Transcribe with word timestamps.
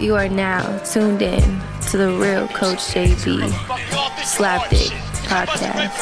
You 0.00 0.16
are 0.16 0.28
now 0.30 0.78
tuned 0.78 1.20
in 1.20 1.60
to 1.90 1.98
the 1.98 2.10
real 2.12 2.48
Coach 2.48 2.78
JB 2.78 3.50
Slapdick 4.24 4.88
podcast. 5.28 5.92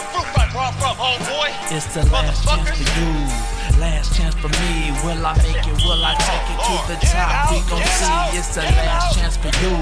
It's 1.70 1.94
the 1.94 2.04
last 2.12 2.44
chance 2.44 2.68
for 2.70 3.00
you, 3.00 3.57
last 3.78 4.16
chance 4.16 4.34
for 4.34 4.48
me. 4.48 4.90
Will 5.04 5.24
I 5.24 5.34
make 5.38 5.66
it? 5.66 5.76
Will 5.84 6.04
I 6.04 6.14
take 6.18 6.46
it 6.50 6.60
to 6.66 6.76
the 6.90 6.98
top? 7.06 7.50
We 7.50 7.58
gon' 7.70 7.82
see. 7.86 8.38
It's 8.38 8.54
the 8.54 8.62
last 8.62 9.18
chance 9.18 9.36
for 9.36 9.52
you, 9.62 9.74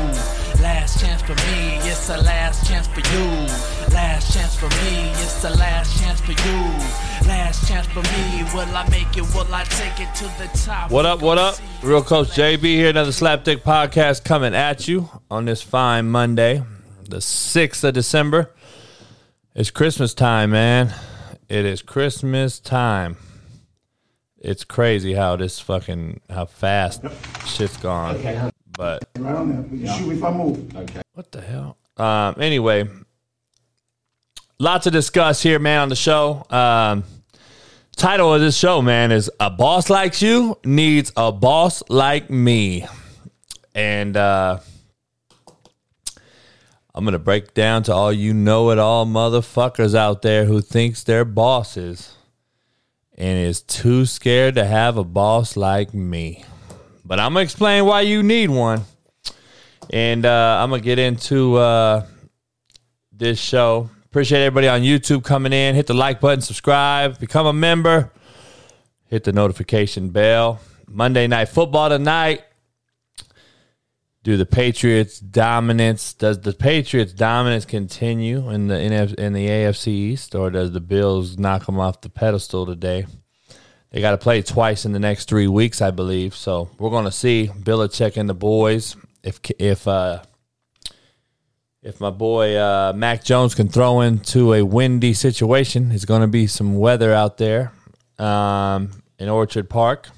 last 0.62 1.00
chance 1.00 1.22
for 1.22 1.34
me. 1.34 1.76
It's 1.88 2.06
the 2.06 2.18
last 2.22 2.66
chance 2.68 2.86
for 2.86 3.00
you, 3.00 3.26
last 3.94 4.32
chance 4.32 4.54
for 4.56 4.68
me. 4.68 5.10
It's 5.22 5.42
the 5.42 5.50
last 5.50 6.00
chance 6.00 6.20
for 6.20 6.32
you, 6.32 6.60
last 7.28 7.68
chance 7.68 7.86
for 7.86 8.02
me. 8.02 8.44
Will 8.54 8.76
I 8.76 8.86
make 8.90 9.16
it? 9.16 9.24
Will 9.34 9.52
I 9.52 9.64
take 9.64 10.00
it 10.00 10.14
to 10.16 10.24
the 10.38 10.50
top? 10.58 10.90
What 10.90 11.06
up, 11.06 11.22
what 11.22 11.38
up? 11.38 11.56
Real 11.82 12.02
Coach 12.02 12.28
JB 12.28 12.62
here, 12.62 12.90
another 12.90 13.10
Slapdick 13.10 13.62
podcast 13.62 14.24
coming 14.24 14.54
at 14.54 14.86
you 14.88 15.08
on 15.30 15.46
this 15.46 15.62
fine 15.62 16.10
Monday, 16.10 16.62
the 17.08 17.18
6th 17.18 17.84
of 17.84 17.94
December. 17.94 18.52
It's 19.54 19.70
Christmas 19.70 20.12
time, 20.12 20.50
man. 20.50 20.94
It 21.48 21.64
is 21.64 21.80
Christmas 21.80 22.58
time. 22.58 23.16
It's 24.38 24.64
crazy 24.64 25.14
how 25.14 25.36
this 25.36 25.58
fucking, 25.60 26.20
how 26.30 26.44
fast 26.44 27.02
shit's 27.46 27.76
gone. 27.78 28.52
But 28.76 29.08
Right 29.18 29.34
on 29.34 29.50
there. 29.50 29.78
You 29.78 29.86
can 29.86 29.98
shoot 29.98 30.12
if 30.12 30.22
I 30.24 30.30
move. 30.30 30.76
Okay. 30.76 31.00
what 31.14 31.32
the 31.32 31.40
hell? 31.40 31.78
Um, 31.96 32.34
anyway, 32.38 32.88
lots 34.58 34.84
to 34.84 34.90
discuss 34.90 35.42
here, 35.42 35.58
man, 35.58 35.80
on 35.80 35.88
the 35.88 35.96
show. 35.96 36.44
Um, 36.50 37.04
title 37.96 38.34
of 38.34 38.42
this 38.42 38.56
show, 38.56 38.82
man, 38.82 39.12
is 39.12 39.30
A 39.40 39.48
Boss 39.48 39.88
Like 39.88 40.20
You 40.20 40.58
Needs 40.64 41.10
a 41.16 41.32
Boss 41.32 41.82
Like 41.88 42.28
Me. 42.28 42.86
And 43.74 44.16
uh, 44.16 44.58
I'm 46.94 47.04
going 47.04 47.12
to 47.12 47.18
break 47.18 47.54
down 47.54 47.82
to 47.84 47.94
all 47.94 48.12
you 48.12 48.34
know 48.34 48.70
it 48.70 48.78
all 48.78 49.06
motherfuckers 49.06 49.94
out 49.94 50.20
there 50.20 50.44
who 50.44 50.60
thinks 50.60 51.02
they're 51.02 51.24
bosses 51.24 52.12
and 53.16 53.38
is 53.38 53.62
too 53.62 54.04
scared 54.04 54.56
to 54.56 54.64
have 54.64 54.96
a 54.96 55.04
boss 55.04 55.56
like 55.56 55.94
me. 55.94 56.44
But 57.04 57.18
I'm 57.18 57.34
to 57.34 57.40
explain 57.40 57.84
why 57.86 58.02
you 58.02 58.22
need 58.22 58.50
one. 58.50 58.82
And 59.90 60.26
uh, 60.26 60.60
I'm 60.62 60.70
to 60.70 60.80
get 60.80 60.98
into 60.98 61.56
uh, 61.56 62.06
this 63.12 63.38
show. 63.38 63.88
Appreciate 64.06 64.40
everybody 64.44 64.68
on 64.68 64.82
YouTube 64.82 65.24
coming 65.24 65.52
in. 65.52 65.74
Hit 65.74 65.86
the 65.86 65.94
like 65.94 66.20
button, 66.20 66.40
subscribe, 66.40 67.18
become 67.18 67.46
a 67.46 67.52
member, 67.52 68.10
hit 69.06 69.24
the 69.24 69.32
notification 69.32 70.10
bell. 70.10 70.60
Monday 70.88 71.26
night 71.26 71.46
football 71.46 71.88
tonight. 71.88 72.42
Do 74.26 74.36
the 74.36 74.44
Patriots 74.44 75.20
dominance? 75.20 76.12
Does 76.12 76.40
the 76.40 76.52
Patriots 76.52 77.12
dominance 77.12 77.64
continue 77.64 78.50
in 78.50 78.66
the 78.66 78.74
NF, 78.74 79.14
in 79.14 79.34
the 79.34 79.46
AFC 79.46 79.86
East, 79.86 80.34
or 80.34 80.50
does 80.50 80.72
the 80.72 80.80
Bills 80.80 81.38
knock 81.38 81.66
them 81.66 81.78
off 81.78 82.00
the 82.00 82.08
pedestal 82.08 82.66
today? 82.66 83.06
They 83.92 84.00
got 84.00 84.10
to 84.10 84.18
play 84.18 84.42
twice 84.42 84.84
in 84.84 84.90
the 84.90 84.98
next 84.98 85.28
three 85.28 85.46
weeks, 85.46 85.80
I 85.80 85.92
believe. 85.92 86.34
So 86.34 86.68
we're 86.76 86.90
going 86.90 87.04
to 87.04 87.12
see 87.12 87.52
Belichick 87.56 88.16
and 88.16 88.28
the 88.28 88.34
boys. 88.34 88.96
If 89.22 89.38
if 89.60 89.86
uh, 89.86 90.24
if 91.80 92.00
my 92.00 92.10
boy 92.10 92.56
uh, 92.56 92.94
Mac 92.96 93.22
Jones 93.22 93.54
can 93.54 93.68
throw 93.68 94.00
into 94.00 94.54
a 94.54 94.64
windy 94.64 95.14
situation, 95.14 95.92
it's 95.92 96.04
going 96.04 96.22
to 96.22 96.26
be 96.26 96.48
some 96.48 96.74
weather 96.74 97.14
out 97.14 97.38
there 97.38 97.70
um, 98.18 99.04
in 99.20 99.28
Orchard 99.28 99.70
Park. 99.70 100.08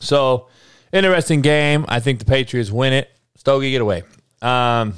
So 0.00 0.48
interesting 0.92 1.40
game. 1.40 1.84
I 1.86 2.00
think 2.00 2.18
the 2.18 2.24
Patriots 2.24 2.72
win 2.72 2.92
it. 2.92 3.13
Stogie, 3.36 3.70
get 3.70 3.80
away. 3.80 4.02
Um, 4.40 4.94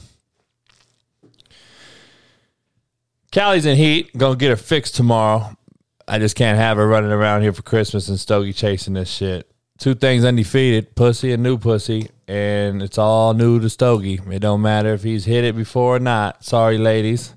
Callie's 3.32 3.66
in 3.66 3.76
heat. 3.76 4.16
Gonna 4.16 4.36
get 4.36 4.50
her 4.50 4.56
fixed 4.56 4.96
tomorrow. 4.96 5.56
I 6.08 6.18
just 6.18 6.36
can't 6.36 6.58
have 6.58 6.76
her 6.76 6.86
running 6.86 7.10
around 7.10 7.42
here 7.42 7.52
for 7.52 7.62
Christmas 7.62 8.08
and 8.08 8.18
Stogie 8.18 8.52
chasing 8.52 8.94
this 8.94 9.10
shit. 9.10 9.50
Two 9.78 9.94
things 9.94 10.24
undefeated, 10.24 10.94
pussy 10.94 11.32
and 11.32 11.42
new 11.42 11.58
pussy, 11.58 12.08
and 12.26 12.82
it's 12.82 12.96
all 12.96 13.34
new 13.34 13.60
to 13.60 13.68
Stogie. 13.68 14.20
It 14.30 14.38
don't 14.38 14.62
matter 14.62 14.94
if 14.94 15.02
he's 15.02 15.26
hit 15.26 15.44
it 15.44 15.54
before 15.54 15.96
or 15.96 15.98
not. 15.98 16.44
Sorry, 16.44 16.78
ladies. 16.78 17.34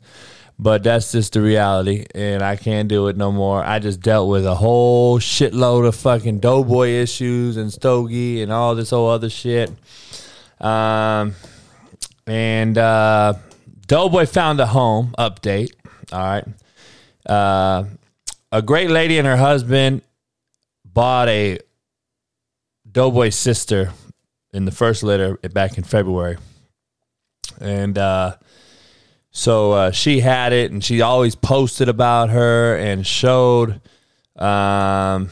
But 0.62 0.84
that's 0.84 1.13
just 1.13 1.34
the 1.34 1.41
reality, 1.41 2.06
and 2.13 2.44
I 2.44 2.57
can't 2.57 2.90
do 2.90 3.07
it 3.07 3.16
no 3.16 3.31
more. 3.31 3.63
I 3.63 3.79
just 3.79 4.01
dealt 4.01 4.29
with 4.29 4.45
a 4.45 4.56
whole 4.56 5.18
shitload 5.18 5.88
of 5.88 5.95
fucking 5.95 6.40
doughboy 6.40 6.90
issues 6.90 7.56
and 7.56 7.72
Stogie 7.72 8.41
and 8.41 8.51
all 8.51 8.75
this 8.75 8.90
whole 8.90 9.09
other 9.09 9.29
shit. 9.29 9.72
Um, 10.59 11.36
and 12.28 12.78
uh, 12.78 13.34
Doughboy 13.88 14.25
found 14.25 14.59
a 14.59 14.66
home 14.68 15.16
update. 15.18 15.72
All 16.12 16.20
right. 16.20 16.46
Uh, 17.25 17.86
a 18.52 18.62
great 18.62 18.90
lady 18.90 19.18
and 19.18 19.28
her 19.28 19.38
husband 19.38 20.02
bought 20.86 21.30
a 21.30 21.59
Doughboy 22.92 23.30
sister 23.30 23.92
in 24.52 24.66
the 24.66 24.72
first 24.72 25.03
litter 25.03 25.38
back 25.38 25.78
in 25.78 25.84
February. 25.84 26.38
And 27.62 27.98
uh, 27.98 28.38
so 29.31 29.72
uh, 29.72 29.92
she 29.92 30.22
had 30.22 30.53
it, 30.53 30.72
and 30.72 30.84
she 30.84 31.02
always 31.02 31.36
posted 31.36 31.90
about 31.90 32.30
her 32.30 32.75
and 32.78 33.06
showed 33.06 33.81
um, 34.36 35.30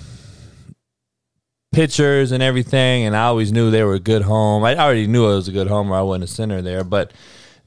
pictures 1.77 2.31
and 2.31 2.41
everything. 2.41 3.05
And 3.05 3.15
I 3.15 3.25
always 3.25 3.51
knew 3.51 3.69
they 3.69 3.83
were 3.83 3.93
a 3.93 3.99
good 3.99 4.23
home. 4.23 4.63
I 4.63 4.75
already 4.75 5.05
knew 5.05 5.25
it 5.25 5.35
was 5.35 5.47
a 5.47 5.51
good 5.51 5.67
home, 5.67 5.91
or 5.91 5.95
I 5.95 6.01
wouldn't 6.01 6.23
have 6.23 6.35
sent 6.35 6.51
her 6.51 6.59
there. 6.59 6.83
But 6.83 7.13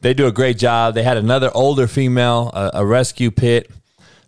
they 0.00 0.14
do 0.14 0.26
a 0.26 0.32
great 0.32 0.58
job. 0.58 0.94
They 0.94 1.04
had 1.04 1.16
another 1.16 1.48
older 1.54 1.86
female, 1.86 2.50
a, 2.52 2.70
a 2.74 2.84
rescue 2.84 3.30
pit. 3.30 3.70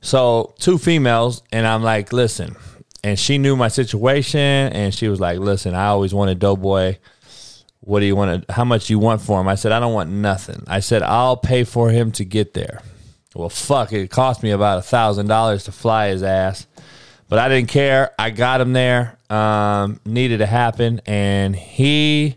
So 0.01 0.55
two 0.61 0.79
females, 0.79 1.43
and 1.51 1.67
I'm 1.67 1.83
like, 1.83 2.13
listen. 2.13 2.55
And 3.03 3.19
she 3.19 3.39
knew 3.39 3.57
my 3.57 3.67
situation, 3.67 4.39
and 4.39 4.95
she 4.95 5.09
was 5.09 5.19
like, 5.19 5.41
listen, 5.41 5.75
I 5.75 5.87
always 5.87 6.15
wanted 6.15 6.39
Doughboy. 6.39 6.99
What 7.81 7.99
do 7.99 8.07
you 8.07 8.15
want 8.15 8.47
to, 8.47 8.53
how 8.53 8.65
much 8.65 8.89
you 8.89 9.01
want 9.01 9.21
for 9.21 9.41
him? 9.41 9.49
I 9.49 9.57
said, 9.57 9.73
I 9.73 9.81
don't 9.81 9.95
want 9.95 10.11
nothing. 10.11 10.63
I 10.69 10.79
said, 10.79 11.03
I'll 11.03 11.37
pay 11.37 11.65
for 11.65 11.91
him 11.91 12.13
to 12.13 12.25
get 12.25 12.55
there. 12.55 12.83
Well, 13.35 13.49
fuck, 13.49 13.93
it 13.93 14.13
cost 14.13 14.45
me 14.45 14.53
about 14.53 14.79
a 14.79 14.83
thousand 14.83 15.27
dollars 15.27 15.65
to 15.65 15.73
fly 15.73 16.11
his 16.11 16.23
ass. 16.23 16.69
But 17.33 17.39
I 17.39 17.49
didn't 17.49 17.71
care. 17.71 18.11
I 18.19 18.29
got 18.29 18.61
him 18.61 18.75
there. 18.75 19.17
Um, 19.31 20.01
needed 20.05 20.41
to 20.41 20.47
happen. 20.47 21.01
And 21.07 21.57
he, 21.57 22.37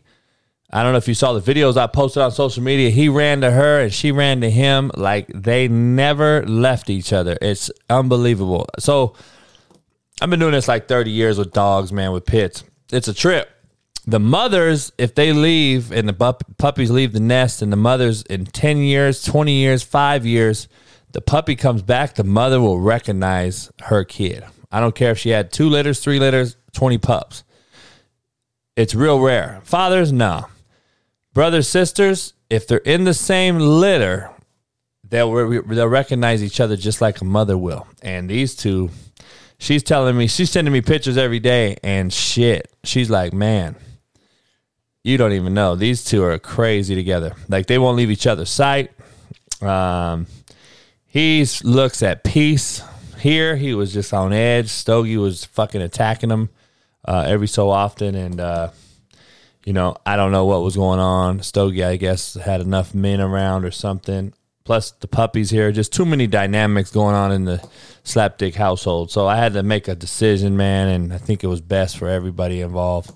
I 0.71 0.83
don't 0.83 0.93
know 0.93 0.97
if 0.99 1.09
you 1.09 1.13
saw 1.13 1.33
the 1.33 1.41
videos 1.41 1.75
I 1.75 1.85
posted 1.87 2.23
on 2.23 2.31
social 2.31 2.63
media. 2.63 2.89
He 2.91 3.09
ran 3.09 3.41
to 3.41 3.51
her 3.51 3.81
and 3.81 3.93
she 3.93 4.13
ran 4.13 4.39
to 4.39 4.49
him 4.49 4.91
like 4.95 5.27
they 5.27 5.67
never 5.67 6.45
left 6.45 6.89
each 6.89 7.11
other. 7.11 7.37
It's 7.41 7.69
unbelievable. 7.89 8.69
So 8.79 9.15
I've 10.21 10.29
been 10.29 10.39
doing 10.39 10.53
this 10.53 10.69
like 10.69 10.87
30 10.87 11.11
years 11.11 11.37
with 11.37 11.51
dogs, 11.51 11.91
man, 11.91 12.13
with 12.13 12.25
pits. 12.25 12.63
It's 12.89 13.09
a 13.09 13.13
trip. 13.13 13.49
The 14.07 14.21
mothers, 14.21 14.93
if 14.97 15.13
they 15.13 15.33
leave 15.33 15.91
and 15.91 16.07
the 16.07 16.13
pup- 16.13 16.57
puppies 16.57 16.89
leave 16.89 17.11
the 17.11 17.19
nest, 17.19 17.61
and 17.61 17.69
the 17.69 17.75
mothers 17.75 18.21
in 18.21 18.45
10 18.45 18.77
years, 18.77 19.23
20 19.23 19.51
years, 19.51 19.83
five 19.83 20.25
years, 20.25 20.69
the 21.11 21.19
puppy 21.19 21.57
comes 21.57 21.81
back, 21.81 22.15
the 22.15 22.23
mother 22.23 22.61
will 22.61 22.79
recognize 22.79 23.69
her 23.81 24.05
kid. 24.05 24.45
I 24.75 24.81
don't 24.81 24.93
care 24.93 25.11
if 25.11 25.19
she 25.19 25.29
had 25.29 25.53
two 25.53 25.69
litters, 25.69 26.01
three 26.01 26.19
litters, 26.19 26.57
20 26.73 26.97
pups. 26.97 27.45
It's 28.75 28.93
real 28.93 29.21
rare. 29.21 29.61
Fathers, 29.63 30.11
no. 30.11 30.47
Brothers, 31.33 31.69
sisters, 31.69 32.33
if 32.49 32.67
they're 32.67 32.79
in 32.79 33.05
the 33.05 33.13
same 33.13 33.57
litter, 33.57 34.29
they'll 35.07 35.31
re- 35.31 35.61
they'll 35.65 35.87
recognize 35.87 36.43
each 36.43 36.59
other 36.59 36.75
just 36.75 36.99
like 36.99 37.21
a 37.21 37.23
mother 37.23 37.57
will. 37.57 37.87
And 38.01 38.29
these 38.29 38.53
two, 38.53 38.89
she's 39.59 39.81
telling 39.81 40.17
me 40.17 40.27
she's 40.27 40.51
sending 40.51 40.73
me 40.73 40.81
pictures 40.81 41.15
every 41.15 41.39
day, 41.39 41.77
and 41.81 42.11
shit, 42.11 42.69
she's 42.83 43.09
like, 43.09 43.31
man, 43.31 43.77
you 45.05 45.15
don't 45.17 45.31
even 45.31 45.53
know 45.53 45.77
these 45.77 46.03
two 46.03 46.21
are 46.21 46.37
crazy 46.37 46.95
together. 46.95 47.33
Like 47.47 47.67
they 47.67 47.77
won't 47.77 47.95
leave 47.95 48.11
each 48.11 48.27
other's 48.27 48.49
sight. 48.49 48.91
Um, 49.61 50.27
he 51.05 51.45
looks 51.63 52.03
at 52.03 52.25
peace. 52.25 52.83
Here, 53.19 53.55
he 53.55 53.73
was 53.73 53.93
just 53.93 54.13
on 54.13 54.33
edge. 54.33 54.69
Stogie 54.69 55.17
was 55.17 55.45
fucking 55.45 55.81
attacking 55.81 56.29
him 56.29 56.49
uh, 57.05 57.25
every 57.27 57.47
so 57.47 57.69
often, 57.69 58.15
and 58.15 58.39
uh, 58.39 58.69
you 59.65 59.73
know, 59.73 59.97
I 60.05 60.15
don't 60.15 60.31
know 60.31 60.45
what 60.45 60.61
was 60.61 60.75
going 60.75 60.99
on. 60.99 61.41
Stogie, 61.41 61.83
I 61.83 61.95
guess, 61.97 62.35
had 62.35 62.61
enough 62.61 62.93
men 62.93 63.19
around 63.19 63.65
or 63.65 63.71
something. 63.71 64.33
Plus, 64.63 64.91
the 64.91 65.07
puppies 65.07 65.51
here, 65.51 65.71
just 65.71 65.93
too 65.93 66.05
many 66.05 66.25
dynamics 66.25 66.89
going 66.89 67.13
on 67.13 67.31
in 67.31 67.45
the 67.45 67.57
slapdick 68.03 68.55
household. 68.55 69.11
So 69.11 69.27
I 69.27 69.37
had 69.37 69.53
to 69.53 69.61
make 69.61 69.87
a 69.87 69.95
decision, 69.95 70.57
man, 70.57 70.87
and 70.87 71.13
I 71.13 71.19
think 71.19 71.43
it 71.43 71.47
was 71.47 71.61
best 71.61 71.97
for 71.97 72.07
everybody 72.07 72.61
involved. 72.61 73.11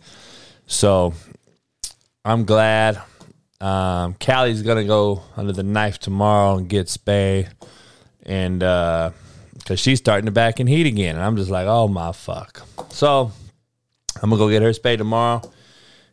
So 0.67 1.13
I'm 2.23 2.45
glad. 2.45 3.01
Um, 3.59 4.13
Callie's 4.13 4.61
gonna 4.61 4.85
go 4.85 5.23
under 5.35 5.51
the 5.51 5.63
knife 5.63 5.97
tomorrow 5.97 6.57
and 6.57 6.69
get 6.69 6.87
spayed, 6.87 7.49
and 8.23 8.63
because 9.69 9.79
she's 9.79 9.99
starting 9.99 10.25
to 10.25 10.31
back 10.31 10.59
in 10.59 10.65
heat 10.65 10.87
again, 10.87 11.15
and 11.15 11.23
I'm 11.23 11.35
just 11.37 11.51
like, 11.51 11.67
oh 11.67 11.87
my 11.87 12.11
fuck. 12.11 12.65
So 12.89 13.31
I'm 14.19 14.31
gonna 14.31 14.39
go 14.39 14.49
get 14.49 14.63
her 14.63 14.73
spayed 14.73 14.97
tomorrow, 14.97 15.43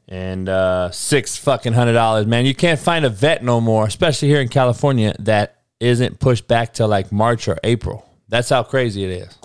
and 0.06 0.46
uh, 0.46 0.90
six 0.90 1.38
fucking 1.38 1.72
hundred 1.72 1.94
dollars, 1.94 2.26
man. 2.26 2.44
You 2.44 2.54
can't 2.54 2.78
find 2.78 3.06
a 3.06 3.08
vet 3.08 3.42
no 3.42 3.62
more, 3.62 3.86
especially 3.86 4.28
here 4.28 4.42
in 4.42 4.48
California, 4.48 5.16
that 5.20 5.62
isn't 5.80 6.20
pushed 6.20 6.46
back 6.46 6.74
to 6.74 6.86
like 6.86 7.10
March 7.10 7.48
or 7.48 7.56
April. 7.64 8.06
That's 8.28 8.50
how 8.50 8.62
crazy 8.62 9.04
it 9.04 9.10
is. 9.22 9.38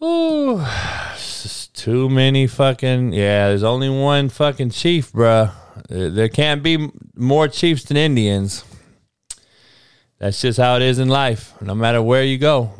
Ooh, 0.00 0.64
just 1.16 1.74
too 1.74 2.08
many 2.08 2.46
fucking 2.46 3.12
yeah. 3.12 3.48
There's 3.48 3.64
only 3.64 3.90
one 3.90 4.28
fucking 4.28 4.70
chief, 4.70 5.10
bruh. 5.10 5.52
There 5.88 6.28
can't 6.28 6.62
be 6.62 6.92
more 7.16 7.48
chiefs 7.48 7.82
than 7.82 7.96
Indians. 7.96 8.62
That's 10.18 10.40
just 10.40 10.58
how 10.58 10.76
it 10.76 10.82
is 10.82 10.98
in 10.98 11.08
life. 11.08 11.52
No 11.60 11.74
matter 11.74 12.00
where 12.02 12.22
you 12.22 12.38
go, 12.38 12.72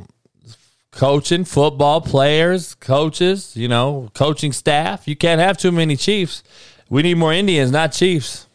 coaching, 0.94 1.44
football 1.44 2.00
players, 2.00 2.74
coaches, 2.74 3.56
you 3.56 3.68
know, 3.68 4.10
coaching 4.14 4.52
staff. 4.52 5.06
You 5.08 5.16
can't 5.16 5.40
have 5.40 5.58
too 5.58 5.72
many 5.72 5.96
Chiefs. 5.96 6.42
We 6.88 7.02
need 7.02 7.14
more 7.14 7.32
Indians, 7.32 7.70
not 7.70 7.92
Chiefs. 7.92 8.46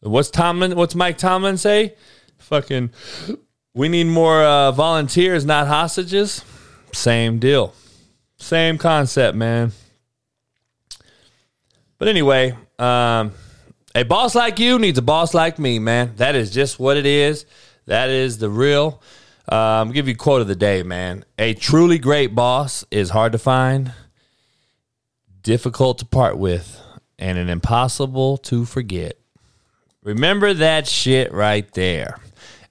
What's 0.00 0.30
Tomlin? 0.30 0.76
What's 0.76 0.94
Mike 0.94 1.18
Tomlin 1.18 1.56
say? 1.56 1.94
Fucking, 2.38 2.90
we 3.74 3.88
need 3.88 4.04
more 4.04 4.42
uh, 4.42 4.70
volunteers, 4.70 5.44
not 5.44 5.66
hostages. 5.66 6.44
Same 6.92 7.38
deal, 7.38 7.74
same 8.36 8.78
concept, 8.78 9.36
man. 9.36 9.72
But 11.98 12.08
anyway, 12.08 12.54
um, 12.78 13.32
a 13.94 14.02
boss 14.02 14.34
like 14.34 14.58
you 14.58 14.78
needs 14.78 14.98
a 14.98 15.02
boss 15.02 15.34
like 15.34 15.58
me, 15.58 15.78
man. 15.78 16.14
That 16.16 16.34
is 16.34 16.50
just 16.50 16.78
what 16.78 16.96
it 16.96 17.06
is. 17.06 17.46
That 17.86 18.10
is 18.10 18.38
the 18.38 18.50
real. 18.50 19.00
Um, 19.48 19.92
give 19.92 20.08
you 20.08 20.16
quote 20.16 20.40
of 20.40 20.48
the 20.48 20.56
day, 20.56 20.82
man. 20.82 21.24
A 21.38 21.54
truly 21.54 21.98
great 21.98 22.34
boss 22.34 22.84
is 22.90 23.10
hard 23.10 23.32
to 23.32 23.38
find, 23.38 23.92
difficult 25.42 25.98
to 25.98 26.06
part 26.06 26.38
with, 26.38 26.80
and 27.18 27.38
an 27.38 27.48
impossible 27.48 28.38
to 28.38 28.64
forget. 28.64 29.18
Remember 30.02 30.54
that 30.54 30.88
shit 30.88 31.32
right 31.32 31.70
there. 31.72 32.18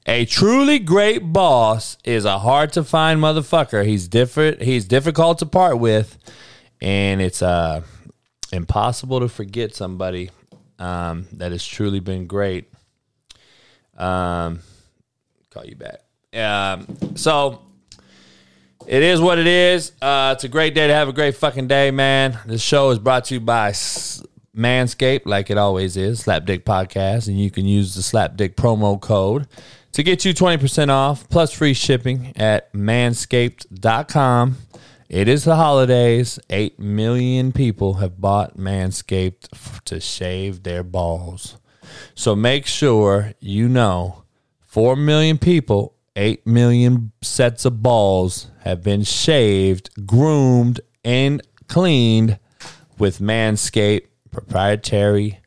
A 0.05 0.25
truly 0.25 0.79
great 0.79 1.19
boss 1.31 1.97
is 2.03 2.25
a 2.25 2.39
hard 2.39 2.73
to 2.73 2.83
find 2.83 3.21
motherfucker. 3.21 3.85
He's 3.85 4.07
different. 4.07 4.61
He's 4.61 4.85
difficult 4.85 5.39
to 5.39 5.45
part 5.45 5.79
with, 5.79 6.17
and 6.81 7.21
it's 7.21 7.41
uh 7.41 7.83
impossible 8.51 9.19
to 9.19 9.29
forget 9.29 9.73
somebody 9.73 10.29
um, 10.79 11.27
that 11.33 11.51
has 11.51 11.65
truly 11.65 11.99
been 11.99 12.27
great. 12.27 12.71
Um, 13.97 14.59
call 15.49 15.65
you 15.65 15.75
back. 15.75 15.99
Um, 16.33 17.15
so 17.15 17.61
it 18.87 19.03
is 19.03 19.21
what 19.21 19.39
it 19.39 19.47
is. 19.47 19.91
Uh, 20.01 20.33
it's 20.35 20.43
a 20.43 20.49
great 20.49 20.73
day 20.73 20.87
to 20.87 20.93
have 20.93 21.07
a 21.07 21.13
great 21.13 21.35
fucking 21.35 21.67
day, 21.67 21.91
man. 21.91 22.37
This 22.45 22.61
show 22.61 22.89
is 22.89 22.99
brought 22.99 23.25
to 23.25 23.35
you 23.35 23.39
by 23.39 23.71
Manscaped, 24.55 25.25
like 25.25 25.49
it 25.49 25.57
always 25.57 25.97
is, 25.97 26.23
Slapdick 26.23 26.63
Podcast, 26.63 27.27
and 27.27 27.39
you 27.39 27.49
can 27.49 27.65
use 27.65 27.95
the 27.95 28.01
Slapdick 28.01 28.55
promo 28.55 28.99
code 28.99 29.47
to 29.93 30.03
get 30.03 30.25
you 30.25 30.33
20% 30.33 30.89
off 30.89 31.29
plus 31.29 31.51
free 31.53 31.73
shipping 31.73 32.33
at 32.35 32.71
manscaped.com. 32.73 34.57
It 35.13 35.27
is 35.27 35.43
the 35.43 35.57
holidays. 35.57 36.39
8 36.49 36.79
million 36.79 37.51
people 37.51 37.93
have 38.01 38.19
bought 38.19 38.57
Manscaped 38.57 39.83
to 39.85 39.99
shave 39.99 40.63
their 40.63 40.81
balls. 40.81 41.57
So 42.15 42.35
make 42.35 42.65
sure 42.65 43.33
you 43.39 43.69
know 43.69 44.23
4 44.61 44.95
million 44.95 45.37
people 45.37 45.93
8 46.15 46.47
million 46.47 47.11
sets 47.21 47.63
of 47.63 47.83
balls 47.83 48.47
have 48.61 48.81
been 48.81 49.03
shaved, 49.03 49.91
groomed, 50.07 50.81
and 51.05 51.43
cleaned 51.67 52.39
with 52.97 53.19
Manscaped 53.19 54.07
proprietary 54.31 55.41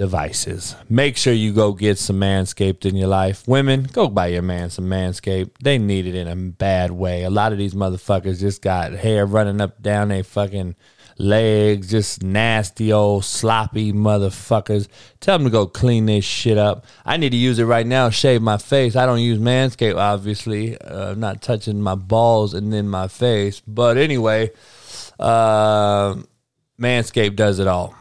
devices. 0.00 0.74
Make 0.88 1.18
sure 1.18 1.34
you 1.34 1.52
go 1.52 1.74
get 1.74 1.98
some 1.98 2.18
Manscaped 2.18 2.86
in 2.86 2.96
your 2.96 3.08
life. 3.08 3.46
Women, 3.46 3.82
go 3.82 4.08
buy 4.08 4.28
your 4.28 4.40
man 4.40 4.70
some 4.70 4.86
Manscaped. 4.86 5.50
They 5.62 5.76
need 5.76 6.06
it 6.06 6.14
in 6.14 6.26
a 6.26 6.34
bad 6.34 6.90
way. 6.90 7.22
A 7.22 7.28
lot 7.28 7.52
of 7.52 7.58
these 7.58 7.74
motherfuckers 7.74 8.40
just 8.40 8.62
got 8.62 8.92
hair 8.92 9.26
running 9.26 9.60
up 9.60 9.82
down 9.82 10.08
their 10.08 10.24
fucking 10.24 10.74
legs, 11.18 11.90
just 11.90 12.22
nasty 12.22 12.90
old 12.90 13.26
sloppy 13.26 13.92
motherfuckers. 13.92 14.88
Tell 15.20 15.36
them 15.36 15.44
to 15.44 15.50
go 15.50 15.66
clean 15.66 16.06
this 16.06 16.24
shit 16.24 16.56
up. 16.56 16.86
I 17.04 17.18
need 17.18 17.32
to 17.32 17.36
use 17.36 17.58
it 17.58 17.64
right 17.64 17.86
now, 17.86 18.08
shave 18.08 18.40
my 18.40 18.56
face. 18.56 18.96
I 18.96 19.04
don't 19.04 19.18
use 19.18 19.38
Manscaped, 19.38 19.98
obviously. 19.98 20.80
Uh, 20.80 21.10
I'm 21.10 21.20
not 21.20 21.42
touching 21.42 21.82
my 21.82 21.94
balls 21.94 22.54
and 22.54 22.72
then 22.72 22.88
my 22.88 23.06
face. 23.06 23.60
But 23.66 23.98
anyway, 23.98 24.52
uh, 25.18 26.14
Manscaped 26.80 27.36
does 27.36 27.58
it 27.58 27.66
all. 27.66 27.94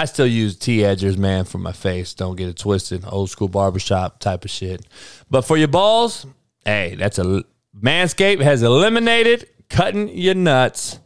I 0.00 0.06
still 0.06 0.26
use 0.26 0.56
T 0.56 0.78
edgers, 0.78 1.18
man, 1.18 1.44
for 1.44 1.58
my 1.58 1.72
face. 1.72 2.14
Don't 2.14 2.34
get 2.34 2.48
it 2.48 2.56
twisted. 2.56 3.04
Old 3.06 3.28
school 3.28 3.48
barbershop 3.48 4.18
type 4.18 4.46
of 4.46 4.50
shit. 4.50 4.86
But 5.28 5.42
for 5.42 5.58
your 5.58 5.68
balls, 5.68 6.24
hey, 6.64 6.94
that's 6.94 7.18
a 7.18 7.44
Manscaped 7.78 8.40
has 8.40 8.62
eliminated 8.62 9.46
cutting 9.68 10.08
your 10.08 10.36
nuts 10.36 11.00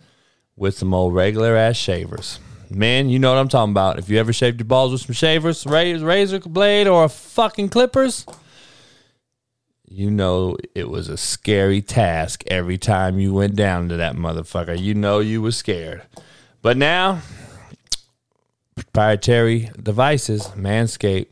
with 0.55 0.79
some 0.79 0.94
old 0.94 1.12
regular 1.12 1.56
ass 1.56 1.75
shavers. 1.75 2.38
Man, 2.70 3.08
you 3.08 3.19
know 3.19 3.32
what 3.32 3.41
I'm 3.41 3.49
talking 3.49 3.73
about. 3.73 3.99
If 3.99 4.08
you 4.08 4.20
ever 4.20 4.32
shaved 4.32 4.61
your 4.61 4.67
balls 4.67 4.93
with 4.93 5.00
some 5.00 5.14
shavers, 5.14 5.67
razor 5.67 6.38
blade, 6.38 6.87
or 6.87 7.02
a 7.02 7.08
fucking 7.08 7.70
clippers, 7.70 8.25
you 9.88 10.08
know 10.08 10.56
it 10.73 10.88
was 10.88 11.08
a 11.08 11.17
scary 11.17 11.82
task 11.82 12.44
every 12.46 12.79
time 12.79 13.19
you 13.19 13.35
went 13.35 13.56
down 13.56 13.88
to 13.88 13.96
that 13.96 14.14
motherfucker. 14.14 14.79
You 14.79 14.94
know 14.94 15.19
you 15.19 15.43
was 15.43 15.56
scared. 15.56 16.02
But 16.62 16.76
now, 16.76 17.23
proprietary 18.75 19.71
devices, 19.81 20.49
Manscaped 20.49 21.29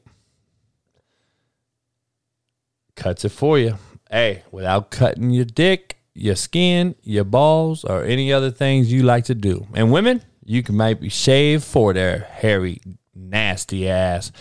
cuts 2.94 3.24
it 3.24 3.30
for 3.30 3.58
you. 3.58 3.78
Hey, 4.10 4.42
without 4.50 4.90
cutting 4.90 5.30
your 5.30 5.44
dick 5.44 5.98
your 6.14 6.36
skin, 6.36 6.94
your 7.02 7.24
balls, 7.24 7.84
or 7.84 8.04
any 8.04 8.32
other 8.32 8.50
things 8.50 8.92
you 8.92 9.02
like 9.02 9.24
to 9.24 9.34
do. 9.34 9.66
And 9.74 9.92
women, 9.92 10.22
you 10.44 10.62
can 10.62 10.76
maybe 10.76 11.08
shave 11.08 11.64
for 11.64 11.92
their 11.92 12.28
hairy, 12.30 12.80
nasty 13.14 13.88
ass. 13.88 14.32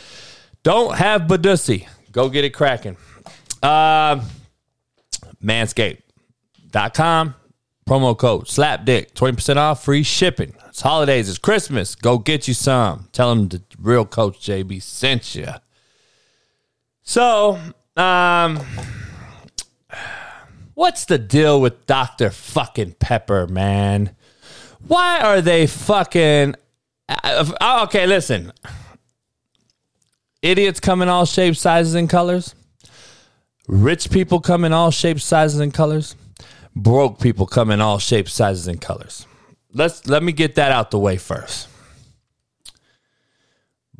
Don't 0.63 0.95
have 0.95 1.23
Badussy. 1.23 1.87
Go 2.11 2.29
get 2.29 2.43
it 2.43 2.51
cracking. 2.51 2.97
Uh, 3.63 4.23
manscaped.com. 5.43 7.35
Promo 7.87 8.17
code 8.17 8.47
SLAPDICK. 8.47 9.13
20% 9.13 9.57
off, 9.57 9.83
free 9.83 10.03
shipping. 10.03 10.53
It's 10.67 10.81
holidays, 10.81 11.29
it's 11.29 11.37
Christmas. 11.37 11.95
Go 11.95 12.17
get 12.17 12.47
you 12.47 12.53
some. 12.53 13.09
Tell 13.11 13.35
them 13.35 13.49
the 13.49 13.61
real 13.79 14.05
Coach 14.05 14.39
JB 14.39 14.81
sent 14.81 15.35
you. 15.35 15.47
So, 17.03 17.59
um, 17.97 18.59
What's 20.81 21.05
the 21.05 21.19
deal 21.19 21.61
with 21.61 21.85
Dr. 21.85 22.31
fucking 22.31 22.93
Pepper, 22.93 23.45
man? 23.45 24.15
Why 24.87 25.19
are 25.19 25.39
they 25.39 25.67
fucking. 25.67 26.55
Uh, 27.07 27.83
okay, 27.83 28.07
listen. 28.07 28.51
Idiots 30.41 30.79
come 30.79 31.03
in 31.03 31.07
all 31.07 31.25
shapes, 31.25 31.59
sizes, 31.59 31.93
and 31.93 32.09
colors. 32.09 32.55
Rich 33.67 34.09
people 34.09 34.39
come 34.39 34.65
in 34.65 34.73
all 34.73 34.89
shapes, 34.89 35.23
sizes, 35.23 35.59
and 35.59 35.71
colors. 35.71 36.15
Broke 36.75 37.19
people 37.19 37.45
come 37.45 37.71
in 37.71 37.81
all 37.81 37.99
shapes, 37.99 38.33
sizes, 38.33 38.67
and 38.67 38.79
colors. 38.79 39.27
Let's 39.73 40.07
let 40.07 40.23
me 40.23 40.31
get 40.31 40.55
that 40.55 40.71
out 40.71 40.91
the 40.91 40.99
way 40.99 41.17
first. 41.17 41.67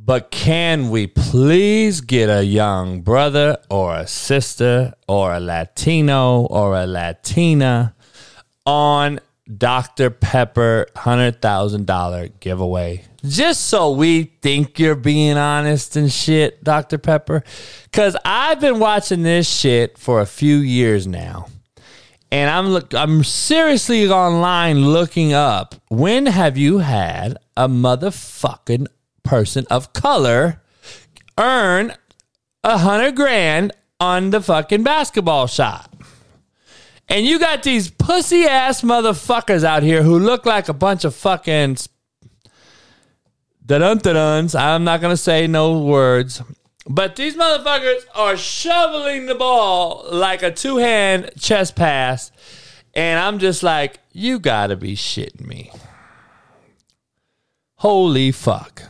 But 0.03 0.31
can 0.31 0.89
we 0.89 1.05
please 1.05 2.01
get 2.01 2.27
a 2.27 2.43
young 2.43 3.01
brother 3.01 3.57
or 3.69 3.95
a 3.95 4.07
sister 4.07 4.93
or 5.07 5.31
a 5.33 5.39
Latino 5.39 6.41
or 6.41 6.75
a 6.75 6.87
Latina 6.87 7.93
on 8.65 9.19
Dr. 9.57 10.09
Pepper 10.09 10.87
$100,000 10.95 12.31
giveaway? 12.39 13.03
Just 13.23 13.67
so 13.67 13.91
we 13.91 14.23
think 14.41 14.79
you're 14.79 14.95
being 14.95 15.37
honest 15.37 15.95
and 15.95 16.11
shit, 16.11 16.63
Dr. 16.63 16.97
Pepper. 16.97 17.43
Because 17.83 18.17
I've 18.25 18.59
been 18.59 18.79
watching 18.79 19.21
this 19.21 19.47
shit 19.47 19.99
for 19.99 20.19
a 20.19 20.25
few 20.25 20.57
years 20.57 21.05
now. 21.05 21.45
And 22.31 22.49
I'm 22.49 22.69
look 22.69 22.93
I'm 22.93 23.23
seriously 23.23 24.07
online 24.07 24.85
looking 24.85 25.33
up 25.33 25.75
when 25.89 26.27
have 26.27 26.57
you 26.57 26.77
had 26.77 27.37
a 27.57 27.67
motherfucking 27.67 28.87
person 29.23 29.65
of 29.69 29.91
color 29.91 30.61
earn 31.37 31.93
a 32.63 32.77
hundred 32.77 33.15
grand 33.15 33.73
on 33.99 34.29
the 34.29 34.41
fucking 34.41 34.83
basketball 34.83 35.47
shot. 35.47 35.93
And 37.09 37.25
you 37.25 37.39
got 37.39 37.63
these 37.63 37.91
pussy 37.91 38.45
ass 38.45 38.81
motherfuckers 38.81 39.65
out 39.65 39.83
here 39.83 40.01
who 40.01 40.17
look 40.17 40.45
like 40.45 40.69
a 40.69 40.73
bunch 40.73 41.03
of 41.03 41.13
fucking 41.13 41.77
da 43.65 43.79
dun 43.79 43.97
duns. 43.97 44.55
I'm 44.55 44.85
not 44.85 45.01
gonna 45.01 45.17
say 45.17 45.47
no 45.47 45.79
words. 45.79 46.41
But 46.87 47.15
these 47.15 47.35
motherfuckers 47.35 48.05
are 48.15 48.35
shoveling 48.35 49.27
the 49.27 49.35
ball 49.35 50.05
like 50.11 50.41
a 50.41 50.51
two 50.51 50.77
hand 50.77 51.31
chest 51.39 51.75
pass. 51.75 52.31
And 52.93 53.19
I'm 53.19 53.39
just 53.39 53.63
like, 53.63 53.99
you 54.11 54.39
gotta 54.39 54.75
be 54.75 54.95
shitting 54.95 55.47
me. 55.47 55.71
Holy 57.75 58.31
fuck. 58.31 58.83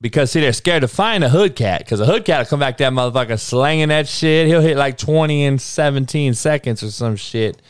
Because 0.00 0.32
see, 0.32 0.40
they're 0.40 0.52
scared 0.52 0.80
to 0.80 0.88
find 0.88 1.22
a 1.22 1.28
hood 1.28 1.54
cat 1.54 1.80
because 1.80 2.00
a 2.00 2.06
hood 2.06 2.24
cat 2.24 2.40
will 2.40 2.46
come 2.46 2.60
back 2.60 2.78
that 2.78 2.92
motherfucker 2.92 3.38
slanging 3.38 3.88
that 3.88 4.08
shit. 4.08 4.48
He'll 4.48 4.60
hit 4.60 4.76
like 4.76 4.98
20 4.98 5.44
in 5.44 5.58
17 5.58 6.34
seconds 6.34 6.82
or 6.82 6.90
some 6.90 7.14
shit. 7.14 7.62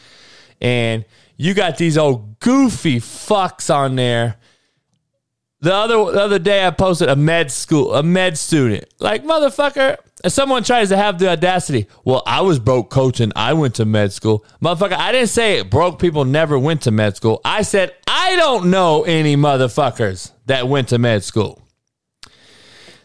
And 0.61 1.05
you 1.37 1.53
got 1.53 1.77
these 1.77 1.99
old 1.99 2.39
goofy 2.41 3.01
fucks 3.01 3.75
on 3.75 3.97
there. 3.97 4.37
The 5.63 5.73
other 5.73 5.95
the 5.95 6.21
other 6.21 6.39
day 6.41 6.67
I 6.67 6.71
posted 6.71 7.09
a 7.09 7.15
med 7.15 7.53
school, 7.53 7.95
a 7.95 8.03
med 8.03 8.37
student. 8.37 8.85
Like 8.99 9.23
motherfucker, 9.23 9.97
if 10.25 10.33
someone 10.33 10.65
tries 10.65 10.89
to 10.89 10.97
have 10.97 11.21
the 11.21 11.29
audacity, 11.29 11.87
well, 12.05 12.25
I 12.27 12.41
was 12.41 12.59
broke 12.59 12.91
coaching. 12.91 13.31
I 13.37 13.53
went 13.53 13.77
to 13.77 13.85
med 13.85 14.13
school. 14.13 14.45
Motherfucker, 14.61 14.95
I 14.95 15.13
didn't 15.13 15.29
say 15.29 15.63
broke 15.63 16.01
people 16.01 16.25
never 16.25 16.59
went 16.59 16.83
to 16.83 16.91
med 16.91 17.15
school. 17.15 17.41
I 17.45 17.63
said 17.63 17.95
I 18.09 18.35
don't 18.35 18.71
know 18.71 19.05
any 19.05 19.37
motherfuckers 19.37 20.33
that 20.47 20.67
went 20.67 20.89
to 20.89 20.99
med 20.99 21.23
school. 21.23 21.63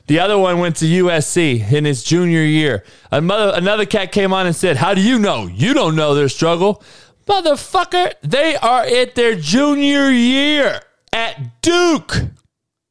The 0.08 0.20
other 0.20 0.40
one 0.40 0.58
went 0.58 0.78
to 0.78 0.86
USC 0.86 1.72
in 1.72 1.86
his 1.86 2.04
junior 2.04 2.42
year. 2.42 2.84
Another, 3.12 3.52
another 3.56 3.86
cat 3.86 4.12
came 4.12 4.34
on 4.34 4.48
and 4.48 4.56
said, 4.56 4.78
How 4.78 4.96
do 4.96 5.02
you 5.02 5.20
know? 5.20 5.46
You 5.46 5.76
don't 5.76 5.96
know 5.96 6.16
their 6.16 6.30
struggle. 6.30 6.82
Motherfucker, 7.28 8.14
they 8.24 8.56
are 8.56 8.84
at 8.84 9.16
their 9.16 9.36
junior 9.36 10.10
year 10.10 10.80
at 11.14 11.62
Duke. 11.62 12.22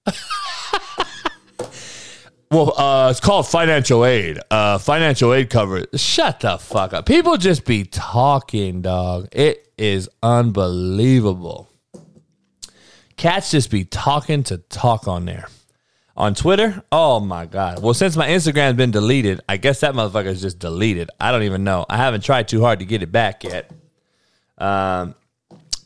well, 2.50 2.78
uh, 2.78 3.10
it's 3.10 3.20
called 3.20 3.46
financial 3.46 4.04
aid. 4.04 4.38
Uh, 4.50 4.78
financial 4.78 5.34
aid 5.34 5.50
cover. 5.50 5.84
Shut 5.94 6.40
the 6.40 6.58
fuck 6.58 6.92
up. 6.92 7.06
People 7.06 7.36
just 7.36 7.64
be 7.64 7.84
talking, 7.84 8.82
dog. 8.82 9.28
It 9.32 9.72
is 9.76 10.08
unbelievable. 10.22 11.70
Cats 13.16 13.50
just 13.50 13.70
be 13.70 13.84
talking 13.84 14.42
to 14.44 14.58
talk 14.58 15.08
on 15.08 15.24
there. 15.24 15.48
On 16.18 16.34
Twitter, 16.34 16.82
oh 16.90 17.20
my 17.20 17.44
god. 17.44 17.82
Well, 17.82 17.92
since 17.92 18.16
my 18.16 18.28
Instagram's 18.28 18.76
been 18.76 18.90
deleted, 18.90 19.40
I 19.48 19.58
guess 19.58 19.80
that 19.80 19.94
motherfucker's 19.94 20.40
just 20.40 20.58
deleted. 20.58 21.10
I 21.20 21.30
don't 21.30 21.42
even 21.42 21.62
know. 21.62 21.84
I 21.90 21.98
haven't 21.98 22.24
tried 22.24 22.48
too 22.48 22.62
hard 22.62 22.78
to 22.78 22.86
get 22.86 23.02
it 23.02 23.12
back 23.12 23.44
yet. 23.44 23.70
Um, 24.56 25.14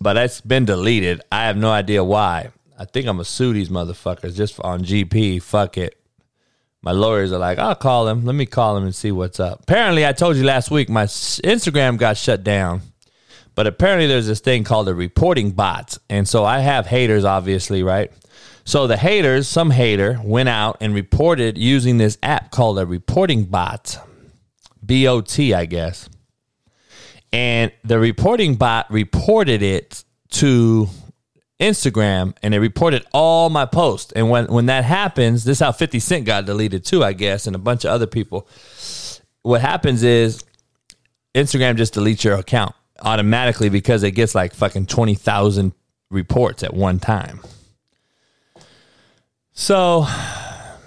but 0.01 0.17
it's 0.17 0.41
been 0.41 0.65
deleted. 0.65 1.21
I 1.33 1.47
have 1.47 1.57
no 1.57 1.71
idea 1.71 2.05
why. 2.05 2.51
I 2.81 2.87
think 2.87 3.07
I'm 3.07 3.17
gonna 3.17 3.27
sue 3.27 3.53
these 3.53 3.69
motherfuckers 3.69 4.35
just 4.35 4.59
on 4.61 4.83
GP. 4.83 5.43
Fuck 5.43 5.77
it. 5.77 6.01
My 6.81 6.93
lawyers 6.93 7.31
are 7.31 7.39
like, 7.39 7.59
I'll 7.59 7.75
call 7.75 8.09
him. 8.09 8.25
Let 8.25 8.35
me 8.35 8.47
call 8.47 8.75
him 8.79 8.85
and 8.85 8.95
see 8.95 9.13
what's 9.13 9.39
up. 9.39 9.61
Apparently, 9.65 10.07
I 10.07 10.15
told 10.15 10.37
you 10.37 10.45
last 10.45 10.71
week 10.71 10.89
my 10.89 11.05
Instagram 11.05 11.99
got 11.99 12.17
shut 12.17 12.43
down, 12.43 12.81
but 13.55 13.67
apparently 13.67 14.07
there's 14.07 14.27
this 14.27 14.41
thing 14.41 14.65
called 14.65 14.89
a 14.89 14.95
reporting 14.95 15.51
bot, 15.51 15.99
and 16.09 16.27
so 16.27 16.43
I 16.43 16.61
have 16.61 16.87
haters, 16.87 17.23
obviously, 17.23 17.83
right? 17.83 18.11
So 18.65 18.87
the 18.87 18.97
haters, 18.97 19.47
some 19.47 19.71
hater, 19.71 20.19
went 20.25 20.49
out 20.49 20.79
and 20.81 20.95
reported 20.95 21.59
using 21.59 21.99
this 21.99 22.17
app 22.23 22.51
called 22.51 22.79
a 22.79 22.87
reporting 22.87 23.45
bot, 23.45 23.99
B 24.83 25.07
O 25.07 25.21
T, 25.21 25.53
I 25.53 25.67
guess. 25.67 26.09
And 27.31 27.73
the 27.85 27.99
reporting 27.99 28.55
bot 28.55 28.91
reported 28.91 29.61
it 29.61 30.03
to 30.31 30.89
Instagram 31.61 32.35
and 32.43 32.55
it 32.55 32.59
reported 32.59 33.05
all 33.13 33.51
my 33.51 33.67
posts. 33.67 34.13
And 34.13 34.31
when, 34.31 34.47
when 34.47 34.67
that 34.67 34.85
happens, 34.85 35.45
this 35.45 35.59
is 35.59 35.61
how 35.61 35.73
50 35.73 36.01
Cent 36.01 36.25
got 36.25 36.47
deleted 36.47 36.85
too, 36.85 37.05
I 37.05 37.13
guess, 37.13 37.47
and 37.47 37.55
a 37.55 37.59
bunch 37.59 37.85
of 37.85 37.91
other 37.91 38.07
people. 38.07 38.49
What 39.43 39.61
happens 39.61 40.03
is 40.03 40.43
Instagram 41.35 41.77
just 41.77 41.95
deletes 41.95 42.25
your 42.25 42.37
account 42.37 42.75
automatically 43.03 43.69
because 43.69 44.03
it 44.03 44.13
gets 44.13 44.35
like 44.35 44.55
fucking 44.55 44.87
20,000 44.87 45.73
reports 46.11 46.63
at 46.63 46.75
one 46.75 46.99
time. 46.99 47.41
So 49.53 50.05
I 50.07 50.79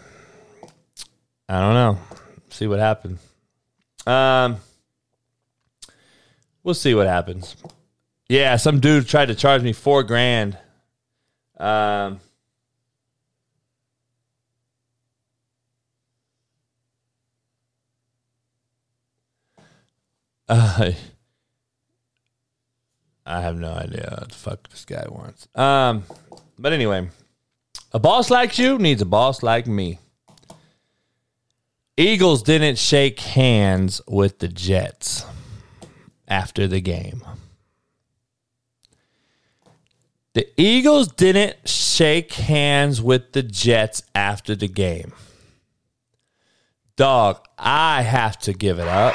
don't 1.48 1.74
know. 1.74 2.00
See 2.50 2.68
what 2.68 2.80
happens. 2.80 3.20
Um, 4.08 4.58
we'll 6.64 6.74
see 6.74 6.94
what 6.94 7.08
happens. 7.08 7.56
Yeah, 8.28 8.56
some 8.56 8.80
dude 8.80 9.08
tried 9.08 9.28
to 9.28 9.36
charge 9.36 9.62
me 9.62 9.74
four 9.74 10.04
grand. 10.04 10.58
Um, 11.58 12.20
uh, 20.50 20.92
I 23.26 23.42
have 23.42 23.58
no 23.58 23.72
idea 23.72 24.18
what 24.20 24.30
the 24.30 24.36
fuck 24.36 24.70
this 24.70 24.86
guy 24.86 25.06
wants. 25.08 25.48
Um, 25.56 26.04
but 26.60 26.74
anyway, 26.74 27.10
a 27.92 28.00
boss 28.00 28.30
like 28.30 28.58
you 28.58 28.78
needs 28.78 29.02
a 29.02 29.06
boss 29.06 29.44
like 29.44 29.68
me. 29.68 30.00
Eagles 31.96 32.42
didn't 32.42 32.80
shake 32.80 33.20
hands 33.20 34.02
with 34.08 34.40
the 34.40 34.48
Jets 34.48 35.26
after 36.28 36.68
the 36.68 36.82
game. 36.82 37.24
The 40.34 40.48
Eagles 40.58 41.10
didn't 41.10 41.70
shake 41.70 42.34
hands 42.34 43.02
with 43.02 43.34
the 43.34 43.44
Jets 43.44 44.02
after 44.16 44.56
the 44.56 44.68
game. 44.68 45.14
Dog, 46.96 47.46
I 47.58 48.02
have 48.02 48.40
to 48.40 48.54
give 48.54 48.80
it 48.80 48.88
up 48.88 49.14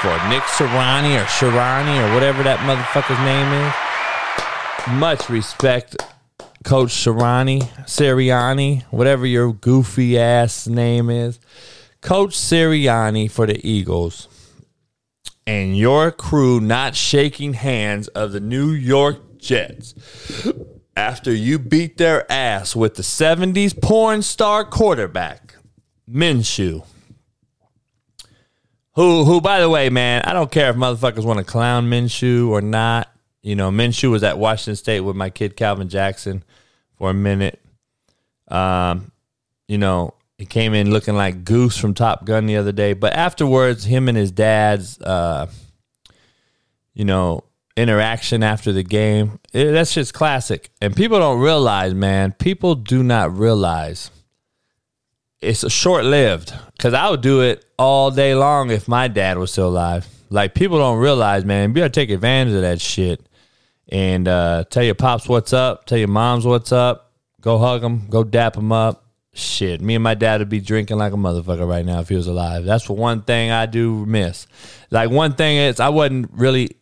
for 0.00 0.10
Nick 0.28 0.42
Sirianni 0.44 1.20
or 1.20 1.24
Sharani 1.26 2.08
or 2.08 2.14
whatever 2.14 2.44
that 2.44 2.60
motherfucker's 2.60 3.18
name 3.24 3.52
is. 3.66 4.98
Much 5.00 5.28
respect, 5.28 5.96
Coach 6.64 6.90
Sirianni, 6.90 7.62
Sirianni, 7.86 8.82
whatever 8.84 9.26
your 9.26 9.52
goofy 9.52 10.16
ass 10.16 10.68
name 10.68 11.10
is. 11.10 11.40
Coach 12.00 12.36
Sirianni 12.36 13.28
for 13.28 13.46
the 13.46 13.64
Eagles 13.68 14.28
and 15.44 15.76
your 15.76 16.12
crew 16.12 16.60
not 16.60 16.94
shaking 16.94 17.54
hands 17.54 18.06
of 18.08 18.30
the 18.30 18.40
New 18.40 18.70
York 18.70 19.31
Jets 19.42 19.94
after 20.96 21.32
you 21.34 21.58
beat 21.58 21.98
their 21.98 22.30
ass 22.30 22.76
with 22.76 22.94
the 22.94 23.02
70s 23.02 23.80
porn 23.80 24.22
star 24.22 24.64
quarterback, 24.64 25.56
Minshew. 26.08 26.84
Who, 28.94 29.24
who, 29.24 29.40
by 29.40 29.60
the 29.60 29.70
way, 29.70 29.88
man, 29.88 30.22
I 30.24 30.34
don't 30.34 30.50
care 30.50 30.70
if 30.70 30.76
motherfuckers 30.76 31.24
want 31.24 31.38
to 31.38 31.44
clown 31.44 31.88
Minshew 31.88 32.48
or 32.50 32.60
not. 32.60 33.08
You 33.42 33.56
know, 33.56 33.70
Minshew 33.70 34.10
was 34.10 34.22
at 34.22 34.38
Washington 34.38 34.76
State 34.76 35.00
with 35.00 35.16
my 35.16 35.30
kid 35.30 35.56
Calvin 35.56 35.88
Jackson 35.88 36.44
for 36.96 37.10
a 37.10 37.14
minute. 37.14 37.60
Um, 38.48 39.10
you 39.66 39.78
know, 39.78 40.14
he 40.36 40.44
came 40.44 40.74
in 40.74 40.90
looking 40.90 41.14
like 41.14 41.44
Goose 41.44 41.78
from 41.78 41.94
Top 41.94 42.26
Gun 42.26 42.46
the 42.46 42.56
other 42.56 42.72
day, 42.72 42.92
but 42.92 43.14
afterwards, 43.14 43.84
him 43.84 44.08
and 44.08 44.18
his 44.18 44.30
dad's, 44.30 45.00
uh, 45.00 45.46
you 46.92 47.06
know, 47.06 47.44
interaction 47.76 48.42
after 48.42 48.72
the 48.72 48.82
game, 48.82 49.38
it, 49.52 49.72
that's 49.72 49.94
just 49.94 50.14
classic. 50.14 50.70
And 50.80 50.94
people 50.94 51.18
don't 51.18 51.40
realize, 51.40 51.94
man, 51.94 52.32
people 52.32 52.74
do 52.74 53.02
not 53.02 53.36
realize 53.36 54.10
it's 55.40 55.70
short 55.72 56.04
lived. 56.04 56.54
Because 56.76 56.94
I 56.94 57.10
would 57.10 57.20
do 57.20 57.42
it 57.42 57.64
all 57.78 58.10
day 58.10 58.34
long 58.34 58.70
if 58.70 58.88
my 58.88 59.08
dad 59.08 59.38
was 59.38 59.50
still 59.50 59.68
alive. 59.68 60.06
Like 60.30 60.54
people 60.54 60.78
don't 60.78 60.98
realize, 60.98 61.44
man, 61.44 61.70
you 61.70 61.74
gotta 61.74 61.90
take 61.90 62.10
advantage 62.10 62.54
of 62.54 62.62
that 62.62 62.80
shit 62.80 63.20
and 63.88 64.26
uh, 64.26 64.64
tell 64.70 64.82
your 64.82 64.94
pops 64.94 65.28
what's 65.28 65.52
up, 65.52 65.84
tell 65.84 65.98
your 65.98 66.08
moms 66.08 66.46
what's 66.46 66.72
up, 66.72 67.12
go 67.40 67.58
hug 67.58 67.82
them, 67.82 68.06
go 68.08 68.24
dap 68.24 68.54
them 68.54 68.72
up. 68.72 69.00
Shit, 69.34 69.80
me 69.80 69.94
and 69.94 70.04
my 70.04 70.12
dad 70.14 70.40
would 70.40 70.50
be 70.50 70.60
drinking 70.60 70.98
like 70.98 71.14
a 71.14 71.16
motherfucker 71.16 71.66
right 71.66 71.86
now 71.86 72.00
if 72.00 72.08
he 72.10 72.14
was 72.14 72.26
alive. 72.26 72.64
That's 72.64 72.88
one 72.88 73.22
thing 73.22 73.50
I 73.50 73.64
do 73.64 74.04
miss. 74.04 74.46
Like 74.90 75.10
one 75.10 75.34
thing 75.34 75.56
is 75.56 75.80
I 75.80 75.88
wasn't 75.88 76.30
really 76.32 76.76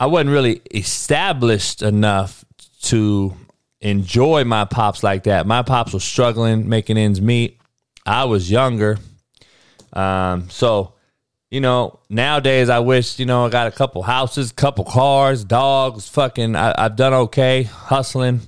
I 0.00 0.06
wasn't 0.06 0.30
really 0.30 0.62
established 0.74 1.82
enough 1.82 2.42
to 2.84 3.34
enjoy 3.82 4.44
my 4.44 4.64
pops 4.64 5.02
like 5.02 5.24
that. 5.24 5.46
My 5.46 5.62
pops 5.62 5.92
was 5.92 6.02
struggling 6.02 6.70
making 6.70 6.96
ends 6.96 7.20
meet. 7.20 7.60
I 8.06 8.24
was 8.24 8.50
younger. 8.50 8.96
Um, 9.92 10.48
so, 10.48 10.94
you 11.50 11.60
know, 11.60 12.00
nowadays 12.08 12.70
I 12.70 12.78
wish, 12.78 13.18
you 13.18 13.26
know, 13.26 13.44
I 13.44 13.50
got 13.50 13.66
a 13.66 13.70
couple 13.70 14.02
houses, 14.02 14.52
couple 14.52 14.86
cars, 14.86 15.44
dogs, 15.44 16.08
fucking, 16.08 16.56
I, 16.56 16.74
I've 16.78 16.96
done 16.96 17.12
okay 17.12 17.64
hustling. 17.64 18.40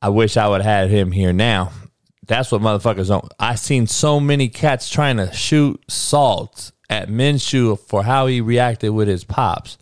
I 0.00 0.10
wish 0.10 0.36
I 0.36 0.46
would 0.46 0.62
have 0.62 0.88
had 0.88 0.90
him 0.90 1.10
here 1.10 1.32
now. 1.32 1.72
That's 2.28 2.52
what 2.52 2.60
motherfuckers 2.60 3.08
don't. 3.08 3.32
I 3.40 3.56
seen 3.56 3.88
so 3.88 4.20
many 4.20 4.48
cats 4.48 4.88
trying 4.88 5.16
to 5.16 5.32
shoot 5.32 5.80
salt 5.88 6.70
at 6.88 7.08
Minshew 7.08 7.78
for 7.78 8.04
how 8.04 8.26
he 8.26 8.40
reacted 8.40 8.90
with 8.90 9.08
his 9.08 9.24
pops. 9.24 9.78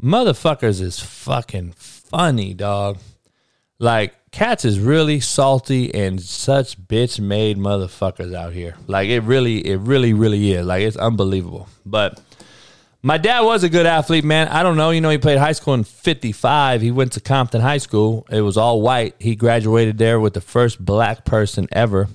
Motherfuckers 0.00 0.80
is 0.80 1.00
fucking 1.00 1.72
funny, 1.72 2.54
dog. 2.54 2.98
Like 3.78 4.14
cats 4.30 4.64
is 4.64 4.78
really 4.80 5.20
salty 5.20 5.94
and 5.94 6.20
such 6.20 6.78
bitch 6.78 7.18
made 7.20 7.56
motherfuckers 7.58 8.34
out 8.34 8.52
here. 8.52 8.76
Like 8.86 9.08
it 9.08 9.20
really, 9.20 9.66
it 9.66 9.78
really, 9.78 10.12
really 10.12 10.52
is. 10.52 10.66
Like 10.66 10.82
it's 10.82 10.96
unbelievable. 10.96 11.68
But 11.86 12.20
My 13.02 13.16
dad 13.16 13.40
was 13.42 13.62
a 13.62 13.68
good 13.68 13.86
athlete, 13.86 14.24
man. 14.24 14.48
I 14.48 14.64
don't 14.64 14.76
know. 14.76 14.90
You 14.90 15.00
know, 15.00 15.10
he 15.10 15.18
played 15.18 15.38
high 15.38 15.52
school 15.52 15.74
in 15.74 15.84
55. 15.84 16.80
He 16.82 16.90
went 16.90 17.12
to 17.12 17.20
Compton 17.20 17.60
High 17.60 17.78
School. 17.78 18.26
It 18.28 18.40
was 18.40 18.56
all 18.56 18.82
white. 18.82 19.14
He 19.20 19.36
graduated 19.36 19.98
there 19.98 20.18
with 20.18 20.34
the 20.34 20.40
first 20.40 20.84
black 20.84 21.24
person 21.24 21.68
ever 21.70 22.08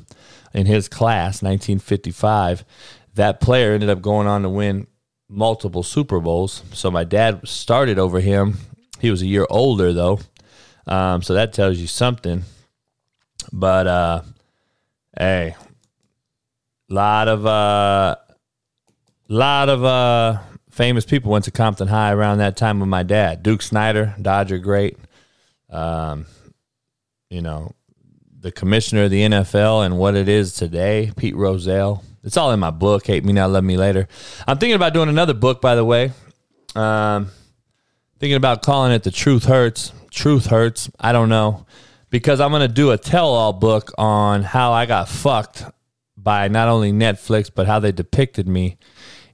in 0.54 0.66
his 0.66 0.90
class, 0.90 1.42
1955. 1.42 2.66
That 3.16 3.40
player 3.40 3.74
ended 3.74 3.90
up 3.90 4.02
going 4.02 4.28
on 4.28 4.42
to 4.44 4.50
win 4.50 4.88
multiple 5.30 5.84
Super 5.84 6.20
Bowls. 6.20 6.64
So 6.74 6.90
my 6.92 7.04
dad 7.04 7.48
started 7.48 8.00
over 8.00 8.20
him. 8.20 8.58
He 9.00 9.12
was 9.12 9.22
a 9.22 9.28
year 9.28 9.46
older, 9.50 9.94
though. 9.94 10.20
Um, 10.88 11.22
so 11.22 11.34
that 11.34 11.54
tells 11.54 11.78
you 11.78 11.88
something. 11.88 12.44
But, 13.52 13.88
uh, 13.88 14.22
hey, 15.18 15.56
lot 16.90 17.28
of, 17.28 17.46
uh, 17.46 18.16
lot 19.28 19.70
of, 19.70 19.84
uh, 19.84 20.40
famous 20.70 21.06
people 21.06 21.32
went 21.32 21.46
to 21.46 21.52
Compton 21.52 21.88
High 21.88 22.12
around 22.12 22.40
that 22.40 22.58
time 22.58 22.80
with 22.80 22.90
my 22.90 23.04
dad. 23.04 23.44
Duke 23.44 23.62
Snider, 23.62 24.16
Dodger 24.22 24.58
great. 24.58 24.98
Um, 25.70 26.26
you 27.30 27.42
know, 27.42 27.74
the 28.44 28.52
commissioner 28.52 29.06
of 29.06 29.10
the 29.10 29.22
NFL 29.22 29.86
and 29.86 29.98
what 29.98 30.16
it 30.16 30.28
is 30.28 30.54
today, 30.54 31.14
Pete 31.16 31.36
Rozelle. 31.36 32.04
It's 32.26 32.36
all 32.36 32.52
in 32.52 32.60
my 32.60 32.72
book, 32.72 33.08
Hate 33.08 33.24
Me 33.24 33.32
Now, 33.32 33.48
Love 33.48 33.64
Me 33.64 33.78
Later. 33.78 34.10
I'm 34.46 34.58
thinking 34.58 34.76
about 34.76 34.94
doing 34.94 35.08
another 35.08 35.34
book, 35.34 35.62
by 35.62 35.76
the 35.76 35.86
way. 35.86 36.12
Um, 36.76 37.30
thinking 38.20 38.36
about 38.36 38.62
calling 38.62 38.92
it 38.92 39.04
The 39.04 39.12
Truth 39.12 39.46
Hurts. 39.46 39.94
Truth 40.12 40.48
Hurts. 40.48 40.92
I 41.00 41.14
don't 41.14 41.30
know. 41.30 41.66
Because 42.10 42.42
I'm 42.42 42.52
going 42.52 42.68
to 42.68 42.74
do 42.74 42.92
a 42.92 42.98
tell 42.98 43.30
all 43.30 43.54
book 43.54 43.94
on 43.98 44.44
how 44.44 44.74
I 44.74 44.88
got 44.88 45.08
fucked 45.08 45.64
by 46.18 46.50
not 46.50 46.68
only 46.68 46.92
Netflix, 46.92 47.50
but 47.54 47.66
how 47.66 47.80
they 47.80 47.94
depicted 47.94 48.46
me 48.46 48.78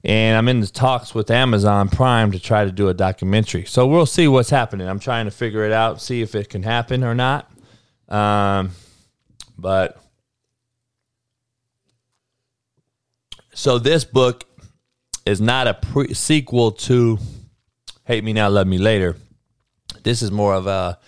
and 0.02 0.38
I'm 0.38 0.48
in 0.48 0.60
the 0.60 0.66
talks 0.66 1.14
with 1.14 1.30
Amazon 1.30 1.88
Prime 1.90 2.32
to 2.32 2.40
try 2.40 2.64
to 2.64 2.72
do 2.72 2.88
a 2.88 2.94
documentary. 2.94 3.66
So 3.66 3.86
we'll 3.86 4.06
see 4.06 4.28
what's 4.28 4.48
happening. 4.48 4.88
I'm 4.88 4.98
trying 4.98 5.26
to 5.26 5.30
figure 5.30 5.64
it 5.64 5.72
out, 5.72 6.00
see 6.00 6.22
if 6.22 6.34
it 6.34 6.48
can 6.48 6.62
happen 6.62 7.04
or 7.04 7.14
not. 7.14 7.50
Um, 8.08 8.70
but 9.60 10.00
so 13.52 13.78
this 13.78 14.04
book 14.04 14.44
is 15.26 15.40
not 15.40 15.66
a 15.66 15.74
pre- 15.74 16.14
sequel 16.14 16.72
to 16.72 17.18
Hate 18.04 18.24
Me 18.24 18.32
Now, 18.32 18.48
Love 18.48 18.66
Me 18.66 18.78
Later. 18.78 19.16
This 20.02 20.22
is 20.22 20.30
more 20.30 20.54
of 20.54 20.66
a 20.66 20.98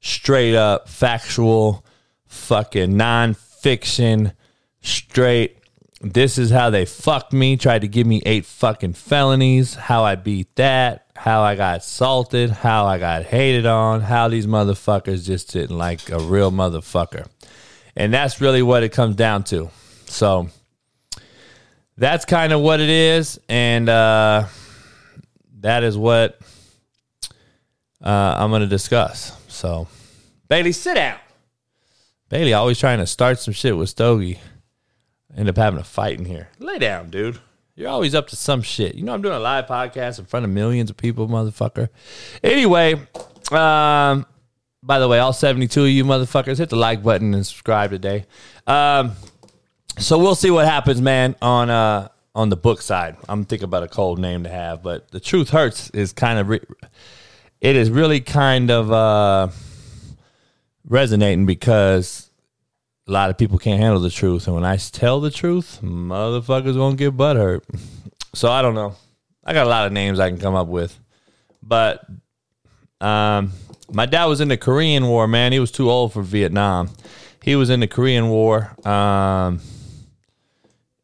straight 0.00 0.54
up 0.54 0.88
factual, 0.88 1.84
fucking 2.26 2.92
nonfiction, 2.92 4.32
straight 4.80 5.58
this 6.00 6.38
is 6.38 6.50
how 6.50 6.70
they 6.70 6.84
fucked 6.84 7.32
me, 7.32 7.56
tried 7.56 7.80
to 7.80 7.88
give 7.88 8.06
me 8.06 8.22
eight 8.24 8.46
fucking 8.46 8.92
felonies, 8.92 9.74
how 9.74 10.04
I 10.04 10.14
beat 10.14 10.54
that, 10.54 11.06
how 11.16 11.42
I 11.42 11.56
got 11.56 11.78
assaulted, 11.78 12.50
how 12.50 12.86
I 12.86 12.98
got 12.98 13.24
hated 13.24 13.66
on, 13.66 14.02
how 14.02 14.28
these 14.28 14.46
motherfuckers 14.46 15.26
just 15.26 15.52
didn't 15.52 15.76
like 15.76 16.08
a 16.10 16.20
real 16.20 16.52
motherfucker. 16.52 17.26
And 17.98 18.14
that's 18.14 18.40
really 18.40 18.62
what 18.62 18.84
it 18.84 18.92
comes 18.92 19.16
down 19.16 19.42
to. 19.44 19.70
So 20.06 20.48
that's 21.96 22.24
kind 22.24 22.52
of 22.52 22.60
what 22.60 22.80
it 22.80 22.88
is. 22.88 23.40
And 23.48 23.88
uh, 23.88 24.46
that 25.58 25.82
is 25.82 25.98
what 25.98 26.38
uh, 28.00 28.36
I'm 28.38 28.50
going 28.50 28.62
to 28.62 28.68
discuss. 28.68 29.36
So, 29.48 29.88
Bailey, 30.46 30.70
sit 30.70 30.94
down. 30.94 31.18
Bailey 32.28 32.54
always 32.54 32.78
trying 32.78 32.98
to 32.98 33.06
start 33.06 33.40
some 33.40 33.52
shit 33.52 33.76
with 33.76 33.88
Stogie. 33.88 34.38
End 35.36 35.48
up 35.48 35.56
having 35.56 35.80
a 35.80 35.84
fight 35.84 36.20
in 36.20 36.24
here. 36.24 36.48
Lay 36.60 36.78
down, 36.78 37.10
dude. 37.10 37.40
You're 37.74 37.88
always 37.88 38.14
up 38.14 38.28
to 38.28 38.36
some 38.36 38.62
shit. 38.62 38.94
You 38.94 39.02
know 39.02 39.12
I'm 39.12 39.22
doing 39.22 39.34
a 39.34 39.40
live 39.40 39.66
podcast 39.66 40.20
in 40.20 40.24
front 40.26 40.44
of 40.44 40.50
millions 40.50 40.90
of 40.90 40.96
people, 40.96 41.26
motherfucker. 41.28 41.88
Anyway, 42.42 42.94
um, 43.50 44.24
by 44.88 44.98
the 44.98 45.06
way, 45.06 45.18
all 45.18 45.34
72 45.34 45.82
of 45.82 45.90
you 45.90 46.02
motherfuckers, 46.02 46.56
hit 46.56 46.70
the 46.70 46.76
like 46.76 47.02
button 47.02 47.34
and 47.34 47.46
subscribe 47.46 47.90
today. 47.90 48.24
Um, 48.66 49.12
so 49.98 50.18
we'll 50.18 50.34
see 50.34 50.50
what 50.50 50.64
happens, 50.64 51.02
man, 51.02 51.36
on 51.42 51.68
uh 51.68 52.08
on 52.34 52.48
the 52.48 52.56
book 52.56 52.80
side. 52.80 53.16
I'm 53.28 53.44
thinking 53.44 53.64
about 53.64 53.82
a 53.82 53.88
cold 53.88 54.18
name 54.18 54.44
to 54.44 54.48
have, 54.48 54.82
but 54.82 55.10
the 55.10 55.20
truth 55.20 55.50
hurts 55.50 55.90
is 55.90 56.14
kind 56.14 56.38
of 56.38 56.48
re- 56.48 56.60
it 57.60 57.76
is 57.76 57.90
really 57.90 58.20
kind 58.20 58.70
of 58.70 58.90
uh 58.90 59.48
resonating 60.88 61.44
because 61.44 62.30
a 63.06 63.12
lot 63.12 63.28
of 63.28 63.36
people 63.36 63.58
can't 63.58 63.82
handle 63.82 64.00
the 64.00 64.08
truth, 64.08 64.46
and 64.46 64.54
when 64.54 64.64
I 64.64 64.78
tell 64.78 65.20
the 65.20 65.30
truth, 65.30 65.80
motherfuckers 65.82 66.78
won't 66.78 66.96
get 66.96 67.14
butt 67.14 67.36
hurt. 67.36 67.62
So 68.34 68.50
I 68.50 68.62
don't 68.62 68.74
know. 68.74 68.96
I 69.44 69.52
got 69.52 69.66
a 69.66 69.70
lot 69.70 69.86
of 69.86 69.92
names 69.92 70.18
I 70.18 70.30
can 70.30 70.38
come 70.38 70.54
up 70.54 70.68
with, 70.68 70.98
but 71.62 72.06
um, 73.02 73.52
my 73.90 74.06
dad 74.06 74.26
was 74.26 74.40
in 74.40 74.48
the 74.48 74.56
Korean 74.56 75.06
War. 75.06 75.26
Man, 75.26 75.52
he 75.52 75.58
was 75.58 75.70
too 75.70 75.90
old 75.90 76.12
for 76.12 76.22
Vietnam. 76.22 76.90
He 77.42 77.56
was 77.56 77.70
in 77.70 77.80
the 77.80 77.86
Korean 77.86 78.28
War. 78.28 78.74
Um, 78.86 79.60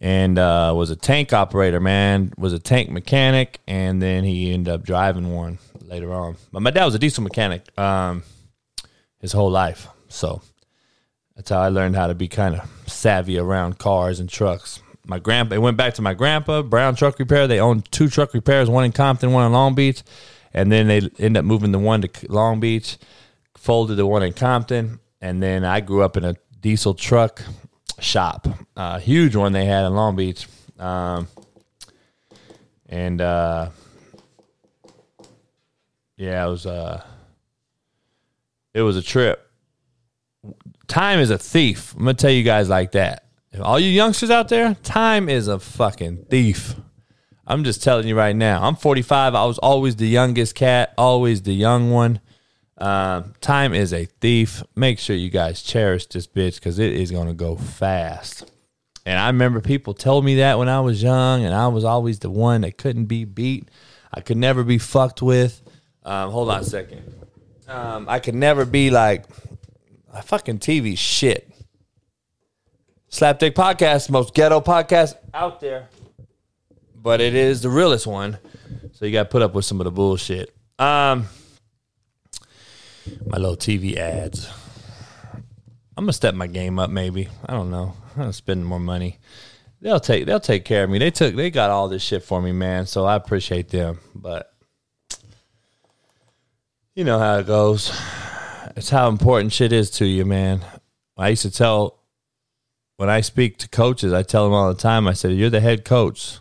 and 0.05 0.39
uh, 0.39 0.73
was 0.77 0.91
a 0.91 0.97
tank 0.97 1.33
operator, 1.33 1.81
man. 1.81 2.33
Was 2.37 2.53
a 2.53 2.59
tank 2.59 2.91
mechanic, 2.91 3.61
and 3.67 4.03
then 4.03 4.23
he 4.23 4.53
ended 4.53 4.73
up 4.73 4.83
driving 4.83 5.33
one 5.33 5.59
later 5.81 6.13
on. 6.13 6.37
But 6.53 6.61
my 6.61 6.71
dad 6.71 6.85
was 6.85 6.95
a 6.95 6.99
diesel 6.99 7.23
mechanic 7.23 7.67
um, 7.79 8.23
his 9.19 9.33
whole 9.33 9.51
life, 9.51 9.89
so 10.09 10.43
that's 11.35 11.49
how 11.49 11.59
I 11.59 11.69
learned 11.69 11.97
how 11.97 12.09
to 12.09 12.15
be 12.15 12.29
kind 12.29 12.55
of 12.55 12.69
savvy 12.87 13.39
around 13.39 13.79
cars 13.79 14.21
and 14.21 14.29
trucks. 14.29 14.83
My 15.07 15.19
grandpa, 15.19 15.55
it 15.55 15.63
went 15.63 15.79
back 15.79 15.95
to 15.95 16.03
my 16.03 16.13
grandpa, 16.13 16.61
Brown 16.61 16.97
Truck 16.97 17.19
Repair. 17.19 17.47
They 17.47 17.61
owned 17.61 17.91
two 17.91 18.09
truck 18.09 18.35
repairs, 18.35 18.69
one 18.69 18.85
in 18.85 18.93
Compton, 18.93 19.33
one 19.33 19.47
in 19.47 19.53
Long 19.53 19.75
Beach. 19.75 20.03
And 20.55 20.71
then 20.71 20.87
they 20.87 21.03
end 21.19 21.37
up 21.37 21.45
moving 21.45 21.73
the 21.73 21.79
one 21.79 22.03
to 22.03 22.11
Long 22.29 22.61
Beach, 22.61 22.97
folded 23.57 23.97
the 23.97 24.07
one 24.07 24.23
in 24.23 24.33
Compton. 24.33 25.01
And 25.21 25.43
then 25.43 25.65
I 25.65 25.81
grew 25.81 26.03
up 26.03 26.17
in 26.17 26.25
a 26.25 26.37
diesel 26.61 26.95
truck 26.95 27.43
shop, 27.99 28.47
a 28.77 29.01
huge 29.01 29.35
one 29.35 29.53
they 29.53 29.65
had 29.65 29.85
in 29.85 29.95
Long 29.95 30.17
Beach. 30.17 30.47
Um, 30.79 31.29
and 32.89 33.21
uh, 33.21 33.71
yeah, 36.17 36.47
it 36.47 36.49
was 36.49 36.67
uh, 36.67 37.03
it 38.73 38.83
was 38.83 38.97
a 38.97 39.03
trip 39.03 39.45
time 40.95 41.19
is 41.19 41.31
a 41.31 41.39
thief. 41.39 41.93
I'm 41.95 42.01
gonna 42.01 42.15
tell 42.15 42.31
you 42.31 42.43
guys 42.43 42.69
like 42.69 42.93
that. 42.93 43.25
All 43.61 43.79
you 43.79 43.89
youngsters 43.89 44.31
out 44.31 44.49
there, 44.49 44.75
time 44.83 45.29
is 45.29 45.49
a 45.49 45.59
fucking 45.59 46.27
thief. 46.29 46.75
I'm 47.47 47.65
just 47.65 47.83
telling 47.83 48.07
you 48.09 48.17
right 48.17 48.35
now. 48.35 48.63
I'm 48.63 48.77
45. 48.77 49.35
I 49.35 49.45
was 49.45 49.59
always 49.59 49.97
the 49.97 50.09
youngest 50.09 50.55
cat, 50.55 50.95
always 50.97 51.43
the 51.43 51.53
young 51.53 51.91
one. 51.91 52.21
Um, 52.79 53.35
time 53.41 53.75
is 53.75 53.93
a 53.93 54.07
thief. 54.07 54.63
Make 54.75 54.99
sure 54.99 55.15
you 55.15 55.31
guys 55.31 55.63
cherish 55.63 56.07
this 56.07 56.27
bitch 56.27 56.57
because 56.57 56.79
it 56.79 56.93
is 56.93 57.11
gonna 57.11 57.35
go 57.35 57.57
fast. 57.57 58.51
And 59.07 59.19
I 59.19 59.27
remember 59.27 59.61
people 59.61 59.95
told 59.95 60.25
me 60.25 60.37
that 60.37 60.59
when 60.59 60.69
I 60.69 60.81
was 60.81 61.03
young, 61.03 61.45
and 61.45 61.55
I 61.55 61.69
was 61.69 61.85
always 61.85 62.21
the 62.21 62.31
one 62.31 62.63
that 62.63 62.79
couldn't 62.79 63.05
be 63.05 63.25
beat. 63.25 63.69
I 64.13 64.21
could 64.21 64.39
never 64.39 64.65
be 64.65 64.79
fucked 64.79 65.21
with. 65.21 65.61
Um, 66.05 66.31
hold 66.31 66.51
on 66.51 66.61
a 66.61 66.65
second. 66.65 67.03
Um, 67.69 68.09
I 68.09 68.19
could 68.19 68.35
never 68.35 68.65
be 68.65 68.91
like 68.91 69.27
a 70.13 70.23
fucking 70.23 70.59
TV 70.59 70.97
shit. 70.97 71.51
Slapdick 73.11 73.53
Podcast, 73.53 74.11
most 74.11 74.35
ghetto 74.35 74.61
podcast 74.61 75.15
out 75.33 75.61
there. 75.61 75.89
But 77.05 77.21
it 77.21 77.35
is 77.35 77.61
the 77.61 77.69
realest 77.69 78.07
one. 78.07 78.39
So 78.93 79.05
you 79.05 79.13
got 79.13 79.25
to 79.25 79.29
put 79.29 79.43
up 79.43 79.55
with 79.55 79.67
some 79.67 79.79
of 79.79 79.85
the 79.85 79.91
bullshit. 79.91 80.57
Um, 80.79 81.27
my 83.27 83.37
little 83.37 83.59
TV 83.59 83.97
ads. 83.97 84.51
I'm 85.97 86.05
gonna 86.05 86.15
step 86.15 86.35
my 86.35 86.47
game 86.47 86.79
up. 86.79 86.91
Maybe 86.91 87.29
I 87.47 87.53
don't 87.53 87.71
know. 87.71 87.95
I'm 88.15 88.23
gonna 88.23 88.33
spend 88.33 88.67
more 88.67 88.81
money. 88.81 89.19
They'll 89.81 90.01
take 90.01 90.25
they'll 90.27 90.41
take 90.41 90.65
care 90.65 90.85
of 90.85 90.91
me. 90.91 90.99
They 90.99 91.11
took 91.11 91.37
they 91.37 91.51
got 91.51 91.71
all 91.71 91.89
this 91.89 92.03
shit 92.03 92.25
for 92.25 92.41
me, 92.41 92.53
man. 92.53 92.87
So 92.87 93.05
I 93.05 93.15
appreciate 93.15 93.69
them. 93.69 94.01
But 94.15 94.53
you 96.95 97.05
know 97.05 97.19
how 97.19 97.39
it 97.39 97.47
goes. 97.47 97.93
It's 98.77 98.91
how 98.91 99.09
important 99.09 99.53
shit 99.53 99.73
is 99.73 99.91
to 99.93 100.07
you, 100.07 100.25
man. 100.25 100.63
I 101.17 101.29
used 101.29 101.43
to 101.43 101.51
tell 101.51 102.01
when 102.97 103.11
I 103.11 103.21
speak 103.21 103.59
to 103.59 103.69
coaches, 103.69 104.13
I 104.13 104.23
tell 104.23 104.45
them 104.45 104.55
all 104.55 104.73
the 104.73 104.81
time. 104.81 105.07
I 105.07 105.13
said, 105.13 105.33
"You're 105.33 105.51
the 105.51 105.61
head 105.61 105.85
coach, 105.85 106.39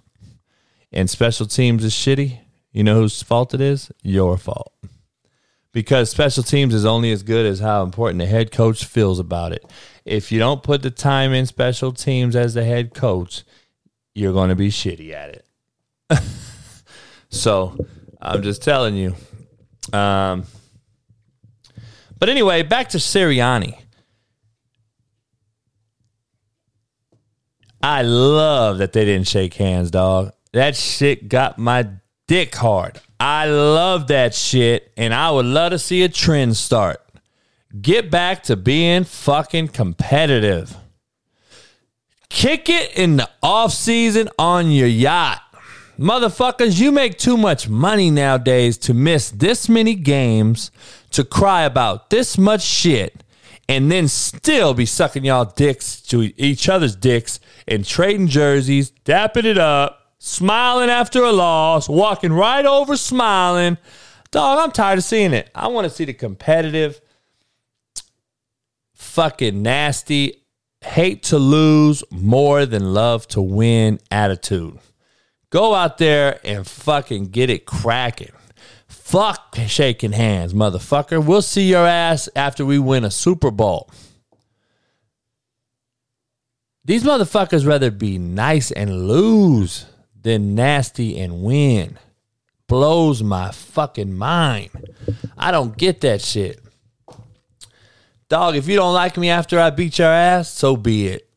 and 0.94 1.10
special 1.10 1.46
teams 1.46 1.84
is 1.84 1.94
shitty. 1.94 2.40
You 2.72 2.84
know 2.84 2.96
whose 2.96 3.22
fault 3.22 3.54
it 3.54 3.62
is? 3.62 3.92
Your 4.02 4.38
fault." 4.38 4.74
Because 5.72 6.12
special 6.12 6.44
teams 6.44 6.74
is 6.74 6.86
only 6.86 7.12
as 7.12 7.24
good 7.24 7.48
as 7.48 7.60
how 7.60 7.84
important 7.84 8.20
the 8.20 8.28
head 8.28 8.52
coach 8.52 8.86
feels 8.86 9.20
about 9.20 9.52
it. 9.54 9.66
If 10.06 10.32
you 10.32 10.38
don't 10.38 10.62
put 10.62 10.84
the 10.84 10.92
time 10.92 11.34
in 11.34 11.48
special 11.48 11.92
teams 11.92 12.36
as 12.36 12.54
the 12.54 12.64
head 12.64 12.94
coach, 12.94 13.44
you're 14.14 14.34
going 14.34 14.50
to 14.50 14.56
be 14.56 14.70
shitty 14.70 15.12
at 15.14 15.30
it. 15.30 15.46
so 17.30 17.76
I'm 18.22 18.44
just 18.44 18.62
telling 18.62 18.96
you. 18.96 19.16
Um, 19.92 20.46
but 22.20 22.30
anyway, 22.30 22.64
back 22.64 22.90
to 22.90 23.00
Sirianni. 23.00 23.78
I 27.82 28.02
love 28.04 28.78
that 28.78 28.94
they 28.94 29.04
didn't 29.04 29.28
shake 29.28 29.56
hands, 29.56 29.92
dog. 29.92 30.32
That 30.54 30.76
shit 30.76 31.30
got 31.30 31.58
my 31.58 31.88
dick 32.28 32.56
hard. 32.56 33.02
I 33.20 33.48
love 33.48 34.08
that 34.08 34.36
shit, 34.36 34.92
and 34.96 35.14
I 35.14 35.32
would 35.32 35.46
love 35.46 35.72
to 35.72 35.80
see 35.80 36.04
a 36.04 36.10
trend 36.10 36.58
start. 36.58 37.02
Get 37.82 38.12
back 38.12 38.44
to 38.44 38.56
being 38.56 39.04
fucking 39.04 39.70
competitive. 39.70 40.78
Kick 42.30 42.70
it 42.70 42.96
in 42.98 43.18
the 43.18 43.30
off 43.42 43.74
season 43.74 44.30
on 44.38 44.70
your 44.70 44.88
yacht. 44.88 45.42
Motherfuckers, 45.98 46.80
you 46.80 46.92
make 46.92 47.18
too 47.18 47.38
much 47.38 47.68
money 47.68 48.12
nowadays 48.12 48.78
to 48.80 48.94
miss 48.94 49.32
this 49.32 49.68
many 49.68 49.96
games, 49.96 50.70
to 51.12 51.24
cry 51.24 51.64
about 51.64 52.10
this 52.10 52.38
much 52.38 52.62
shit, 52.62 53.24
and 53.70 53.92
then 53.92 54.08
still 54.08 54.74
be 54.74 54.86
sucking 54.86 55.26
y'all 55.26 55.46
dicks 55.46 56.02
to 56.02 56.32
each 56.38 56.70
other's 56.70 56.96
dicks 56.96 57.40
and 57.68 57.86
trading 57.86 58.28
jerseys, 58.28 58.92
dapping 59.06 59.46
it 59.46 59.58
up, 59.58 60.03
smiling 60.24 60.90
after 60.90 61.22
a 61.22 61.34
loss, 61.34 61.90
walking 61.90 62.32
right 62.32 62.66
over 62.66 62.96
smiling. 62.96 63.78
Dog, 64.32 64.58
I'm 64.58 64.72
tired 64.72 65.00
of 65.00 65.04
seeing 65.04 65.34
it. 65.34 65.50
I 65.54 65.68
want 65.68 65.84
to 65.84 65.94
see 65.94 66.06
the 66.06 66.14
competitive, 66.14 67.02
fucking 68.94 69.62
nasty, 69.62 70.46
hate 70.80 71.24
to 71.24 71.38
lose 71.38 72.06
more 72.10 72.66
than 72.66 72.94
love 72.94 73.28
to 73.30 73.42
win 73.42 74.00
attitude. 74.10 74.80
Go 75.50 75.76
out 75.76 75.98
there 75.98 76.40
and 76.46 76.66
fucking 76.66 77.26
get 77.26 77.50
it 77.50 77.66
cracking. 77.66 78.32
Fuck 78.88 79.58
shaking 79.68 80.14
hands, 80.14 80.54
motherfucker. 80.54 81.24
We'll 81.24 81.42
see 81.42 81.70
your 81.70 81.86
ass 81.86 82.30
after 82.34 82.66
we 82.66 82.80
win 82.80 83.04
a 83.04 83.12
Super 83.12 83.52
Bowl. 83.52 83.92
These 86.86 87.04
motherfuckers 87.04 87.68
rather 87.68 87.92
be 87.92 88.18
nice 88.18 88.72
and 88.72 89.08
lose 89.08 89.86
than 90.24 90.56
nasty 90.56 91.20
and 91.20 91.44
win. 91.44 92.00
Blows 92.68 93.22
my 93.22 93.52
fucking 93.52 94.14
mind. 94.14 94.72
I 95.38 95.52
don't 95.52 95.78
get 95.78 96.02
that 96.02 96.22
shit. 96.22 96.60
Dog, 98.30 98.56
if 98.56 98.68
you 98.68 98.76
don't 98.76 98.94
like 98.94 99.18
me 99.18 99.30
after 99.30 99.60
I 99.60 99.70
beat 99.70 100.00
your 100.00 100.08
ass, 100.08 100.50
so 100.50 100.76
be 100.76 101.08
it. 101.08 101.30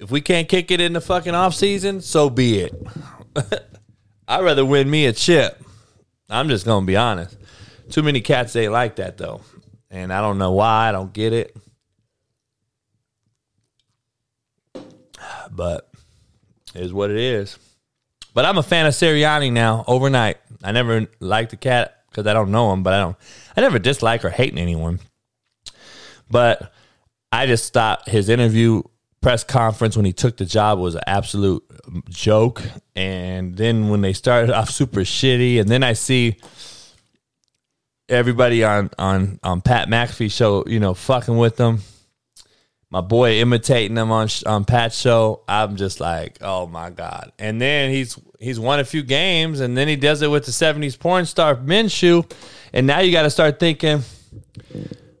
If 0.00 0.10
we 0.10 0.20
can't 0.20 0.48
kick 0.48 0.70
it 0.70 0.80
in 0.80 0.92
the 0.92 1.00
fucking 1.00 1.34
off 1.34 1.54
season, 1.54 2.00
so 2.00 2.30
be 2.30 2.60
it. 2.60 2.74
I'd 4.28 4.44
rather 4.44 4.64
win 4.64 4.88
me 4.88 5.06
a 5.06 5.12
chip. 5.12 5.60
I'm 6.28 6.48
just 6.48 6.64
gonna 6.64 6.86
be 6.86 6.96
honest. 6.96 7.36
Too 7.90 8.02
many 8.02 8.20
cats 8.20 8.54
ain't 8.56 8.72
like 8.72 8.96
that 8.96 9.18
though. 9.18 9.40
And 9.90 10.12
I 10.12 10.20
don't 10.20 10.38
know 10.38 10.52
why, 10.52 10.88
I 10.88 10.92
don't 10.92 11.12
get 11.12 11.32
it. 11.32 11.56
But 15.50 15.91
is 16.74 16.92
what 16.92 17.10
it 17.10 17.18
is. 17.18 17.58
But 18.34 18.44
I'm 18.44 18.58
a 18.58 18.62
fan 18.62 18.86
of 18.86 18.94
Sirianni 18.94 19.52
now 19.52 19.84
overnight. 19.86 20.38
I 20.62 20.72
never 20.72 21.06
liked 21.20 21.50
the 21.50 21.56
cat 21.56 21.98
because 22.08 22.26
I 22.26 22.32
don't 22.32 22.50
know 22.50 22.72
him, 22.72 22.82
but 22.82 22.94
I 22.94 22.98
don't 22.98 23.16
I 23.56 23.60
never 23.60 23.78
dislike 23.78 24.24
or 24.24 24.30
hate 24.30 24.56
anyone. 24.56 25.00
But 26.30 26.72
I 27.30 27.46
just 27.46 27.72
thought 27.72 28.08
his 28.08 28.28
interview 28.28 28.82
press 29.20 29.44
conference 29.44 29.96
when 29.96 30.04
he 30.04 30.12
took 30.12 30.36
the 30.36 30.44
job 30.44 30.78
was 30.78 30.94
an 30.94 31.02
absolute 31.06 31.64
joke. 32.08 32.62
And 32.94 33.56
then 33.56 33.88
when 33.88 34.00
they 34.00 34.12
started 34.12 34.50
off 34.54 34.70
super 34.70 35.00
shitty, 35.00 35.60
and 35.60 35.68
then 35.68 35.82
I 35.82 35.92
see 35.92 36.36
everybody 38.08 38.64
on 38.64 38.90
on 38.98 39.38
on 39.42 39.60
Pat 39.60 39.88
McAfee 39.88 40.30
show, 40.30 40.64
you 40.66 40.80
know, 40.80 40.94
fucking 40.94 41.36
with 41.36 41.56
them. 41.56 41.80
My 42.92 43.00
boy 43.00 43.40
imitating 43.40 43.94
them 43.94 44.12
on 44.12 44.28
on 44.44 44.66
Pat's 44.66 45.00
show. 45.00 45.44
I'm 45.48 45.76
just 45.76 45.98
like, 45.98 46.36
oh 46.42 46.66
my 46.66 46.90
god! 46.90 47.32
And 47.38 47.58
then 47.58 47.90
he's 47.90 48.18
he's 48.38 48.60
won 48.60 48.80
a 48.80 48.84
few 48.84 49.02
games, 49.02 49.60
and 49.60 49.78
then 49.78 49.88
he 49.88 49.96
does 49.96 50.20
it 50.20 50.30
with 50.30 50.44
the 50.44 50.52
'70s 50.52 50.98
porn 50.98 51.24
star 51.24 51.56
Minshew, 51.56 52.30
and 52.70 52.86
now 52.86 53.00
you 53.00 53.10
got 53.10 53.22
to 53.22 53.30
start 53.30 53.58
thinking 53.58 54.02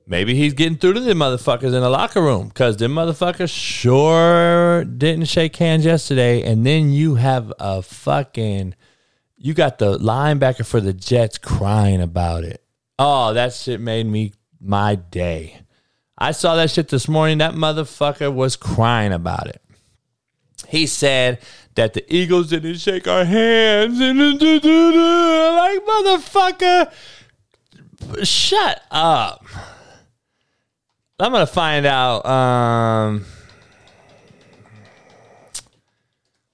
maybe 0.06 0.34
he's 0.34 0.52
getting 0.52 0.76
through 0.76 0.92
to 0.92 1.00
the 1.00 1.14
motherfuckers 1.14 1.72
in 1.74 1.80
the 1.80 1.88
locker 1.88 2.20
room 2.20 2.48
because 2.48 2.76
them 2.76 2.94
motherfuckers 2.94 3.48
sure 3.48 4.84
didn't 4.84 5.24
shake 5.24 5.56
hands 5.56 5.86
yesterday. 5.86 6.42
And 6.42 6.66
then 6.66 6.92
you 6.92 7.14
have 7.14 7.54
a 7.58 7.80
fucking, 7.80 8.74
you 9.38 9.54
got 9.54 9.78
the 9.78 9.98
linebacker 9.98 10.66
for 10.66 10.82
the 10.82 10.92
Jets 10.92 11.38
crying 11.38 12.02
about 12.02 12.44
it. 12.44 12.62
Oh, 12.98 13.32
that 13.32 13.54
shit 13.54 13.80
made 13.80 14.06
me 14.06 14.34
my 14.60 14.96
day. 14.96 15.62
I 16.22 16.30
saw 16.30 16.54
that 16.54 16.70
shit 16.70 16.86
this 16.86 17.08
morning. 17.08 17.38
That 17.38 17.54
motherfucker 17.54 18.32
was 18.32 18.54
crying 18.54 19.12
about 19.12 19.48
it. 19.48 19.60
He 20.68 20.86
said 20.86 21.40
that 21.74 21.94
the 21.94 22.14
Eagles 22.14 22.50
didn't 22.50 22.76
shake 22.76 23.08
our 23.08 23.24
hands 23.24 24.00
and 24.00 24.20
like 24.20 24.40
motherfucker, 25.84 26.92
shut 28.22 28.82
up. 28.92 29.44
I'm 31.18 31.32
gonna 31.32 31.44
find 31.44 31.86
out. 31.86 32.24
Um, 32.24 33.26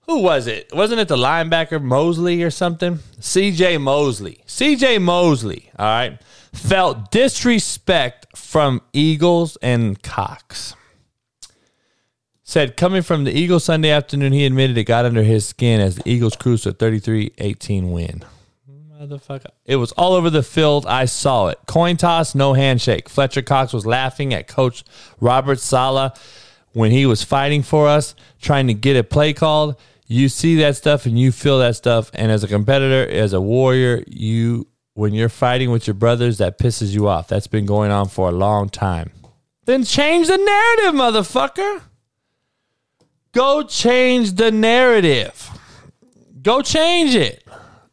who 0.09 0.21
was 0.21 0.47
it? 0.47 0.71
Wasn't 0.75 0.99
it 0.99 1.07
the 1.07 1.16
linebacker 1.16 1.81
Mosley 1.81 2.42
or 2.42 2.51
something? 2.51 2.99
C.J. 3.21 3.77
Mosley. 3.79 4.42
C.J. 4.47 4.99
Mosley. 4.99 5.71
All 5.79 5.87
right, 5.87 6.18
felt 6.53 7.11
disrespect 7.11 8.27
from 8.35 8.81
Eagles 8.94 9.59
and 9.62 10.03
Cox. 10.03 10.75
Said 12.42 12.79
coming 12.79 13.03
from 13.03 13.25
the 13.25 13.33
Eagles 13.33 13.64
Sunday 13.64 13.90
afternoon, 13.90 14.33
he 14.33 14.47
admitted 14.47 14.79
it 14.79 14.85
got 14.85 15.05
under 15.05 15.23
his 15.23 15.44
skin 15.44 15.83
as 15.83 15.97
the 15.97 16.11
Eagles 16.11 16.35
cruised 16.35 16.62
to 16.62 16.71
a 16.71 16.73
33-18 16.73 17.92
win. 17.92 18.25
Motherfucker. 18.99 19.51
It 19.66 19.77
was 19.77 19.92
all 19.92 20.14
over 20.14 20.31
the 20.31 20.42
field. 20.42 20.87
I 20.87 21.05
saw 21.05 21.49
it. 21.49 21.59
Coin 21.66 21.99
toss, 21.99 22.35
no 22.35 22.55
handshake. 22.55 23.11
Fletcher 23.11 23.42
Cox 23.42 23.75
was 23.75 23.85
laughing 23.85 24.33
at 24.33 24.49
Coach 24.49 24.83
Robert 25.21 25.61
Saleh 25.61 26.18
when 26.73 26.90
he 26.90 27.05
was 27.05 27.23
fighting 27.23 27.62
for 27.62 27.87
us, 27.87 28.14
trying 28.40 28.66
to 28.66 28.75
get 28.75 28.97
a 28.97 29.05
play 29.05 29.35
called. 29.35 29.77
You 30.09 30.29
see 30.29 30.57
that 30.57 30.77
stuff 30.77 31.07
and 31.07 31.18
you 31.18 31.31
feel 31.31 31.59
that 31.61 31.77
stuff. 31.77 32.11
And 32.14 32.33
as 32.33 32.42
a 32.42 32.49
competitor, 32.49 33.09
as 33.09 33.33
a 33.33 33.40
warrior, 33.40 34.03
you 34.07 34.66
when 34.94 35.14
you're 35.14 35.29
fighting 35.29 35.71
with 35.71 35.87
your 35.87 35.94
brothers, 35.94 36.38
that 36.38 36.59
pisses 36.59 36.92
you 36.92 37.07
off. 37.07 37.29
That's 37.29 37.47
been 37.47 37.66
going 37.66 37.92
on 37.92 38.09
for 38.09 38.29
a 38.29 38.33
long 38.33 38.68
time. 38.68 39.12
Then 39.64 39.85
change 39.85 40.27
the 40.27 40.38
narrative, 40.38 40.99
motherfucker. 40.99 41.83
Go 43.33 43.62
change 43.62 44.33
the 44.33 44.51
narrative. 44.51 45.51
Go 46.42 46.62
change 46.62 47.14
it. 47.14 47.47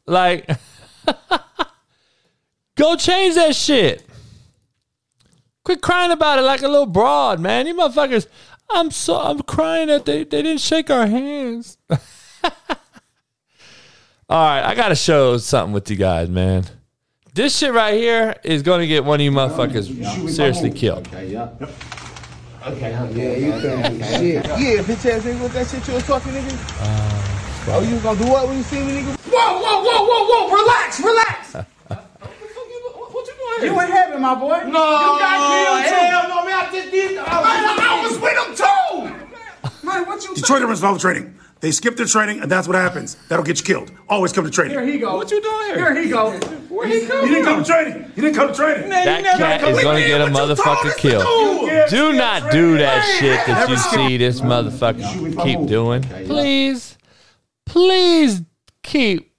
Like 0.07 0.49
Go 2.75 2.95
change 2.95 3.35
that 3.35 3.55
shit. 3.55 4.05
Quit 5.63 5.81
crying 5.81 6.11
about 6.11 6.39
it 6.39 6.43
like 6.43 6.61
a 6.61 6.67
little 6.67 6.85
broad, 6.85 7.39
man. 7.39 7.65
You 7.65 7.73
motherfuckers, 7.73 8.27
I'm 8.69 8.91
so 8.91 9.19
I'm 9.19 9.41
crying 9.41 9.87
that 9.87 10.05
they, 10.05 10.23
they 10.23 10.41
didn't 10.41 10.61
shake 10.61 10.89
our 10.89 11.07
hands. 11.07 11.77
All 11.89 11.99
right, 14.29 14.63
I 14.63 14.73
gotta 14.75 14.95
show 14.95 15.37
something 15.37 15.73
with 15.73 15.89
you 15.89 15.95
guys, 15.95 16.29
man. 16.29 16.65
This 17.33 17.57
shit 17.57 17.73
right 17.73 17.93
here 17.93 18.35
is 18.43 18.63
gonna 18.63 18.87
get 18.87 19.05
one 19.05 19.19
of 19.19 19.23
you 19.23 19.31
motherfuckers 19.31 20.29
seriously 20.29 20.71
killed. 20.71 21.07
Okay, 21.07 21.31
yeah. 21.31 21.49
Okay, 22.65 22.91
yeah, 22.91 23.35
you 23.37 23.51
can 23.61 23.99
shit. 23.99 24.45
Yeah, 24.45 24.81
bitch 24.81 25.05
ass 25.05 25.23
nigga, 25.23 25.41
what 25.41 25.51
that 25.51 25.67
shit 25.67 25.87
you 25.87 25.93
was 25.93 26.03
talking, 26.07 26.31
nigga? 26.31 26.53
Uh, 26.81 27.73
oh, 27.75 27.81
you 27.87 27.93
was 27.93 28.03
gonna 28.03 28.19
do 28.23 28.29
what 28.31 28.47
when 28.47 28.57
you 28.57 28.63
see 28.63 28.79
me, 28.79 29.01
nigga? 29.01 29.15
Whoa, 29.29 29.61
whoa, 29.61 29.83
whoa, 29.83 30.05
whoa, 30.07 30.47
whoa! 30.47 30.55
Relax, 30.55 30.99
relax. 30.99 31.69
what 33.57 33.63
you 33.63 33.79
in 33.79 33.91
heaven, 33.91 34.21
my 34.21 34.35
boy. 34.35 34.47
No, 34.47 34.63
you 34.63 35.19
got 35.19 35.37
killed 35.51 35.85
too. 35.89 35.95
hell 35.95 36.29
no, 36.29 36.45
man. 36.45 36.53
I 36.53 36.71
just 36.71 36.91
did. 36.91 37.17
I 37.17 37.21
was, 37.41 37.79
I 37.79 38.03
was 38.03 38.19
with 38.19 38.37
him 38.37 38.55
too. 38.55 39.85
Man, 39.85 40.05
what 40.07 40.23
you 40.23 40.35
Detroit 40.35 40.63
runs 40.63 40.79
follow 40.79 40.97
training. 40.97 41.35
They 41.61 41.71
skip 41.71 41.95
their 41.95 42.05
training, 42.05 42.41
and 42.41 42.51
that's 42.51 42.67
what 42.67 42.75
happens. 42.75 43.15
That'll 43.29 43.45
get 43.45 43.57
you 43.57 43.65
killed. 43.65 43.91
Always 44.09 44.33
come 44.33 44.43
to 44.43 44.51
training. 44.51 44.77
Here 44.77 44.85
he 44.85 44.99
go. 44.99 45.15
What 45.15 45.31
you 45.31 45.41
doing 45.41 45.65
here? 45.67 45.93
Here 45.93 46.03
he 46.03 46.09
go. 46.09 46.31
Where 46.69 46.87
he 46.87 47.07
go? 47.07 47.23
You 47.23 47.29
didn't 47.29 47.45
come 47.45 47.63
to 47.63 47.69
training. 47.71 48.11
You 48.15 48.21
didn't 48.21 48.35
come 48.35 48.47
to 48.49 48.53
training. 48.53 48.89
That 48.89 49.23
cat 49.37 49.63
is 49.63 49.81
gonna 49.81 50.01
get 50.01 50.21
a 50.21 50.25
motherfucker 50.25 50.95
killed. 50.97 51.23
Do 51.89 52.13
not 52.13 52.51
do 52.51 52.77
that 52.77 53.03
shit 53.19 53.45
that 53.47 53.69
you 53.69 53.77
see 53.77 54.17
this 54.17 54.41
motherfucker 54.41 55.43
keep 55.43 55.67
doing. 55.67 56.03
Please, 56.25 56.97
please 57.65 58.41
keep, 58.83 59.33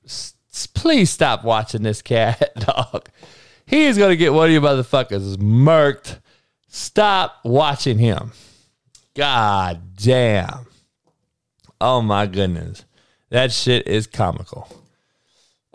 please 0.75 1.11
stop 1.11 1.45
watching 1.45 1.83
this 1.83 2.03
cat, 2.03 2.51
dog. 2.59 3.09
He 3.67 3.85
is 3.85 3.99
gonna 3.99 4.17
get 4.17 4.33
one 4.33 4.47
of 4.47 4.53
you 4.53 4.61
motherfuckers 4.61 5.37
murked. 5.37 6.21
Stop 6.69 7.41
watching 7.45 7.99
him. 7.99 8.33
God 9.15 9.97
damn. 9.97 10.67
Oh 11.81 12.03
my 12.03 12.27
goodness. 12.27 12.85
That 13.31 13.53
shit 13.53 13.87
is 13.87 14.07
comical. 14.07 14.69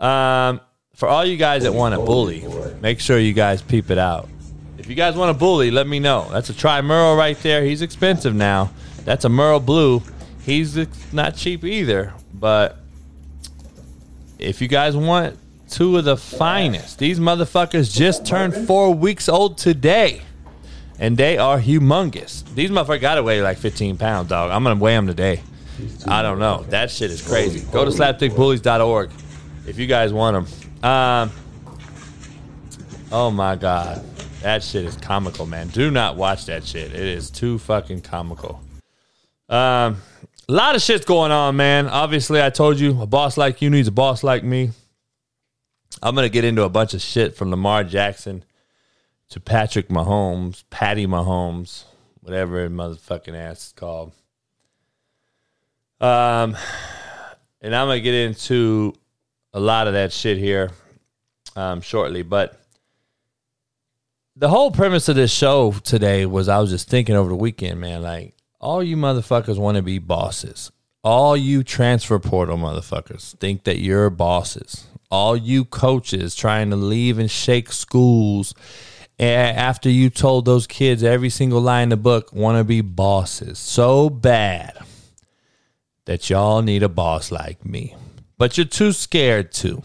Um, 0.00 0.60
for 0.94 1.08
all 1.08 1.24
you 1.24 1.36
guys 1.36 1.64
that 1.64 1.74
want 1.74 1.94
to 1.94 2.00
bully, 2.00 2.44
make 2.80 3.00
sure 3.00 3.18
you 3.18 3.32
guys 3.32 3.62
peep 3.62 3.90
it 3.90 3.98
out. 3.98 4.28
If 4.78 4.88
you 4.88 4.94
guys 4.94 5.14
want 5.14 5.34
to 5.34 5.38
bully, 5.38 5.70
let 5.70 5.86
me 5.86 6.00
know. 6.00 6.28
That's 6.30 6.50
a 6.50 6.54
Tri 6.54 6.80
Merle 6.80 7.16
right 7.16 7.38
there. 7.38 7.62
He's 7.64 7.82
expensive 7.82 8.34
now. 8.34 8.70
That's 9.04 9.24
a 9.24 9.28
Merle 9.28 9.60
Blue. 9.60 10.02
He's 10.44 10.76
not 11.12 11.36
cheap 11.36 11.64
either, 11.64 12.12
but 12.34 12.78
if 14.38 14.60
you 14.60 14.68
guys 14.68 14.96
want 14.96 15.38
two 15.72 15.96
of 15.96 16.04
the 16.04 16.16
finest, 16.16 16.98
these 16.98 17.18
motherfuckers 17.18 17.92
just 17.92 18.26
turned 18.26 18.54
four 18.66 18.94
weeks 18.94 19.28
old 19.28 19.58
today. 19.58 20.22
And 20.98 21.16
they 21.16 21.38
are 21.38 21.58
humongous. 21.58 22.44
These 22.54 22.70
motherfuckers 22.70 23.00
got 23.00 23.14
to 23.16 23.22
weigh 23.22 23.42
like 23.42 23.58
15 23.58 23.96
pounds, 23.96 24.28
dog. 24.28 24.50
I'm 24.50 24.62
going 24.62 24.76
to 24.76 24.82
weigh 24.82 24.94
them 24.94 25.06
today. 25.06 25.42
I 26.06 26.22
don't 26.22 26.38
know. 26.38 26.64
That 26.68 26.90
shit 26.90 27.10
is 27.10 27.26
crazy. 27.26 27.66
Go 27.72 27.84
to 27.84 27.90
slapdickbullies.org 27.90 29.10
if 29.66 29.78
you 29.78 29.86
guys 29.86 30.12
want 30.12 30.46
them. 30.46 30.88
Um, 30.88 31.30
oh 33.10 33.30
my 33.30 33.56
God. 33.56 34.04
That 34.42 34.62
shit 34.62 34.84
is 34.84 34.96
comical, 34.96 35.46
man. 35.46 35.68
Do 35.68 35.90
not 35.90 36.16
watch 36.16 36.46
that 36.46 36.64
shit. 36.64 36.92
It 36.92 37.00
is 37.00 37.30
too 37.30 37.58
fucking 37.58 38.02
comical. 38.02 38.60
Um, 39.48 40.02
a 40.48 40.52
lot 40.52 40.74
of 40.74 40.82
shit's 40.82 41.04
going 41.04 41.32
on, 41.32 41.56
man. 41.56 41.86
Obviously, 41.86 42.42
I 42.42 42.50
told 42.50 42.78
you 42.78 43.00
a 43.00 43.06
boss 43.06 43.36
like 43.36 43.62
you 43.62 43.70
needs 43.70 43.88
a 43.88 43.92
boss 43.92 44.22
like 44.22 44.44
me. 44.44 44.70
I'm 46.02 46.16
gonna 46.16 46.28
get 46.28 46.44
into 46.44 46.64
a 46.64 46.68
bunch 46.68 46.94
of 46.94 47.00
shit 47.00 47.36
from 47.36 47.50
Lamar 47.50 47.84
Jackson 47.84 48.44
to 49.28 49.38
Patrick 49.38 49.88
Mahomes, 49.88 50.64
Patty 50.68 51.06
Mahomes, 51.06 51.84
whatever 52.20 52.68
motherfucking 52.68 53.36
ass 53.36 53.68
is 53.68 53.72
called. 53.72 54.12
Um, 56.00 56.56
and 57.60 57.74
I'm 57.74 57.86
gonna 57.86 58.00
get 58.00 58.14
into 58.14 58.94
a 59.54 59.60
lot 59.60 59.86
of 59.86 59.92
that 59.92 60.12
shit 60.12 60.38
here 60.38 60.72
um, 61.54 61.80
shortly, 61.80 62.22
but 62.22 62.58
the 64.34 64.48
whole 64.48 64.72
premise 64.72 65.08
of 65.08 65.14
this 65.14 65.30
show 65.30 65.72
today 65.84 66.26
was 66.26 66.48
I 66.48 66.58
was 66.58 66.70
just 66.70 66.88
thinking 66.88 67.14
over 67.14 67.28
the 67.28 67.36
weekend, 67.36 67.80
man, 67.80 68.02
like 68.02 68.34
all 68.60 68.82
you 68.82 68.96
motherfuckers 68.96 69.58
want 69.58 69.76
to 69.76 69.82
be 69.82 69.98
bosses. 69.98 70.72
All 71.04 71.36
you 71.36 71.62
transfer 71.62 72.18
portal 72.18 72.56
motherfuckers 72.56 73.36
think 73.36 73.64
that 73.64 73.78
you're 73.78 74.10
bosses. 74.10 74.86
All 75.12 75.36
you 75.36 75.66
coaches 75.66 76.34
trying 76.34 76.70
to 76.70 76.76
leave 76.76 77.18
and 77.18 77.30
shake 77.30 77.70
schools 77.70 78.54
after 79.18 79.90
you 79.90 80.08
told 80.08 80.46
those 80.46 80.66
kids 80.66 81.04
every 81.04 81.28
single 81.28 81.60
line 81.60 81.84
in 81.84 81.88
the 81.90 81.96
book 81.98 82.32
want 82.32 82.56
to 82.56 82.64
be 82.64 82.80
bosses 82.80 83.58
so 83.58 84.08
bad 84.08 84.76
that 86.06 86.30
y'all 86.30 86.62
need 86.62 86.82
a 86.82 86.88
boss 86.88 87.30
like 87.30 87.64
me. 87.64 87.94
But 88.38 88.56
you're 88.56 88.64
too 88.64 88.92
scared 88.92 89.52
to 89.52 89.82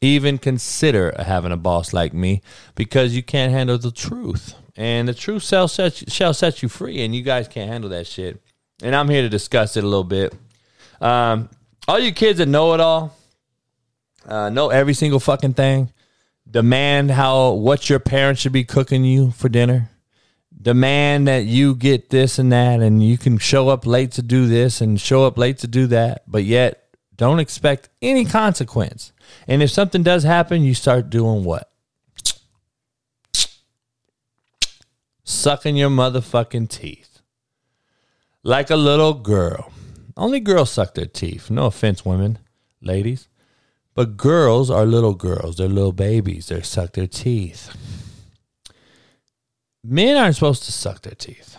even 0.00 0.38
consider 0.38 1.14
having 1.18 1.52
a 1.52 1.56
boss 1.56 1.92
like 1.92 2.14
me 2.14 2.40
because 2.74 3.14
you 3.14 3.22
can't 3.22 3.52
handle 3.52 3.76
the 3.76 3.92
truth. 3.92 4.54
And 4.74 5.06
the 5.06 5.14
truth 5.14 5.44
shall 5.44 5.68
set, 5.68 6.00
you, 6.00 6.06
shall 6.08 6.32
set 6.32 6.62
you 6.62 6.70
free, 6.70 7.04
and 7.04 7.14
you 7.14 7.22
guys 7.22 7.46
can't 7.46 7.70
handle 7.70 7.90
that 7.90 8.06
shit. 8.06 8.42
And 8.82 8.96
I'm 8.96 9.08
here 9.08 9.20
to 9.20 9.28
discuss 9.28 9.76
it 9.76 9.84
a 9.84 9.86
little 9.86 10.02
bit. 10.02 10.34
Um, 11.00 11.50
all 11.86 11.98
you 11.98 12.12
kids 12.12 12.38
that 12.38 12.48
know 12.48 12.72
it 12.72 12.80
all, 12.80 13.14
uh, 14.26 14.50
know 14.50 14.70
every 14.70 14.94
single 14.94 15.20
fucking 15.20 15.54
thing, 15.54 15.92
demand 16.50 17.10
how 17.10 17.52
what 17.52 17.88
your 17.88 17.98
parents 17.98 18.40
should 18.40 18.52
be 18.52 18.64
cooking 18.64 19.04
you 19.04 19.30
for 19.32 19.48
dinner, 19.48 19.90
demand 20.60 21.28
that 21.28 21.44
you 21.44 21.74
get 21.74 22.10
this 22.10 22.38
and 22.38 22.52
that, 22.52 22.80
and 22.80 23.02
you 23.02 23.18
can 23.18 23.38
show 23.38 23.68
up 23.68 23.86
late 23.86 24.12
to 24.12 24.22
do 24.22 24.46
this 24.46 24.80
and 24.80 25.00
show 25.00 25.24
up 25.24 25.38
late 25.38 25.58
to 25.58 25.66
do 25.66 25.86
that, 25.88 26.22
but 26.26 26.44
yet 26.44 26.82
don't 27.16 27.40
expect 27.40 27.88
any 28.00 28.24
consequence. 28.24 29.12
And 29.46 29.62
if 29.62 29.70
something 29.70 30.02
does 30.02 30.24
happen, 30.24 30.62
you 30.62 30.74
start 30.74 31.10
doing 31.10 31.44
what? 31.44 31.70
Sucking 35.24 35.76
your 35.76 35.90
motherfucking 35.90 36.68
teeth. 36.68 37.20
Like 38.42 38.70
a 38.70 38.76
little 38.76 39.14
girl. 39.14 39.72
Only 40.16 40.40
girls 40.40 40.70
suck 40.70 40.94
their 40.94 41.06
teeth. 41.06 41.50
No 41.50 41.66
offense, 41.66 42.04
women, 42.04 42.38
ladies. 42.80 43.28
But 43.94 44.16
girls 44.16 44.70
are 44.70 44.86
little 44.86 45.14
girls. 45.14 45.56
They're 45.56 45.68
little 45.68 45.92
babies. 45.92 46.46
They 46.46 46.62
suck 46.62 46.92
their 46.92 47.06
teeth. 47.06 47.76
Men 49.84 50.16
aren't 50.16 50.36
supposed 50.36 50.64
to 50.64 50.72
suck 50.72 51.02
their 51.02 51.14
teeth. 51.14 51.56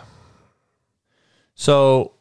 So, 1.54 2.14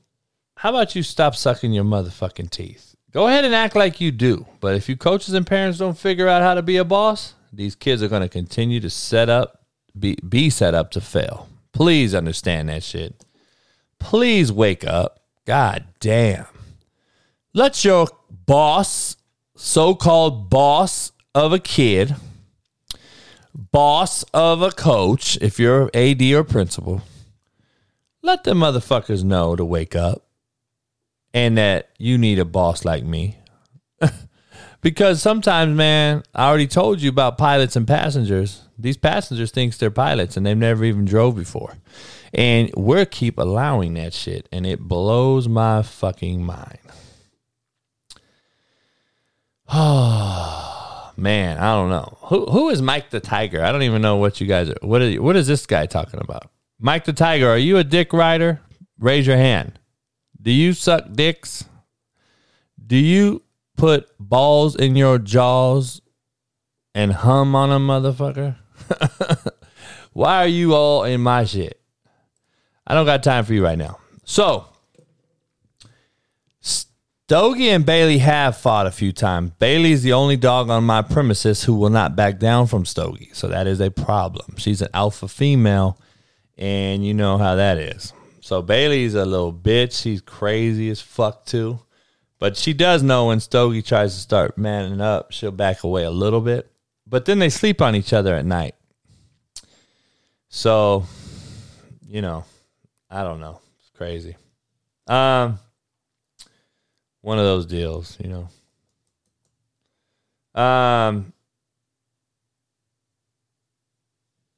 how 0.58 0.70
about 0.70 0.96
you 0.96 1.04
stop 1.04 1.36
sucking 1.36 1.74
your 1.74 1.84
motherfucking 1.84 2.52
teeth? 2.52 2.96
Go 3.12 3.28
ahead 3.28 3.46
and 3.46 3.56
act 3.56 3.76
like 3.76 4.02
you 4.02 4.12
do. 4.12 4.46
But 4.60 4.76
if 4.76 4.90
you 4.90 4.98
coaches 4.98 5.34
and 5.34 5.46
parents 5.46 5.80
don't 5.80 5.98
figure 5.98 6.28
out 6.28 6.42
how 6.42 6.54
to 6.54 6.62
be 6.62 6.78
a 6.78 6.84
boss, 6.84 7.34
these 7.52 7.76
kids 7.76 8.02
are 8.02 8.08
going 8.08 8.22
to 8.22 8.30
continue 8.30 8.80
to 8.80 8.90
set 8.90 9.30
up, 9.30 9.66
be, 9.98 10.16
be 10.28 10.50
set 10.50 10.74
up 10.74 10.92
to 10.92 11.02
fail. 11.02 11.48
Please 11.72 12.16
understand 12.16 12.70
that 12.70 12.84
shit. 12.84 13.26
Please 14.00 14.52
wake 14.52 14.86
up. 14.86 15.22
God 15.46 15.86
damn. 16.00 16.46
Let 17.54 17.86
your 17.86 18.08
boss, 18.30 19.18
so 19.56 19.96
called 19.96 20.50
boss 20.50 21.12
of 21.36 21.54
a 21.54 21.60
kid, 21.60 22.16
boss 23.54 24.24
of 24.34 24.62
a 24.62 24.72
coach, 24.72 25.38
if 25.42 25.60
you're 25.60 25.90
AD 25.94 26.22
or 26.22 26.44
principal, 26.44 27.02
let 28.22 28.44
the 28.44 28.54
motherfuckers 28.54 29.24
know 29.24 29.56
to 29.56 29.66
wake 29.66 29.96
up 29.96 30.26
and 31.34 31.58
that 31.58 31.90
you 31.98 32.18
need 32.18 32.40
a 32.40 32.46
boss 32.46 32.86
like 32.86 33.04
me. 33.04 33.38
because 34.82 35.22
sometimes, 35.22 35.76
man, 35.76 36.24
I 36.34 36.48
already 36.48 36.68
told 36.68 37.02
you 37.02 37.10
about 37.10 37.38
pilots 37.38 37.76
and 37.76 37.88
passengers. 37.88 38.68
These 38.78 38.98
passengers 38.98 39.52
thinks 39.52 39.78
they're 39.78 39.92
pilots 39.92 40.38
and 40.38 40.46
they've 40.46 40.58
never 40.58 40.84
even 40.86 41.06
drove 41.06 41.36
before. 41.36 41.78
And 42.34 42.72
we're 42.76 43.06
keep 43.06 43.38
allowing 43.38 43.94
that 43.96 44.14
shit 44.14 44.48
and 44.52 44.66
it 44.66 44.80
blows 44.80 45.48
my 45.48 45.84
fucking 45.84 46.44
mind. 46.44 46.80
Oh 49.76 51.12
man, 51.18 51.58
I 51.58 51.74
don't 51.74 51.90
know. 51.90 52.18
Who 52.22 52.46
who 52.46 52.70
is 52.70 52.82
Mike 52.82 53.10
the 53.10 53.20
Tiger? 53.20 53.64
I 53.64 53.72
don't 53.72 53.84
even 53.84 54.02
know 54.02 54.18
what 54.18 54.40
you 54.40 54.48
guys 54.48 54.70
are 54.70 54.78
what 54.82 55.02
are, 55.02 55.22
what 55.22 55.36
is 55.36 55.48
this 55.48 55.66
guy 55.66 55.86
talking 55.86 56.20
about? 56.22 56.52
Mike 56.80 57.06
the 57.06 57.14
Tiger, 57.14 57.50
are 57.50 57.58
you 57.58 57.78
a 57.78 57.84
dick 57.84 58.14
rider? 58.14 58.62
Raise 59.00 59.26
your 59.26 59.38
hand. 59.38 59.80
Do 60.42 60.52
you 60.52 60.74
suck 60.74 61.14
dicks? 61.14 61.66
Do 62.86 62.98
you 62.98 63.44
put 63.78 64.10
balls 64.20 64.76
in 64.76 64.96
your 64.96 65.18
jaws 65.18 66.02
and 66.94 67.14
hum 67.14 67.56
on 67.56 67.72
a 67.72 67.80
motherfucker? 67.80 68.58
Why 70.14 70.44
are 70.44 70.48
you 70.48 70.76
all 70.76 71.06
in 71.06 71.22
my 71.22 71.46
shit? 71.46 71.80
I 72.86 72.94
don't 72.94 73.06
got 73.06 73.24
time 73.24 73.46
for 73.46 73.54
you 73.54 73.64
right 73.64 73.78
now. 73.78 74.00
So, 74.26 74.68
Stogie 77.28 77.70
and 77.70 77.86
Bailey 77.86 78.18
have 78.18 78.58
fought 78.58 78.86
a 78.86 78.92
few 78.92 79.14
times. 79.14 79.52
Bailey 79.52 79.94
is 79.94 80.04
the 80.04 80.12
only 80.12 80.36
dog 80.36 80.70
on 80.70 80.84
my 80.84 81.02
premises 81.02 81.64
who 81.64 81.74
will 81.74 81.90
not 81.90 82.18
back 82.18 82.38
down 82.38 82.68
from 82.68 82.84
Stogie. 82.84 83.30
So 83.32 83.48
that 83.48 83.66
is 83.66 83.80
a 83.80 83.90
problem. 83.90 84.58
She's 84.58 84.82
an 84.82 84.90
alpha 84.94 85.30
female, 85.30 85.98
and 86.58 87.06
you 87.06 87.14
know 87.14 87.38
how 87.38 87.56
that 87.56 87.78
is. 87.78 88.12
So 88.42 88.62
Bailey's 88.62 89.16
a 89.16 89.24
little 89.24 89.54
bitch. 89.54 90.02
She's 90.02 90.20
crazy 90.20 90.90
as 90.90 91.00
fuck 91.00 91.46
too. 91.46 91.80
But 92.40 92.58
she 92.58 92.74
does 92.74 93.02
know 93.02 93.28
when 93.28 93.40
Stogie 93.40 93.82
tries 93.82 94.14
to 94.16 94.20
start 94.20 94.58
manning 94.58 95.00
up, 95.00 95.32
she'll 95.32 95.52
back 95.52 95.86
away 95.86 96.04
a 96.04 96.12
little 96.12 96.42
bit. 96.42 96.70
But 97.08 97.24
then 97.24 97.40
they 97.40 97.50
sleep 97.50 97.82
on 97.82 97.96
each 97.96 98.12
other 98.12 98.36
at 98.36 98.46
night. 98.46 98.76
So, 100.50 101.06
you 102.06 102.22
know, 102.22 102.44
I 103.10 103.24
don't 103.24 103.40
know. 103.40 103.62
It's 103.80 103.92
crazy. 103.92 104.36
Um 105.08 105.58
one 107.24 107.40
of 107.40 107.46
those 107.46 107.66
deals, 107.66 108.16
you 108.24 108.30
know. 108.30 108.48
Um 110.62 111.34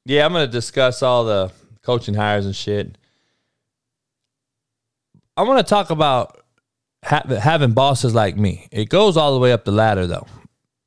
Yeah, 0.06 0.24
I'm 0.24 0.32
going 0.32 0.46
to 0.46 0.52
discuss 0.52 1.02
all 1.02 1.24
the 1.24 1.50
coaching 1.82 2.14
hires 2.14 2.46
and 2.46 2.54
shit. 2.54 2.96
I 5.36 5.42
want 5.42 5.58
to 5.58 5.68
talk 5.68 5.90
about 5.90 6.44
ha- 7.04 7.24
having 7.40 7.72
bosses 7.72 8.14
like 8.14 8.36
me. 8.36 8.68
It 8.70 8.88
goes 8.88 9.16
all 9.16 9.34
the 9.34 9.40
way 9.40 9.52
up 9.52 9.64
the 9.64 9.72
ladder, 9.72 10.06
though. 10.06 10.28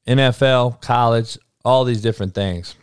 NFL, 0.07 0.81
college, 0.81 1.37
all 1.65 1.83
these 1.83 2.01
different 2.01 2.33
things. 2.33 2.75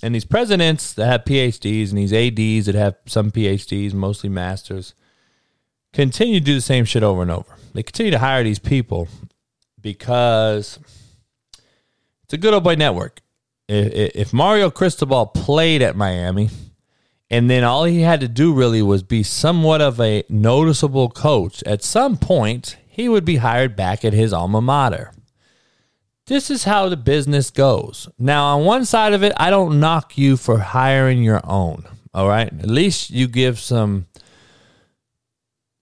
And 0.00 0.14
these 0.14 0.24
presidents 0.24 0.92
that 0.92 1.06
have 1.06 1.24
PhDs 1.24 1.88
and 1.88 1.98
these 1.98 2.12
ADs 2.12 2.66
that 2.66 2.76
have 2.76 2.94
some 3.06 3.32
PhDs, 3.32 3.92
mostly 3.92 4.30
masters, 4.30 4.94
continue 5.92 6.40
to 6.40 6.44
do 6.44 6.54
the 6.54 6.60
same 6.60 6.84
shit 6.84 7.02
over 7.02 7.22
and 7.22 7.30
over. 7.30 7.56
They 7.74 7.82
continue 7.82 8.12
to 8.12 8.18
hire 8.18 8.42
these 8.42 8.58
people 8.58 9.08
because 9.80 10.78
it's 12.24 12.32
a 12.32 12.38
good 12.38 12.54
old 12.54 12.64
boy 12.64 12.74
network. 12.74 13.20
If 13.68 14.32
Mario 14.32 14.70
Cristobal 14.70 15.26
played 15.26 15.80
at 15.80 15.96
Miami, 15.96 16.50
and 17.30 17.48
then 17.48 17.62
all 17.62 17.84
he 17.84 18.00
had 18.00 18.20
to 18.20 18.28
do 18.28 18.52
really 18.52 18.82
was 18.82 19.04
be 19.04 19.22
somewhat 19.22 19.80
of 19.80 20.00
a 20.00 20.24
noticeable 20.28 21.08
coach. 21.08 21.62
At 21.62 21.84
some 21.84 22.16
point, 22.16 22.76
he 22.88 23.08
would 23.08 23.24
be 23.24 23.36
hired 23.36 23.76
back 23.76 24.04
at 24.04 24.12
his 24.12 24.32
alma 24.32 24.60
mater. 24.60 25.12
This 26.26 26.50
is 26.50 26.64
how 26.64 26.88
the 26.88 26.96
business 26.96 27.50
goes. 27.50 28.08
Now, 28.18 28.56
on 28.56 28.64
one 28.64 28.84
side 28.84 29.12
of 29.12 29.22
it, 29.22 29.32
I 29.36 29.50
don't 29.50 29.78
knock 29.78 30.18
you 30.18 30.36
for 30.36 30.58
hiring 30.58 31.22
your 31.22 31.40
own. 31.44 31.84
All 32.12 32.28
right. 32.28 32.52
At 32.52 32.68
least 32.68 33.10
you 33.10 33.28
give 33.28 33.60
some 33.60 34.06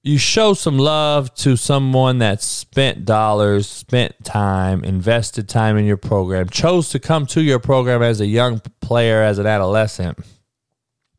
you 0.02 0.16
show 0.16 0.54
some 0.54 0.78
love 0.78 1.34
to 1.34 1.56
someone 1.56 2.18
that 2.18 2.42
spent 2.42 3.04
dollars, 3.04 3.68
spent 3.68 4.24
time, 4.24 4.84
invested 4.84 5.48
time 5.48 5.76
in 5.76 5.84
your 5.84 5.96
program, 5.96 6.48
chose 6.48 6.90
to 6.90 6.98
come 6.98 7.26
to 7.26 7.42
your 7.42 7.58
program 7.58 8.02
as 8.02 8.20
a 8.20 8.26
young 8.26 8.60
player, 8.80 9.22
as 9.22 9.38
an 9.38 9.46
adolescent. 9.46 10.18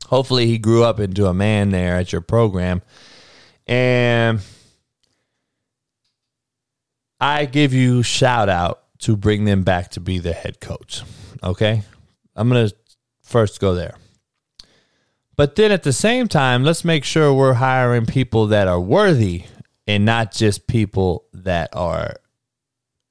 Hopefully, 0.07 0.47
he 0.47 0.57
grew 0.57 0.83
up 0.83 0.99
into 0.99 1.27
a 1.27 1.33
man 1.33 1.69
there 1.69 1.97
at 1.97 2.11
your 2.11 2.21
program. 2.21 2.81
And 3.67 4.39
I 7.19 7.45
give 7.45 7.73
you 7.73 8.01
shout 8.01 8.49
out 8.49 8.83
to 8.99 9.15
bring 9.15 9.45
them 9.45 9.63
back 9.63 9.91
to 9.91 9.99
be 9.99 10.19
the 10.19 10.33
head 10.33 10.59
coach. 10.59 11.03
Okay? 11.43 11.83
I'm 12.35 12.49
going 12.49 12.69
to 12.69 12.75
first 13.21 13.59
go 13.59 13.75
there. 13.75 13.95
But 15.39 15.55
then 15.55 15.71
at 15.71 15.83
the 15.83 15.93
same 15.93 16.27
time, 16.27 16.65
let's 16.65 16.83
make 16.83 17.05
sure 17.05 17.33
we're 17.33 17.53
hiring 17.53 18.05
people 18.05 18.47
that 18.47 18.67
are 18.67 18.77
worthy 18.77 19.45
and 19.87 20.03
not 20.03 20.33
just 20.33 20.67
people 20.67 21.27
that 21.31 21.69
are 21.71 22.17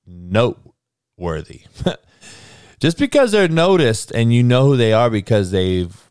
noteworthy. 0.07 1.63
just 2.81 2.99
because 2.99 3.33
they're 3.33 3.49
noticed 3.49 4.11
and 4.11 4.31
you 4.31 4.43
know 4.43 4.67
who 4.67 4.77
they 4.77 4.93
are 4.93 5.09
because 5.09 5.53
they've 5.53 6.11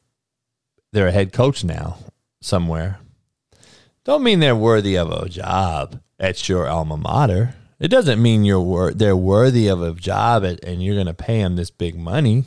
they're 0.92 1.10
a 1.10 1.12
head 1.12 1.34
coach 1.34 1.64
now 1.64 2.00
somewhere, 2.42 2.98
don't 4.04 4.24
mean 4.24 4.40
they're 4.40 4.56
worthy 4.56 4.96
of 4.96 5.12
a 5.12 5.30
job 5.30 6.02
at 6.20 6.50
your 6.50 6.68
alma 6.68 6.98
mater. 6.98 7.54
It 7.80 7.90
doesn't 7.90 8.20
mean 8.20 8.44
you're 8.44 8.60
wor- 8.60 8.96
they're 8.96 9.16
worthy 9.16 9.68
of 9.68 9.84
a 9.84 9.94
job 9.94 10.44
at, 10.44 10.64
and 10.64 10.82
you're 10.82 10.96
going 10.96 11.06
to 11.06 11.14
pay 11.14 11.44
them 11.44 11.58
this 11.58 11.70
big 11.70 11.96
money. 11.96 12.46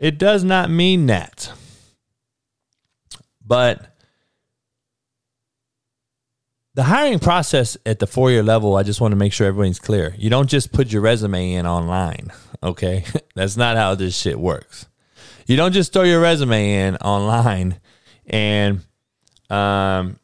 It 0.00 0.18
does 0.18 0.42
not 0.42 0.68
mean 0.68 1.06
that. 1.06 1.52
But 3.50 3.84
the 6.74 6.84
hiring 6.84 7.18
process 7.18 7.76
at 7.84 7.98
the 7.98 8.06
four 8.06 8.30
year 8.30 8.44
level, 8.44 8.76
I 8.76 8.84
just 8.84 9.00
want 9.00 9.10
to 9.10 9.16
make 9.16 9.32
sure 9.32 9.48
everything's 9.48 9.80
clear. 9.80 10.14
You 10.16 10.30
don't 10.30 10.48
just 10.48 10.70
put 10.70 10.92
your 10.92 11.02
resume 11.02 11.54
in 11.54 11.66
online, 11.66 12.30
okay? 12.62 13.04
That's 13.34 13.56
not 13.56 13.76
how 13.76 13.96
this 13.96 14.16
shit 14.16 14.38
works. 14.38 14.86
You 15.48 15.56
don't 15.56 15.72
just 15.72 15.92
throw 15.92 16.04
your 16.04 16.20
resume 16.20 16.74
in 16.74 16.96
online 16.98 17.80
and 18.24 18.82
um, 19.50 20.20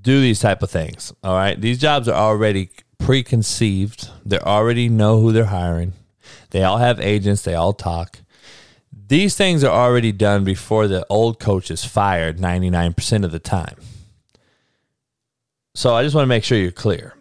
do 0.00 0.22
these 0.22 0.40
type 0.40 0.62
of 0.62 0.70
things. 0.70 1.12
All 1.22 1.34
right, 1.34 1.60
these 1.60 1.78
jobs 1.78 2.08
are 2.08 2.14
already 2.14 2.70
preconceived. 2.96 4.08
They 4.24 4.38
already 4.38 4.88
know 4.88 5.20
who 5.20 5.30
they're 5.30 5.44
hiring. 5.44 5.92
They 6.52 6.62
all 6.62 6.78
have 6.78 7.00
agents. 7.00 7.42
They 7.42 7.54
all 7.54 7.74
talk. 7.74 8.20
These 9.06 9.36
things 9.36 9.62
are 9.62 9.72
already 9.72 10.12
done 10.12 10.44
before 10.44 10.88
the 10.88 11.06
old 11.10 11.38
coach 11.38 11.70
is 11.70 11.84
fired 11.84 12.38
99% 12.38 13.24
of 13.24 13.32
the 13.32 13.38
time. 13.38 13.76
So 15.74 15.94
I 15.94 16.02
just 16.02 16.14
want 16.14 16.24
to 16.24 16.28
make 16.28 16.44
sure 16.44 16.56
you're 16.56 16.70
clear. 16.70 17.14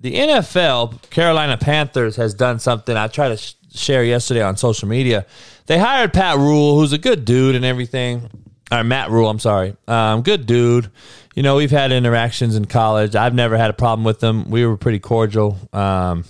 The 0.00 0.14
NFL, 0.14 1.08
Carolina 1.10 1.56
Panthers, 1.56 2.16
has 2.16 2.34
done 2.34 2.58
something 2.58 2.96
I 2.96 3.06
tried 3.06 3.28
to 3.28 3.36
sh- 3.36 3.54
share 3.72 4.02
yesterday 4.04 4.42
on 4.42 4.56
social 4.56 4.88
media. 4.88 5.24
They 5.66 5.78
hired 5.78 6.12
Pat 6.12 6.36
Rhule, 6.36 6.74
who's 6.78 6.92
a 6.92 6.98
good 6.98 7.24
dude 7.24 7.54
and 7.54 7.64
everything. 7.64 8.28
Or 8.72 8.82
Matt 8.82 9.10
Rhule, 9.10 9.30
I'm 9.30 9.38
sorry. 9.38 9.76
Um, 9.86 10.22
good 10.22 10.46
dude. 10.46 10.90
You 11.34 11.42
know, 11.42 11.56
we've 11.56 11.70
had 11.70 11.92
interactions 11.92 12.56
in 12.56 12.64
college. 12.64 13.14
I've 13.14 13.34
never 13.34 13.56
had 13.56 13.70
a 13.70 13.74
problem 13.74 14.04
with 14.04 14.20
them. 14.20 14.50
We 14.50 14.66
were 14.66 14.76
pretty 14.76 14.98
cordial. 14.98 15.56
Um, 15.72 16.24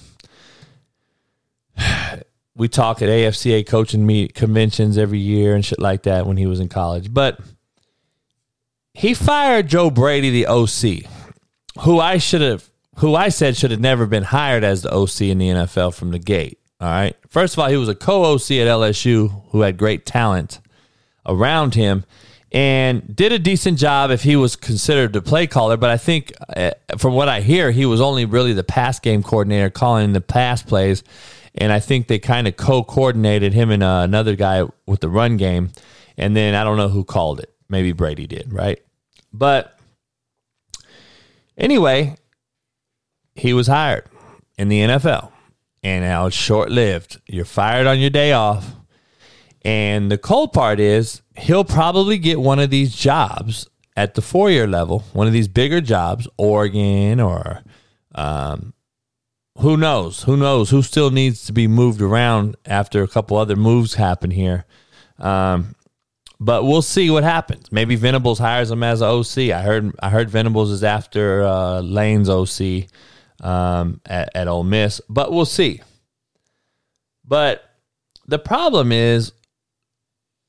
we 2.54 2.68
talk 2.68 3.00
at 3.00 3.08
AFCA 3.08 3.66
coaching 3.66 4.06
meet 4.06 4.34
conventions 4.34 4.98
every 4.98 5.18
year 5.18 5.54
and 5.54 5.64
shit 5.64 5.80
like 5.80 6.02
that 6.02 6.26
when 6.26 6.36
he 6.36 6.46
was 6.46 6.60
in 6.60 6.68
college. 6.68 7.12
But 7.12 7.40
he 8.94 9.14
fired 9.14 9.68
Joe 9.68 9.90
Brady, 9.90 10.30
the 10.30 10.46
OC, 10.46 11.10
who 11.84 11.98
I 11.98 12.18
should 12.18 12.42
have, 12.42 12.68
who 12.96 13.14
I 13.14 13.30
said 13.30 13.56
should 13.56 13.70
have 13.70 13.80
never 13.80 14.06
been 14.06 14.24
hired 14.24 14.64
as 14.64 14.82
the 14.82 14.92
OC 14.92 15.22
in 15.22 15.38
the 15.38 15.48
NFL 15.48 15.94
from 15.94 16.10
the 16.10 16.18
gate. 16.18 16.58
All 16.80 16.88
right. 16.88 17.16
First 17.28 17.54
of 17.54 17.60
all, 17.60 17.68
he 17.68 17.76
was 17.76 17.88
a 17.88 17.94
co 17.94 18.24
OC 18.24 18.50
at 18.52 18.66
LSU 18.66 19.44
who 19.50 19.62
had 19.62 19.78
great 19.78 20.04
talent 20.04 20.60
around 21.24 21.74
him 21.74 22.04
and 22.50 23.16
did 23.16 23.32
a 23.32 23.38
decent 23.38 23.78
job 23.78 24.10
if 24.10 24.24
he 24.24 24.36
was 24.36 24.56
considered 24.56 25.12
the 25.14 25.22
play 25.22 25.46
caller. 25.46 25.78
But 25.78 25.90
I 25.90 25.96
think, 25.96 26.32
uh, 26.54 26.72
from 26.98 27.14
what 27.14 27.28
I 27.28 27.40
hear, 27.40 27.70
he 27.70 27.86
was 27.86 28.00
only 28.00 28.26
really 28.26 28.52
the 28.52 28.64
pass 28.64 28.98
game 28.98 29.22
coordinator 29.22 29.70
calling 29.70 30.12
the 30.12 30.20
pass 30.20 30.62
plays 30.62 31.02
and 31.54 31.72
I 31.72 31.80
think 31.80 32.06
they 32.06 32.18
kind 32.18 32.48
of 32.48 32.56
co-coordinated 32.56 33.52
him 33.52 33.70
and 33.70 33.82
uh, 33.82 34.00
another 34.04 34.36
guy 34.36 34.64
with 34.86 35.00
the 35.00 35.08
run 35.08 35.36
game, 35.36 35.70
and 36.16 36.36
then 36.36 36.54
I 36.54 36.64
don't 36.64 36.76
know 36.76 36.88
who 36.88 37.04
called 37.04 37.40
it. 37.40 37.54
Maybe 37.68 37.92
Brady 37.92 38.26
did, 38.26 38.52
right? 38.52 38.78
But 39.32 39.78
anyway, 41.56 42.16
he 43.34 43.52
was 43.52 43.66
hired 43.66 44.06
in 44.58 44.68
the 44.68 44.80
NFL, 44.80 45.30
and 45.82 46.04
now 46.04 46.26
it's 46.26 46.36
short-lived. 46.36 47.20
You're 47.26 47.44
fired 47.44 47.86
on 47.86 48.00
your 48.00 48.10
day 48.10 48.32
off, 48.32 48.74
and 49.62 50.10
the 50.10 50.18
cold 50.18 50.52
part 50.52 50.80
is 50.80 51.22
he'll 51.36 51.64
probably 51.64 52.18
get 52.18 52.40
one 52.40 52.58
of 52.58 52.70
these 52.70 52.94
jobs 52.94 53.68
at 53.96 54.14
the 54.14 54.22
four-year 54.22 54.66
level, 54.66 55.00
one 55.12 55.26
of 55.26 55.32
these 55.32 55.48
bigger 55.48 55.80
jobs, 55.80 56.26
Oregon 56.38 57.20
or 57.20 57.62
um, 58.14 58.72
who 59.58 59.76
knows? 59.76 60.22
Who 60.22 60.36
knows? 60.36 60.70
Who 60.70 60.82
still 60.82 61.10
needs 61.10 61.44
to 61.46 61.52
be 61.52 61.66
moved 61.68 62.00
around 62.00 62.56
after 62.64 63.02
a 63.02 63.08
couple 63.08 63.36
other 63.36 63.56
moves 63.56 63.94
happen 63.94 64.30
here? 64.30 64.64
Um, 65.18 65.74
but 66.40 66.64
we'll 66.64 66.82
see 66.82 67.10
what 67.10 67.22
happens. 67.22 67.70
Maybe 67.70 67.94
Venables 67.94 68.38
hires 68.38 68.70
him 68.70 68.82
as 68.82 69.00
an 69.00 69.08
OC. 69.08 69.54
I 69.54 69.62
heard 69.62 69.94
I 70.00 70.10
heard 70.10 70.30
Venables 70.30 70.70
is 70.70 70.82
after 70.82 71.42
uh, 71.42 71.80
Lane's 71.80 72.28
OC 72.28 72.88
um, 73.40 74.00
at, 74.06 74.30
at 74.34 74.48
Ole 74.48 74.64
Miss, 74.64 75.00
but 75.08 75.30
we'll 75.30 75.44
see. 75.44 75.80
But 77.24 77.62
the 78.26 78.38
problem 78.38 78.90
is, 78.90 79.32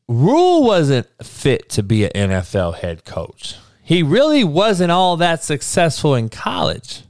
Rhule 0.07 0.63
wasn't 0.63 1.07
fit 1.21 1.69
to 1.69 1.83
be 1.83 2.05
an 2.05 2.31
NFL 2.31 2.75
head 2.75 3.05
coach. 3.05 3.55
He 3.83 4.01
really 4.01 4.43
wasn't 4.43 4.91
all 4.91 5.17
that 5.17 5.43
successful 5.43 6.15
in 6.15 6.29
college. 6.29 7.03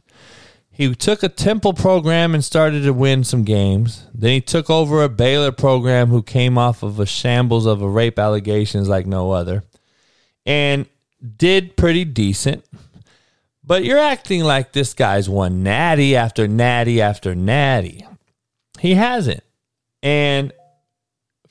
He 0.75 0.95
took 0.95 1.21
a 1.21 1.29
Temple 1.29 1.73
program 1.73 2.33
and 2.33 2.43
started 2.43 2.81
to 2.81 2.93
win 2.93 3.23
some 3.23 3.43
games. 3.43 4.07
Then 4.11 4.31
he 4.31 4.41
took 4.41 4.71
over 4.71 5.03
a 5.03 5.09
Baylor 5.09 5.51
program 5.51 6.07
who 6.07 6.23
came 6.23 6.57
off 6.57 6.81
of 6.81 6.99
a 6.99 7.05
shambles 7.05 7.67
of 7.67 7.83
a 7.83 7.87
rape 7.87 8.17
allegations 8.17 8.89
like 8.89 9.05
no 9.05 9.31
other 9.31 9.63
and 10.47 10.87
did 11.37 11.77
pretty 11.77 12.03
decent. 12.03 12.65
But 13.63 13.85
you're 13.85 13.99
acting 13.99 14.43
like 14.43 14.73
this 14.73 14.95
guy's 14.95 15.29
won 15.29 15.61
natty 15.61 16.15
after 16.15 16.47
natty 16.47 16.99
after 16.99 17.35
natty. 17.35 18.05
He 18.79 18.95
hasn't. 18.95 19.43
And 20.01 20.51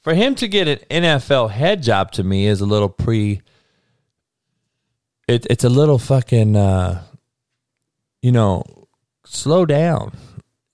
for 0.03 0.15
him 0.15 0.35
to 0.35 0.49
get 0.49 0.67
an 0.67 0.79
NFL 1.05 1.51
head 1.51 1.83
job 1.83 2.11
to 2.13 2.25
me 2.25 2.47
is 2.47 2.61
a 2.61 2.67
little 2.67 2.89
pre 2.89 3.41
it, 5.29 5.47
it's 5.49 5.65
a 5.65 5.69
little 5.69 5.99
fucking 5.99 6.57
uh 6.57 7.03
you 8.21 8.33
know 8.33 8.65
slow 9.35 9.66
down. 9.66 10.12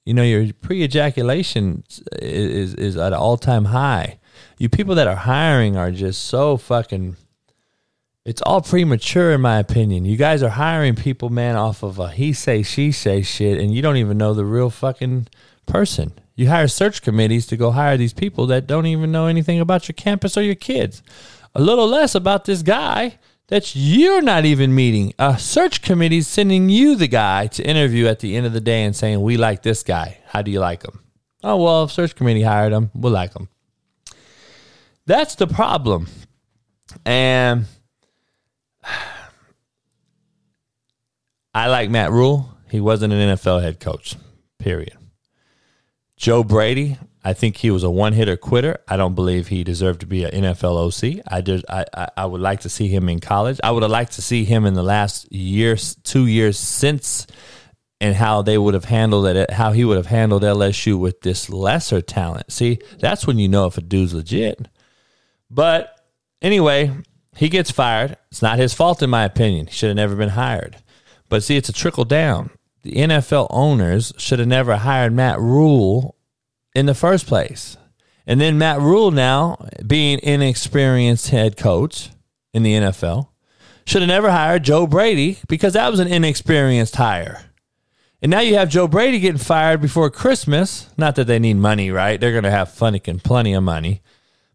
You 0.04 0.14
know, 0.14 0.22
your 0.22 0.52
pre 0.54 0.82
ejaculation 0.82 1.84
is, 2.12 2.74
is 2.74 2.96
at 2.96 3.12
an 3.12 3.18
all 3.18 3.36
time 3.36 3.66
high. 3.66 4.18
You 4.58 4.68
people 4.68 4.94
that 4.94 5.06
are 5.06 5.16
hiring 5.16 5.76
are 5.76 5.90
just 5.90 6.24
so 6.24 6.56
fucking. 6.56 7.16
It's 8.24 8.42
all 8.42 8.60
premature, 8.60 9.32
in 9.32 9.40
my 9.40 9.58
opinion. 9.58 10.04
You 10.04 10.16
guys 10.16 10.42
are 10.42 10.50
hiring 10.50 10.96
people, 10.96 11.30
man, 11.30 11.56
off 11.56 11.82
of 11.82 11.98
a 11.98 12.10
he 12.10 12.32
say, 12.32 12.62
she 12.62 12.92
say 12.92 13.22
shit, 13.22 13.58
and 13.58 13.74
you 13.74 13.80
don't 13.80 13.96
even 13.96 14.18
know 14.18 14.34
the 14.34 14.44
real 14.44 14.68
fucking 14.70 15.28
person. 15.64 16.12
You 16.34 16.48
hire 16.48 16.68
search 16.68 17.02
committees 17.02 17.46
to 17.46 17.56
go 17.56 17.70
hire 17.70 17.96
these 17.96 18.12
people 18.12 18.46
that 18.46 18.66
don't 18.66 18.86
even 18.86 19.10
know 19.10 19.26
anything 19.26 19.60
about 19.60 19.88
your 19.88 19.94
campus 19.94 20.36
or 20.36 20.42
your 20.42 20.54
kids. 20.54 21.02
A 21.54 21.60
little 21.60 21.88
less 21.88 22.14
about 22.14 22.44
this 22.44 22.62
guy 22.62 23.18
that 23.48 23.74
you're 23.74 24.22
not 24.22 24.44
even 24.44 24.74
meeting. 24.74 25.12
A 25.18 25.38
search 25.38 25.82
committee 25.82 26.22
sending 26.22 26.68
you 26.68 26.96
the 26.96 27.08
guy 27.08 27.46
to 27.48 27.62
interview 27.62 28.06
at 28.06 28.20
the 28.20 28.36
end 28.36 28.46
of 28.46 28.52
the 28.52 28.60
day 28.60 28.84
and 28.84 28.94
saying, 28.94 29.20
We 29.20 29.36
like 29.36 29.62
this 29.62 29.82
guy. 29.82 30.18
How 30.26 30.42
do 30.42 30.50
you 30.50 30.60
like 30.60 30.84
him? 30.84 31.00
Oh, 31.42 31.62
well, 31.62 31.88
search 31.88 32.14
committee 32.14 32.42
hired 32.42 32.72
him. 32.72 32.90
We'll 32.94 33.12
like 33.12 33.34
him. 33.34 33.48
That's 35.06 35.34
the 35.34 35.46
problem. 35.46 36.08
And 37.04 37.66
I 41.54 41.68
like 41.68 41.90
Matt 41.90 42.10
Rhule. 42.10 42.54
He 42.70 42.80
wasn't 42.80 43.14
an 43.14 43.36
NFL 43.36 43.62
head 43.62 43.80
coach, 43.80 44.16
period. 44.58 44.96
Joe 46.16 46.42
Brady, 46.44 46.98
I 47.28 47.34
think 47.34 47.58
he 47.58 47.70
was 47.70 47.82
a 47.82 47.90
one 47.90 48.14
hitter 48.14 48.38
quitter. 48.38 48.78
I 48.88 48.96
don't 48.96 49.14
believe 49.14 49.48
he 49.48 49.62
deserved 49.62 50.00
to 50.00 50.06
be 50.06 50.24
an 50.24 50.44
NFL 50.44 50.86
OC. 50.86 51.22
I 51.30 51.42
I, 51.68 51.84
I, 51.94 52.08
I 52.16 52.24
would 52.24 52.40
like 52.40 52.60
to 52.60 52.70
see 52.70 52.88
him 52.88 53.06
in 53.10 53.20
college. 53.20 53.60
I 53.62 53.70
would 53.70 53.82
have 53.82 53.92
liked 53.92 54.12
to 54.12 54.22
see 54.22 54.46
him 54.46 54.64
in 54.64 54.72
the 54.72 54.82
last 54.82 55.30
years, 55.30 55.94
two 55.96 56.26
years 56.26 56.58
since, 56.58 57.26
and 58.00 58.16
how 58.16 58.40
they 58.40 58.56
would 58.56 58.72
have 58.72 58.86
handled 58.86 59.26
it, 59.26 59.50
how 59.50 59.72
he 59.72 59.84
would 59.84 59.98
have 59.98 60.06
handled 60.06 60.42
LSU 60.42 60.98
with 60.98 61.20
this 61.20 61.50
lesser 61.50 62.00
talent. 62.00 62.50
See, 62.50 62.78
that's 62.98 63.26
when 63.26 63.38
you 63.38 63.46
know 63.46 63.66
if 63.66 63.76
a 63.76 63.82
dude's 63.82 64.14
legit. 64.14 64.66
But 65.50 66.00
anyway, 66.40 66.92
he 67.36 67.50
gets 67.50 67.70
fired. 67.70 68.16
It's 68.30 68.40
not 68.40 68.58
his 68.58 68.72
fault, 68.72 69.02
in 69.02 69.10
my 69.10 69.24
opinion. 69.24 69.66
He 69.66 69.74
should 69.74 69.88
have 69.88 69.96
never 69.96 70.16
been 70.16 70.30
hired. 70.30 70.78
But 71.28 71.42
see, 71.42 71.58
it's 71.58 71.68
a 71.68 71.74
trickle 71.74 72.06
down. 72.06 72.48
The 72.84 72.92
NFL 72.92 73.48
owners 73.50 74.14
should 74.16 74.38
have 74.38 74.48
never 74.48 74.76
hired 74.76 75.12
Matt 75.12 75.38
Rhule 75.38 76.14
in 76.78 76.86
the 76.86 76.94
first 76.94 77.26
place. 77.26 77.76
And 78.24 78.40
then 78.40 78.56
Matt 78.56 78.80
Rhule, 78.80 79.10
now 79.10 79.68
being 79.84 80.20
inexperienced 80.22 81.30
head 81.30 81.56
coach 81.56 82.10
in 82.54 82.62
the 82.62 82.74
NFL, 82.74 83.28
should 83.84 84.02
have 84.02 84.08
never 84.08 84.30
hired 84.30 84.62
Joe 84.62 84.86
Brady 84.86 85.38
because 85.48 85.72
that 85.72 85.90
was 85.90 85.98
an 85.98 86.06
inexperienced 86.06 86.94
hire. 86.96 87.42
And 88.22 88.30
now 88.30 88.40
you 88.40 88.54
have 88.54 88.68
Joe 88.68 88.86
Brady 88.86 89.18
getting 89.18 89.38
fired 89.38 89.80
before 89.80 90.08
Christmas. 90.10 90.88
Not 90.96 91.16
that 91.16 91.26
they 91.26 91.38
need 91.38 91.54
money, 91.54 91.90
right? 91.90 92.20
They're 92.20 92.32
going 92.32 92.44
to 92.44 92.50
have 92.50 92.70
fucking 92.72 93.20
plenty 93.20 93.54
of 93.54 93.62
money. 93.64 94.02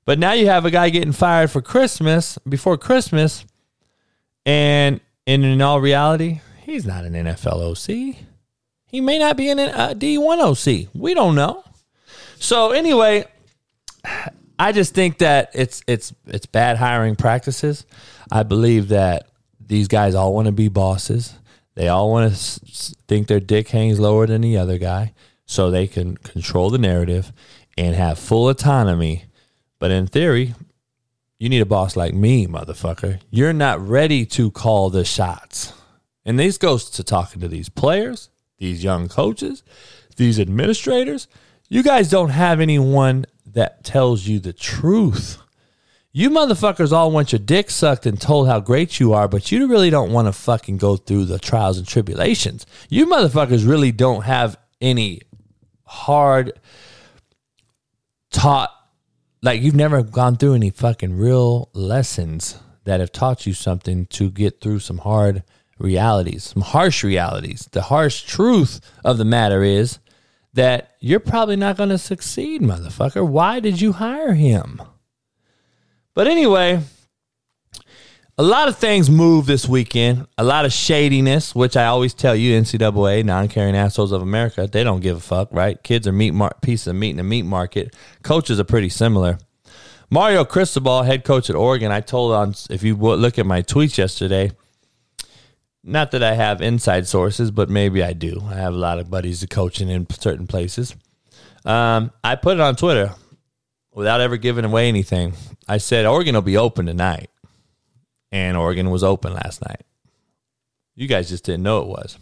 But 0.06 0.20
now 0.20 0.32
you 0.34 0.48
have 0.48 0.66
a 0.66 0.72
guy 0.72 0.90
getting 0.90 1.14
fired 1.14 1.52
for 1.52 1.62
Christmas, 1.62 2.38
before 2.48 2.78
Christmas. 2.78 3.46
And, 4.46 5.02
and 5.28 5.44
in 5.44 5.62
all 5.62 5.82
reality, 5.82 6.42
he's 6.62 6.86
not 6.86 7.06
an 7.06 7.14
NFL 7.14 7.72
OC. 7.72 8.18
He 8.86 9.02
may 9.02 9.18
not 9.18 9.36
be 9.36 9.50
an 9.50 9.60
uh, 9.60 9.94
D1 9.98 10.40
OC. 10.40 10.90
We 10.94 11.14
don't 11.14 11.36
know. 11.36 11.64
So 12.44 12.72
anyway, 12.72 13.24
I 14.60 14.74
just 14.74 14.94
think 14.94 15.20
that 15.20 15.52
it's 15.54 15.82
it's 15.88 16.14
it's 16.28 16.46
bad 16.46 16.76
hiring 16.76 17.16
practices. 17.16 17.86
I 18.30 18.44
believe 18.44 18.90
that 18.90 19.30
these 19.66 19.88
guys 19.88 20.14
all 20.14 20.34
want 20.34 20.48
to 20.48 20.52
be 20.52 20.68
bosses. 20.68 21.36
They 21.76 21.88
all 21.88 22.12
want 22.12 22.30
to 22.34 22.38
s- 22.38 22.94
think 23.08 23.28
their 23.28 23.40
dick 23.40 23.70
hangs 23.70 23.98
lower 23.98 24.28
than 24.28 24.42
the 24.42 24.58
other 24.58 24.78
guy, 24.78 25.14
so 25.46 25.72
they 25.72 25.88
can 25.88 26.18
control 26.18 26.70
the 26.70 26.78
narrative 26.78 27.32
and 27.78 27.96
have 27.96 28.20
full 28.20 28.50
autonomy. 28.50 29.24
But 29.80 29.92
in 29.92 30.06
theory, 30.08 30.54
you 31.40 31.48
need 31.48 31.62
a 31.62 31.66
boss 31.66 31.96
like 31.96 32.14
me, 32.14 32.46
motherfucker. 32.46 33.22
You're 33.32 33.54
not 33.54 33.80
ready 33.80 34.26
to 34.26 34.52
call 34.52 34.90
the 34.90 35.06
shots. 35.06 35.72
And 36.26 36.38
this 36.38 36.58
goes 36.58 36.90
to 36.90 37.06
talking 37.06 37.40
to 37.40 37.48
these 37.48 37.70
players, 37.70 38.30
these 38.58 38.84
young 38.84 39.08
coaches, 39.08 39.64
these 40.18 40.42
administrators. 40.42 41.30
You 41.70 41.82
guys 41.84 42.10
don't 42.10 42.30
have 42.30 42.60
anyone 42.60 43.26
that 43.48 43.84
tells 43.84 44.28
you 44.28 44.40
the 44.40 44.54
truth. 44.54 45.38
You 46.12 46.30
motherfuckers 46.30 46.92
all 46.92 47.10
want 47.10 47.32
your 47.32 47.40
dick 47.40 47.72
sucked 47.72 48.06
and 48.06 48.20
told 48.22 48.48
how 48.48 48.60
great 48.60 49.00
you 49.00 49.14
are, 49.14 49.28
but 49.28 49.52
you 49.52 49.68
really 49.68 49.90
don't 49.90 50.12
want 50.12 50.28
to 50.28 50.32
fucking 50.32 50.78
go 50.78 50.96
through 50.98 51.26
the 51.26 51.40
trials 51.40 51.78
and 51.78 51.88
tribulations. 51.88 52.66
You 52.90 53.08
motherfuckers 53.08 53.68
really 53.68 53.92
don't 53.92 54.24
have 54.24 54.58
any 54.80 55.22
hard 55.86 56.60
taught, 58.32 58.70
like 59.42 59.62
you've 59.62 59.74
never 59.74 60.04
gone 60.04 60.36
through 60.36 60.54
any 60.54 60.70
fucking 60.70 61.18
real 61.18 61.70
lessons 61.74 62.60
that 62.84 63.00
have 63.00 63.12
taught 63.12 63.48
you 63.48 63.54
something 63.54 64.06
to 64.08 64.30
get 64.30 64.62
through 64.62 64.80
some 64.80 65.00
hard 65.00 65.44
realities, 65.80 66.44
some 66.44 66.62
harsh 66.62 67.04
realities. 67.04 67.68
The 67.72 67.84
harsh 67.84 68.24
truth 68.24 68.82
of 69.04 69.18
the 69.18 69.26
matter 69.26 69.64
is 69.64 70.00
that 70.54 70.92
you're 71.00 71.20
probably 71.20 71.56
not 71.56 71.78
going 71.78 71.90
to 71.90 71.98
succeed, 71.98 72.62
motherfucker. 72.62 73.28
Why 73.28 73.60
did 73.60 73.82
you 73.82 73.94
hire 73.94 74.34
him? 74.34 74.82
But 76.14 76.28
anyway, 76.28 76.82
a 78.38 78.44
lot 78.44 78.68
of 78.68 78.78
things 78.78 79.10
move 79.10 79.46
this 79.46 79.68
weekend. 79.68 80.28
A 80.38 80.44
lot 80.44 80.66
of 80.66 80.74
shadiness, 80.74 81.56
which 81.56 81.76
I 81.76 81.86
always 81.86 82.14
tell 82.14 82.36
you, 82.36 82.60
NCAA, 82.60 83.24
non-caring 83.24 83.76
assholes 83.76 84.12
of 84.12 84.22
America, 84.22 84.68
they 84.72 84.84
don't 84.84 85.02
give 85.02 85.18
a 85.18 85.22
fuck, 85.22 85.50
right? 85.52 85.82
Kids 85.84 86.08
are 86.08 86.12
meat 86.12 86.32
mar- 86.32 86.56
pieces 86.62 86.88
of 86.88 86.96
meat 86.96 87.12
in 87.12 87.18
the 87.18 87.24
meat 87.24 87.44
market. 87.44 87.96
Coaches 88.22 88.60
are 88.60 88.64
pretty 88.64 88.90
similar. 88.90 89.40
Mario 90.10 90.46
Cristobal, 90.46 91.04
head 91.04 91.24
coach 91.24 91.50
at 91.50 91.56
Oregon, 91.56 91.92
I 91.92 92.02
told 92.02 92.34
on 92.34 92.54
if 92.70 92.84
you 92.84 92.96
look 92.96 93.40
at 93.40 93.48
my 93.48 93.64
tweets 93.64 93.98
yesterday. 93.98 94.52
Not 95.84 96.12
that 96.12 96.24
I 96.24 96.34
have 96.34 96.62
inside 96.62 97.08
sources, 97.08 97.52
but 97.52 97.70
maybe 97.70 98.02
I 98.02 98.14
do. 98.14 98.42
I 98.50 98.56
have 98.56 98.74
a 98.74 98.78
lot 98.78 99.00
of 99.00 99.10
buddies 99.10 99.46
coaching 99.50 99.90
in 99.90 100.10
certain 100.10 100.48
places. 100.48 100.96
Um, 101.66 102.12
I 102.24 102.36
put 102.36 102.58
it 102.58 102.62
on 102.62 102.76
Twitter 102.78 103.14
without 103.94 104.22
ever 104.22 104.38
giving 104.38 104.64
away 104.64 104.88
anything. 104.88 105.34
I 105.68 105.78
said 105.78 106.06
Oregon 106.06 106.36
will 106.36 106.42
be 106.42 106.58
open 106.58 106.86
tonight, 106.86 107.30
and 108.32 108.56
Oregon 108.56 108.92
was 108.92 109.04
open 109.04 109.34
last 109.34 109.66
night. 109.68 109.82
You 110.96 111.08
guys 111.08 111.30
just 111.30 111.44
didn't 111.44 111.64
know 111.64 111.80
it 111.82 111.88
was, 111.88 112.18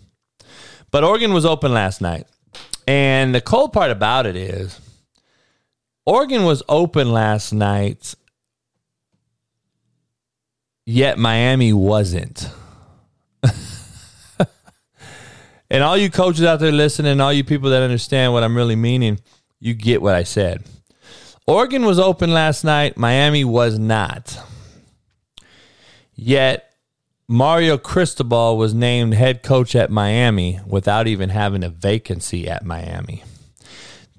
but 0.89 1.03
Oregon 1.03 1.34
was 1.34 1.45
open 1.45 1.72
last 1.74 2.01
night. 2.01 2.26
And 2.88 3.34
the 3.34 3.41
cold 3.41 3.74
part 3.74 3.91
about 3.91 4.26
it 4.26 4.36
is, 4.36 4.80
Oregon 6.05 6.45
was 6.45 6.64
open 6.68 7.12
last 7.12 7.53
night, 7.53 8.16
yet 10.86 11.20
Miami 11.20 11.74
wasn't. 11.74 12.49
And 15.72 15.84
all 15.84 15.95
you 15.95 16.11
coaches 16.11 16.43
out 16.43 16.59
there 16.59 16.69
listening, 16.69 17.22
all 17.22 17.32
you 17.32 17.45
people 17.45 17.69
that 17.69 17.82
understand 17.82 18.34
what 18.34 18.43
I'm 18.43 18.57
really 18.57 18.76
meaning, 18.76 19.22
you 19.61 19.74
get 19.74 20.01
what 20.01 20.15
I 20.15 20.24
said. 20.24 20.65
Oregon 21.47 21.86
was 21.86 21.97
open 21.97 22.34
last 22.34 22.65
night, 22.65 22.97
Miami 22.97 23.45
was 23.45 23.80
not. 23.80 24.38
Yet 26.13 26.74
Mario 27.26 27.78
Cristobal 27.78 28.57
was 28.57 28.74
named 28.74 29.13
head 29.13 29.43
coach 29.43 29.74
at 29.74 29.89
Miami 29.89 30.59
without 30.67 31.07
even 31.07 31.30
having 31.30 31.63
a 31.63 31.69
vacancy 31.69 32.49
at 32.49 32.65
Miami. 32.65 33.24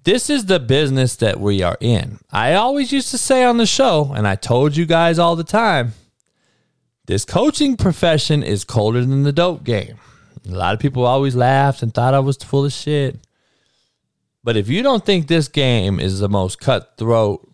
This 0.04 0.30
is 0.30 0.46
the 0.46 0.58
business 0.58 1.16
that 1.16 1.38
we 1.38 1.62
are 1.62 1.76
in. 1.80 2.18
I 2.30 2.54
always 2.54 2.92
used 2.92 3.10
to 3.10 3.18
say 3.18 3.44
on 3.44 3.58
the 3.58 3.66
show, 3.66 4.14
and 4.16 4.26
I 4.26 4.36
told 4.36 4.74
you 4.74 4.86
guys 4.86 5.18
all 5.18 5.36
the 5.36 5.44
time 5.44 5.92
this 7.04 7.26
coaching 7.26 7.76
profession 7.76 8.42
is 8.42 8.64
colder 8.64 9.04
than 9.04 9.24
the 9.24 9.32
dope 9.32 9.64
game. 9.64 9.98
A 10.48 10.54
lot 10.54 10.74
of 10.74 10.80
people 10.80 11.06
always 11.06 11.36
laughed 11.36 11.82
and 11.82 11.94
thought 11.94 12.14
I 12.14 12.18
was 12.18 12.36
full 12.36 12.64
of 12.64 12.72
shit. 12.72 13.18
But 14.44 14.56
if 14.56 14.68
you 14.68 14.82
don't 14.82 15.06
think 15.06 15.26
this 15.26 15.48
game 15.48 16.00
is 16.00 16.18
the 16.18 16.28
most 16.28 16.58
cutthroat, 16.58 17.48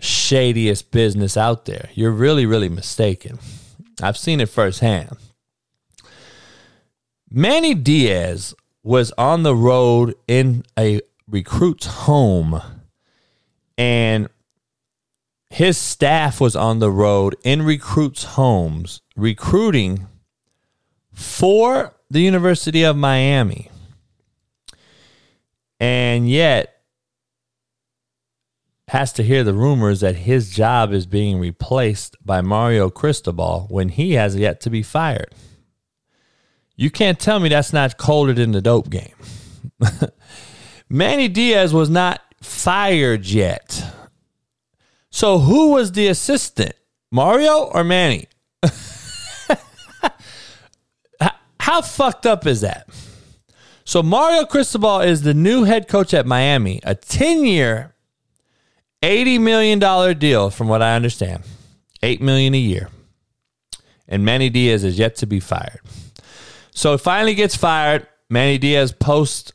shadiest 0.00 0.90
business 0.90 1.36
out 1.36 1.66
there, 1.66 1.88
you're 1.94 2.10
really, 2.10 2.46
really 2.46 2.68
mistaken. 2.68 3.38
I've 4.02 4.16
seen 4.16 4.40
it 4.40 4.48
firsthand. 4.48 5.16
Manny 7.30 7.74
Diaz 7.74 8.54
was 8.82 9.12
on 9.16 9.42
the 9.42 9.54
road 9.54 10.14
in 10.26 10.64
a 10.78 11.00
recruit's 11.28 11.86
home, 11.86 12.60
and 13.78 14.28
his 15.50 15.78
staff 15.78 16.40
was 16.40 16.56
on 16.56 16.80
the 16.80 16.90
road 16.90 17.36
in 17.44 17.62
recruits' 17.62 18.24
homes 18.24 19.00
recruiting 19.16 20.06
for 21.16 21.96
the 22.10 22.20
University 22.20 22.84
of 22.84 22.94
Miami. 22.94 23.70
And 25.80 26.28
yet 26.28 26.74
has 28.88 29.12
to 29.14 29.22
hear 29.22 29.42
the 29.42 29.54
rumors 29.54 30.00
that 30.00 30.14
his 30.14 30.50
job 30.50 30.92
is 30.92 31.06
being 31.06 31.40
replaced 31.40 32.16
by 32.24 32.40
Mario 32.40 32.88
Cristobal 32.88 33.66
when 33.70 33.88
he 33.88 34.12
has 34.12 34.36
yet 34.36 34.60
to 34.60 34.70
be 34.70 34.82
fired. 34.82 35.34
You 36.76 36.90
can't 36.90 37.18
tell 37.18 37.40
me 37.40 37.48
that's 37.48 37.72
not 37.72 37.96
colder 37.96 38.34
than 38.34 38.52
the 38.52 38.60
dope 38.60 38.90
game. 38.90 39.14
Manny 40.88 41.28
Diaz 41.28 41.72
was 41.72 41.90
not 41.90 42.20
fired 42.42 43.26
yet. 43.26 43.84
So 45.10 45.38
who 45.38 45.72
was 45.72 45.92
the 45.92 46.08
assistant? 46.08 46.74
Mario 47.10 47.64
or 47.64 47.82
Manny? 47.82 48.28
How 51.66 51.82
fucked 51.82 52.26
up 52.26 52.46
is 52.46 52.60
that? 52.60 52.88
So 53.84 54.00
Mario 54.00 54.44
Cristobal 54.44 55.00
is 55.00 55.22
the 55.22 55.34
new 55.34 55.64
head 55.64 55.88
coach 55.88 56.14
at 56.14 56.24
Miami, 56.24 56.78
a 56.84 56.94
10-year, 56.94 57.92
$80 59.02 59.40
million 59.40 60.16
deal 60.16 60.50
from 60.50 60.68
what 60.68 60.80
I 60.80 60.94
understand. 60.94 61.42
8 62.04 62.22
million 62.22 62.54
a 62.54 62.58
year. 62.58 62.88
And 64.06 64.24
Manny 64.24 64.48
Diaz 64.48 64.84
is 64.84 64.96
yet 64.96 65.16
to 65.16 65.26
be 65.26 65.40
fired. 65.40 65.80
So 66.70 66.94
it 66.94 66.98
finally 66.98 67.34
gets 67.34 67.56
fired. 67.56 68.06
Manny 68.30 68.58
Diaz 68.58 68.92
posts 68.92 69.50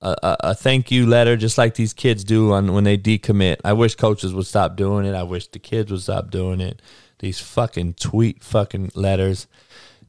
a, 0.00 0.16
a, 0.24 0.36
a, 0.40 0.54
thank 0.56 0.90
you 0.90 1.06
letter, 1.06 1.36
just 1.36 1.56
like 1.56 1.76
these 1.76 1.92
kids 1.92 2.24
do 2.24 2.50
on 2.50 2.72
when 2.72 2.82
they 2.82 2.98
decommit. 2.98 3.58
I 3.64 3.74
wish 3.74 3.94
coaches 3.94 4.34
would 4.34 4.46
stop 4.46 4.74
doing 4.74 5.06
it. 5.06 5.14
I 5.14 5.22
wish 5.22 5.46
the 5.46 5.60
kids 5.60 5.92
would 5.92 6.02
stop 6.02 6.32
doing 6.32 6.60
it. 6.60 6.82
These 7.20 7.38
fucking 7.38 7.94
tweet 7.94 8.42
fucking 8.42 8.90
letters. 8.96 9.46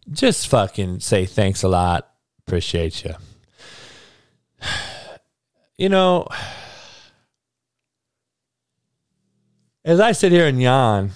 Just 0.10 0.48
fucking 0.48 1.00
say 1.00 1.26
thanks 1.26 1.64
a 1.64 1.68
lot. 1.68 2.10
Appreciate 2.48 3.04
you. 3.04 3.14
You 5.78 5.90
know, 5.90 6.28
as 9.84 10.00
I 10.00 10.12
sit 10.12 10.32
here 10.32 10.46
and 10.46 10.62
yawn 10.62 11.12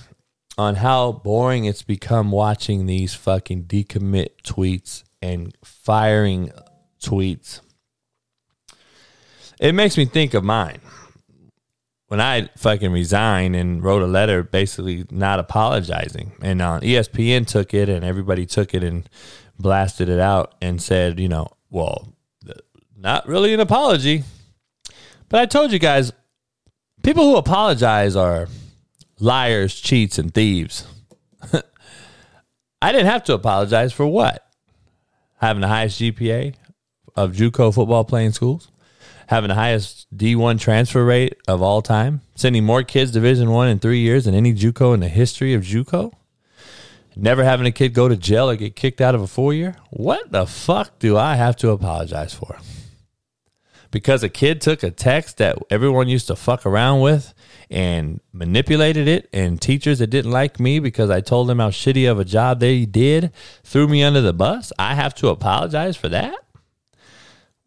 on 0.57 0.75
how 0.75 1.11
boring 1.11 1.65
it's 1.65 1.83
become 1.83 2.31
watching 2.31 2.85
these 2.85 3.13
fucking 3.13 3.65
decommit 3.65 4.29
tweets 4.43 5.03
and 5.21 5.55
firing 5.63 6.51
tweets, 6.99 7.61
it 9.59 9.73
makes 9.73 9.97
me 9.97 10.05
think 10.05 10.33
of 10.33 10.43
mine. 10.43 10.79
When 12.07 12.21
I 12.21 12.49
fucking 12.57 12.91
resigned 12.91 13.55
and 13.55 13.83
wrote 13.83 14.01
a 14.01 14.07
letter 14.07 14.43
basically 14.43 15.05
not 15.09 15.39
apologizing. 15.39 16.33
And 16.41 16.61
uh, 16.61 16.79
ESPN 16.81 17.47
took 17.47 17.73
it 17.73 17.89
and 17.89 18.05
everybody 18.05 18.45
took 18.45 18.73
it 18.73 18.83
and 18.83 19.09
blasted 19.57 20.09
it 20.09 20.19
out 20.19 20.55
and 20.61 20.81
said, 20.81 21.19
you 21.19 21.29
know, 21.29 21.47
well, 21.69 22.13
not 22.97 23.27
really 23.27 23.53
an 23.53 23.59
apology. 23.59 24.23
But 25.29 25.41
I 25.41 25.45
told 25.45 25.71
you 25.71 25.79
guys, 25.79 26.13
people 27.03 27.23
who 27.23 27.37
apologize 27.37 28.15
are 28.15 28.47
liars, 29.19 29.79
cheats, 29.79 30.17
and 30.17 30.33
thieves. 30.33 30.87
I 32.81 32.91
didn't 32.91 33.07
have 33.07 33.23
to 33.25 33.33
apologize 33.33 33.93
for 33.93 34.05
what? 34.05 34.45
Having 35.37 35.61
the 35.61 35.67
highest 35.67 35.99
GPA 35.99 36.55
of 37.15 37.31
JUCO 37.31 37.73
football 37.73 38.03
playing 38.03 38.31
schools? 38.31 38.69
Having 39.27 39.49
the 39.49 39.55
highest 39.55 40.07
D1 40.15 40.59
transfer 40.59 41.03
rate 41.03 41.35
of 41.47 41.61
all 41.61 41.81
time, 41.81 42.21
sending 42.35 42.63
more 42.63 42.83
kids 42.83 43.11
Division 43.11 43.51
One 43.51 43.67
in 43.67 43.79
three 43.79 43.99
years 43.99 44.25
than 44.25 44.35
any 44.35 44.53
JUCO 44.53 44.93
in 44.93 44.99
the 44.99 45.07
history 45.07 45.53
of 45.53 45.63
JUCO, 45.63 46.11
never 47.15 47.43
having 47.43 47.65
a 47.65 47.71
kid 47.71 47.93
go 47.93 48.07
to 48.07 48.15
jail 48.15 48.49
or 48.49 48.55
get 48.55 48.75
kicked 48.75 49.01
out 49.01 49.15
of 49.15 49.21
a 49.21 49.27
four 49.27 49.53
year. 49.53 49.75
What 49.89 50.31
the 50.31 50.45
fuck 50.45 50.99
do 50.99 51.17
I 51.17 51.35
have 51.35 51.55
to 51.57 51.69
apologize 51.71 52.33
for? 52.33 52.57
Because 53.91 54.23
a 54.23 54.29
kid 54.29 54.59
took 54.59 54.83
a 54.83 54.91
text 54.91 55.37
that 55.37 55.57
everyone 55.69 56.09
used 56.09 56.27
to 56.27 56.35
fuck 56.35 56.65
around 56.65 57.01
with 57.01 57.33
and 57.69 58.19
manipulated 58.31 59.07
it, 59.07 59.29
and 59.33 59.61
teachers 59.61 59.99
that 59.99 60.07
didn't 60.07 60.31
like 60.31 60.59
me 60.59 60.79
because 60.79 61.09
I 61.09 61.21
told 61.21 61.47
them 61.47 61.59
how 61.59 61.69
shitty 61.69 62.09
of 62.09 62.19
a 62.19 62.25
job 62.25 62.59
they 62.59 62.85
did 62.85 63.31
threw 63.63 63.87
me 63.87 64.03
under 64.03 64.21
the 64.21 64.33
bus. 64.33 64.71
I 64.77 64.95
have 64.95 65.15
to 65.15 65.29
apologize 65.29 65.97
for 65.97 66.09
that? 66.09 66.44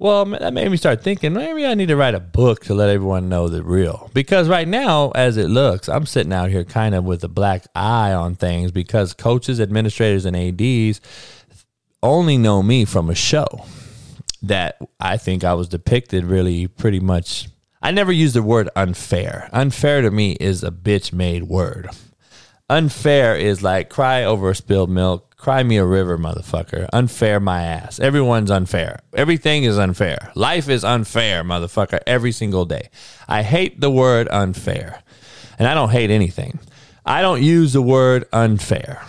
Well, 0.00 0.26
that 0.26 0.52
made 0.52 0.70
me 0.70 0.76
start 0.76 1.02
thinking 1.02 1.32
maybe 1.32 1.66
I 1.66 1.74
need 1.74 1.88
to 1.88 1.96
write 1.96 2.14
a 2.14 2.20
book 2.20 2.64
to 2.66 2.74
let 2.74 2.88
everyone 2.88 3.28
know 3.28 3.48
the 3.48 3.64
real. 3.64 4.10
Because 4.14 4.48
right 4.48 4.68
now, 4.68 5.10
as 5.10 5.36
it 5.36 5.48
looks, 5.48 5.88
I'm 5.88 6.06
sitting 6.06 6.32
out 6.32 6.50
here 6.50 6.62
kind 6.62 6.94
of 6.94 7.02
with 7.04 7.24
a 7.24 7.28
black 7.28 7.66
eye 7.74 8.12
on 8.12 8.36
things 8.36 8.70
because 8.70 9.12
coaches, 9.12 9.60
administrators, 9.60 10.24
and 10.24 10.36
ADs 10.36 11.00
only 12.00 12.38
know 12.38 12.62
me 12.62 12.84
from 12.84 13.10
a 13.10 13.14
show 13.16 13.64
that 14.40 14.78
I 15.00 15.16
think 15.16 15.42
I 15.42 15.54
was 15.54 15.66
depicted 15.66 16.24
really 16.24 16.68
pretty 16.68 17.00
much. 17.00 17.48
I 17.82 17.90
never 17.90 18.12
used 18.12 18.36
the 18.36 18.42
word 18.42 18.68
unfair. 18.76 19.48
Unfair 19.52 20.02
to 20.02 20.12
me 20.12 20.36
is 20.38 20.62
a 20.62 20.70
bitch 20.70 21.12
made 21.12 21.44
word. 21.44 21.90
Unfair 22.70 23.36
is 23.36 23.62
like 23.62 23.88
cry 23.88 24.24
over 24.24 24.52
spilled 24.54 24.90
milk 24.90 25.28
Cry 25.38 25.62
me 25.62 25.76
a 25.76 25.86
river, 25.86 26.18
motherfucker. 26.18 26.88
Unfair 26.92 27.38
my 27.38 27.62
ass. 27.62 28.00
Everyone's 28.00 28.50
unfair. 28.50 28.98
Everything 29.14 29.62
is 29.62 29.78
unfair. 29.78 30.32
Life 30.34 30.68
is 30.68 30.82
unfair, 30.82 31.44
motherfucker, 31.44 32.00
every 32.08 32.32
single 32.32 32.64
day. 32.64 32.90
I 33.28 33.42
hate 33.44 33.80
the 33.80 33.90
word 33.90 34.28
unfair. 34.32 35.00
And 35.56 35.68
I 35.68 35.74
don't 35.74 35.90
hate 35.90 36.10
anything. 36.10 36.58
I 37.06 37.22
don't 37.22 37.40
use 37.40 37.72
the 37.72 37.82
word 37.82 38.24
unfair. 38.32 39.00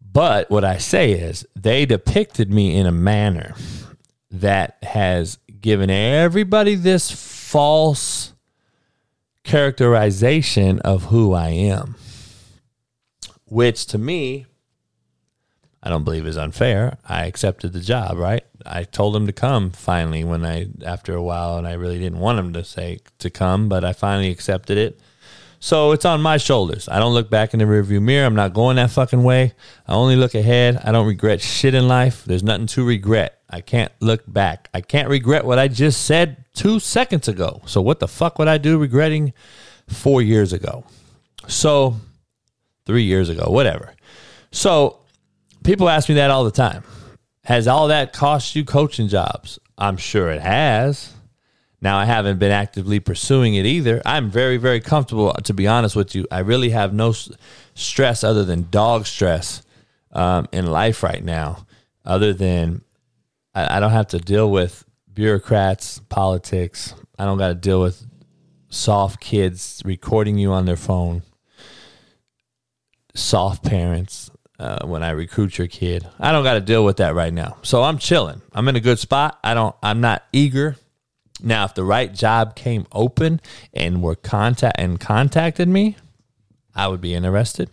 But 0.00 0.48
what 0.52 0.64
I 0.64 0.78
say 0.78 1.10
is 1.10 1.44
they 1.56 1.84
depicted 1.84 2.52
me 2.52 2.76
in 2.76 2.86
a 2.86 2.92
manner 2.92 3.56
that 4.30 4.78
has 4.84 5.38
given 5.60 5.90
everybody 5.90 6.76
this 6.76 7.10
false 7.10 8.33
characterization 9.44 10.80
of 10.80 11.04
who 11.04 11.32
I 11.32 11.50
am 11.50 11.94
which 13.54 13.86
to 13.86 13.98
me, 13.98 14.46
I 15.80 15.88
don't 15.88 16.02
believe 16.02 16.26
is 16.26 16.36
unfair. 16.36 16.98
I 17.06 17.26
accepted 17.26 17.72
the 17.72 17.80
job, 17.80 18.16
right? 18.16 18.44
I 18.66 18.82
told 18.82 19.14
him 19.14 19.26
to 19.26 19.32
come 19.32 19.70
finally 19.70 20.24
when 20.24 20.44
I, 20.44 20.68
after 20.84 21.14
a 21.14 21.22
while, 21.22 21.56
and 21.56 21.66
I 21.66 21.74
really 21.74 22.00
didn't 22.00 22.18
want 22.18 22.40
him 22.40 22.52
to 22.54 22.64
say 22.64 22.98
to 23.18 23.30
come, 23.30 23.68
but 23.68 23.84
I 23.84 23.92
finally 23.92 24.30
accepted 24.30 24.76
it. 24.76 24.98
So 25.60 25.92
it's 25.92 26.04
on 26.04 26.20
my 26.20 26.36
shoulders. 26.36 26.88
I 26.88 26.98
don't 26.98 27.14
look 27.14 27.30
back 27.30 27.54
in 27.54 27.60
the 27.60 27.64
rearview 27.64 28.02
mirror. 28.02 28.26
I'm 28.26 28.34
not 28.34 28.54
going 28.54 28.76
that 28.76 28.90
fucking 28.90 29.22
way. 29.22 29.52
I 29.86 29.94
only 29.94 30.16
look 30.16 30.34
ahead. 30.34 30.80
I 30.82 30.90
don't 30.90 31.06
regret 31.06 31.40
shit 31.40 31.74
in 31.74 31.86
life. 31.86 32.24
There's 32.24 32.42
nothing 32.42 32.66
to 32.66 32.84
regret. 32.84 33.40
I 33.54 33.60
can't 33.60 33.92
look 34.00 34.24
back. 34.26 34.68
I 34.74 34.80
can't 34.80 35.08
regret 35.08 35.44
what 35.44 35.60
I 35.60 35.68
just 35.68 36.06
said 36.06 36.44
two 36.54 36.80
seconds 36.80 37.28
ago. 37.28 37.62
So 37.66 37.80
what 37.80 38.00
the 38.00 38.08
fuck 38.08 38.36
would 38.40 38.48
I 38.48 38.58
do 38.58 38.78
regretting 38.78 39.32
four 39.86 40.20
years 40.20 40.52
ago? 40.52 40.82
So 41.46 41.94
three 42.84 43.04
years 43.04 43.28
ago, 43.28 43.44
whatever. 43.48 43.94
So 44.50 44.98
people 45.62 45.88
ask 45.88 46.08
me 46.08 46.16
that 46.16 46.32
all 46.32 46.42
the 46.42 46.50
time. 46.50 46.82
Has 47.44 47.68
all 47.68 47.86
that 47.88 48.12
cost 48.12 48.56
you 48.56 48.64
coaching 48.64 49.06
jobs? 49.06 49.60
I'm 49.78 49.98
sure 49.98 50.30
it 50.30 50.42
has. 50.42 51.12
Now, 51.80 51.96
I 51.96 52.06
haven't 52.06 52.40
been 52.40 52.50
actively 52.50 52.98
pursuing 52.98 53.54
it 53.54 53.66
either. 53.66 54.02
I'm 54.04 54.30
very, 54.30 54.56
very 54.56 54.80
comfortable, 54.80 55.32
to 55.32 55.54
be 55.54 55.68
honest 55.68 55.94
with 55.94 56.16
you. 56.16 56.26
I 56.28 56.40
really 56.40 56.70
have 56.70 56.92
no 56.92 57.14
stress 57.74 58.24
other 58.24 58.42
than 58.44 58.66
dog 58.70 59.06
stress 59.06 59.62
um, 60.10 60.48
in 60.50 60.66
life 60.66 61.04
right 61.04 61.22
now, 61.22 61.66
other 62.04 62.32
than 62.32 62.83
I, 63.54 63.76
I 63.76 63.80
don't 63.80 63.92
have 63.92 64.08
to 64.08 64.18
deal 64.18 64.50
with 64.50 64.84
bureaucrats, 65.12 66.00
politics. 66.08 66.94
I 67.18 67.24
don't 67.24 67.38
got 67.38 67.48
to 67.48 67.54
deal 67.54 67.80
with 67.80 68.06
soft 68.68 69.20
kids 69.20 69.80
recording 69.84 70.36
you 70.36 70.52
on 70.52 70.66
their 70.66 70.76
phone 70.76 71.22
soft 73.14 73.64
parents 73.64 74.30
uh, 74.58 74.86
when 74.86 75.02
I 75.02 75.10
recruit 75.10 75.58
your 75.58 75.68
kid. 75.68 76.06
I 76.18 76.32
don't 76.32 76.44
got 76.44 76.54
to 76.54 76.60
deal 76.60 76.84
with 76.84 76.98
that 76.98 77.14
right 77.14 77.32
now. 77.32 77.56
So 77.62 77.82
I'm 77.82 77.98
chilling. 77.98 78.42
I'm 78.52 78.68
in 78.68 78.76
a 78.76 78.80
good 78.80 78.98
spot. 78.98 79.38
I 79.42 79.54
don't. 79.54 79.74
I'm 79.82 80.00
not 80.00 80.24
eager. 80.32 80.76
Now, 81.42 81.64
if 81.64 81.74
the 81.74 81.84
right 81.84 82.12
job 82.12 82.54
came 82.54 82.86
open 82.92 83.40
and 83.72 84.02
were 84.02 84.14
contact 84.14 84.76
and 84.78 85.00
contacted 85.00 85.68
me, 85.68 85.96
I 86.74 86.88
would 86.88 87.00
be 87.00 87.14
interested. 87.14 87.70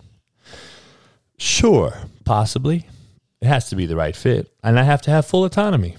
Sure, 1.38 1.94
possibly. 2.26 2.88
It 3.42 3.48
has 3.48 3.70
to 3.70 3.76
be 3.76 3.86
the 3.86 3.96
right 3.96 4.16
fit, 4.16 4.54
and 4.64 4.80
I 4.80 4.84
have 4.84 5.02
to 5.04 5.12
have 5.12 5.26
full 5.26 5.46
autonomy. 5.46 5.98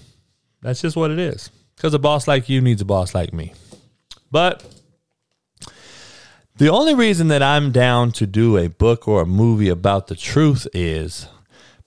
That's 0.61 0.81
just 0.81 0.95
what 0.95 1.11
it 1.11 1.19
is. 1.19 1.49
Because 1.75 1.93
a 1.93 1.99
boss 1.99 2.27
like 2.27 2.47
you 2.47 2.61
needs 2.61 2.81
a 2.81 2.85
boss 2.85 3.13
like 3.13 3.33
me. 3.33 3.53
But 4.31 4.63
the 6.55 6.69
only 6.69 6.95
reason 6.95 7.27
that 7.27 7.43
I'm 7.43 7.71
down 7.71 8.11
to 8.13 8.27
do 8.27 8.57
a 8.57 8.69
book 8.69 9.07
or 9.07 9.21
a 9.21 9.25
movie 9.25 9.69
about 9.69 10.07
the 10.07 10.15
truth 10.15 10.67
is 10.73 11.27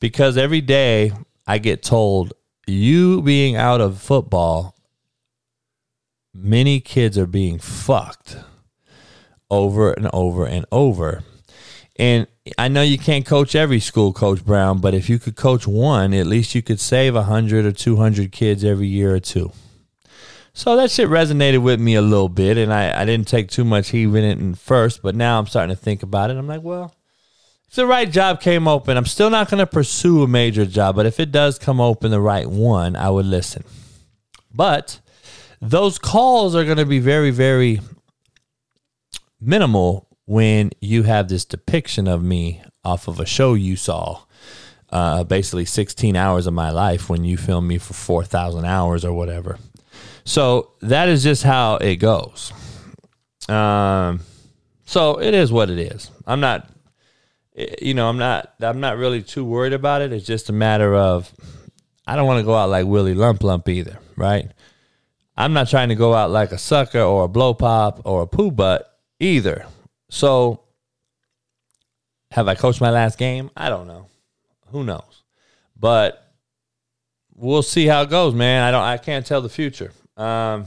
because 0.00 0.36
every 0.36 0.60
day 0.60 1.12
I 1.46 1.58
get 1.58 1.82
told, 1.82 2.34
you 2.66 3.22
being 3.22 3.56
out 3.56 3.80
of 3.80 4.02
football, 4.02 4.76
many 6.34 6.80
kids 6.80 7.16
are 7.16 7.26
being 7.26 7.58
fucked 7.58 8.36
over 9.50 9.92
and 9.92 10.10
over 10.12 10.44
and 10.44 10.66
over. 10.72 11.22
And 11.98 12.26
I 12.58 12.68
know 12.68 12.82
you 12.82 12.98
can't 12.98 13.24
coach 13.24 13.54
every 13.54 13.80
school, 13.80 14.12
Coach 14.12 14.44
Brown, 14.44 14.78
but 14.78 14.94
if 14.94 15.08
you 15.08 15.18
could 15.18 15.36
coach 15.36 15.66
one, 15.66 16.12
at 16.12 16.26
least 16.26 16.54
you 16.54 16.62
could 16.62 16.78
save 16.78 17.14
100 17.14 17.64
or 17.64 17.72
200 17.72 18.32
kids 18.32 18.64
every 18.64 18.86
year 18.86 19.14
or 19.14 19.20
two. 19.20 19.52
So 20.52 20.76
that 20.76 20.90
shit 20.90 21.08
resonated 21.08 21.62
with 21.62 21.80
me 21.80 21.96
a 21.96 22.02
little 22.02 22.28
bit, 22.28 22.56
and 22.56 22.72
I, 22.72 23.02
I 23.02 23.04
didn't 23.04 23.28
take 23.28 23.50
too 23.50 23.64
much 23.64 23.90
heat 23.90 24.04
in 24.04 24.16
it 24.16 24.38
in 24.38 24.54
first, 24.54 25.02
but 25.02 25.14
now 25.14 25.38
I'm 25.38 25.46
starting 25.46 25.74
to 25.74 25.80
think 25.80 26.02
about 26.02 26.30
it. 26.30 26.36
I'm 26.36 26.46
like, 26.46 26.62
well, 26.62 26.94
if 27.68 27.74
the 27.74 27.86
right 27.86 28.10
job 28.10 28.40
came 28.40 28.68
open, 28.68 28.96
I'm 28.96 29.06
still 29.06 29.28
not 29.28 29.50
going 29.50 29.58
to 29.58 29.66
pursue 29.66 30.22
a 30.22 30.28
major 30.28 30.64
job, 30.64 30.96
but 30.96 31.06
if 31.06 31.20
it 31.20 31.32
does 31.32 31.58
come 31.58 31.80
open, 31.80 32.10
the 32.10 32.20
right 32.20 32.48
one, 32.48 32.96
I 32.96 33.10
would 33.10 33.26
listen. 33.26 33.64
But 34.54 35.00
those 35.60 35.98
calls 35.98 36.54
are 36.54 36.64
going 36.64 36.78
to 36.78 36.86
be 36.86 37.00
very, 37.00 37.30
very 37.30 37.80
minimal 39.40 40.05
when 40.26 40.70
you 40.80 41.04
have 41.04 41.28
this 41.28 41.44
depiction 41.44 42.06
of 42.06 42.22
me 42.22 42.62
off 42.84 43.08
of 43.08 43.18
a 43.18 43.26
show 43.26 43.54
you 43.54 43.76
saw. 43.76 44.22
Uh, 44.90 45.24
basically 45.24 45.64
16 45.64 46.14
hours 46.14 46.46
of 46.46 46.54
my 46.54 46.70
life 46.70 47.10
when 47.10 47.24
you 47.24 47.36
filmed 47.36 47.66
me 47.66 47.76
for 47.76 47.92
4,000 47.92 48.64
hours 48.64 49.04
or 49.04 49.12
whatever. 49.12 49.58
So 50.24 50.70
that 50.80 51.08
is 51.08 51.24
just 51.24 51.42
how 51.42 51.76
it 51.76 51.96
goes. 51.96 52.52
Um, 53.48 54.20
so 54.84 55.20
it 55.20 55.34
is 55.34 55.50
what 55.50 55.70
it 55.70 55.78
is. 55.78 56.10
I'm 56.24 56.40
not, 56.40 56.70
you 57.82 57.94
know, 57.94 58.08
I'm 58.08 58.18
not, 58.18 58.54
I'm 58.60 58.80
not 58.80 58.96
really 58.96 59.22
too 59.22 59.44
worried 59.44 59.72
about 59.72 60.02
it. 60.02 60.12
It's 60.12 60.26
just 60.26 60.48
a 60.48 60.52
matter 60.52 60.94
of, 60.94 61.32
I 62.06 62.14
don't 62.14 62.26
want 62.26 62.38
to 62.38 62.44
go 62.44 62.54
out 62.54 62.70
like 62.70 62.86
Willie 62.86 63.14
Lump 63.14 63.42
Lump 63.42 63.68
either, 63.68 63.98
right? 64.16 64.50
I'm 65.36 65.52
not 65.52 65.68
trying 65.68 65.88
to 65.90 65.96
go 65.96 66.14
out 66.14 66.30
like 66.30 66.52
a 66.52 66.58
sucker 66.58 67.00
or 67.00 67.24
a 67.24 67.28
blow 67.28 67.54
pop 67.54 68.02
or 68.04 68.22
a 68.22 68.26
poo 68.26 68.50
butt 68.50 68.88
either. 69.18 69.66
So, 70.08 70.62
have 72.30 72.48
I 72.48 72.54
coached 72.54 72.80
my 72.80 72.90
last 72.90 73.18
game? 73.18 73.50
I 73.56 73.68
don't 73.68 73.86
know. 73.86 74.06
Who 74.68 74.84
knows? 74.84 75.22
But 75.78 76.32
we'll 77.34 77.62
see 77.62 77.86
how 77.86 78.02
it 78.02 78.10
goes, 78.10 78.34
man. 78.34 78.62
I 78.62 78.70
don't. 78.70 78.82
I 78.82 78.96
can't 78.98 79.26
tell 79.26 79.40
the 79.40 79.48
future. 79.48 79.92
Um, 80.16 80.66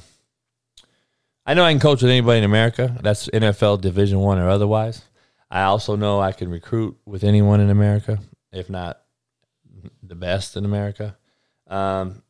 I 1.46 1.54
know 1.54 1.64
I 1.64 1.72
can 1.72 1.80
coach 1.80 2.02
with 2.02 2.12
anybody 2.12 2.40
in 2.40 2.44
America. 2.44 2.96
That's 3.02 3.28
NFL 3.30 3.82
Division 3.82 4.20
One 4.20 4.38
or 4.38 4.50
otherwise. 4.50 5.02
I 5.50 5.64
also 5.64 5.96
know 5.96 6.20
I 6.20 6.32
can 6.32 6.52
recruit 6.52 6.98
with 7.06 7.24
anyone 7.24 7.60
in 7.60 7.72
America, 7.72 8.20
if 8.52 8.70
not 8.70 9.02
the 10.04 10.16
best 10.16 10.56
in 10.56 10.66
America. 10.66 11.18
Um, 11.68 12.22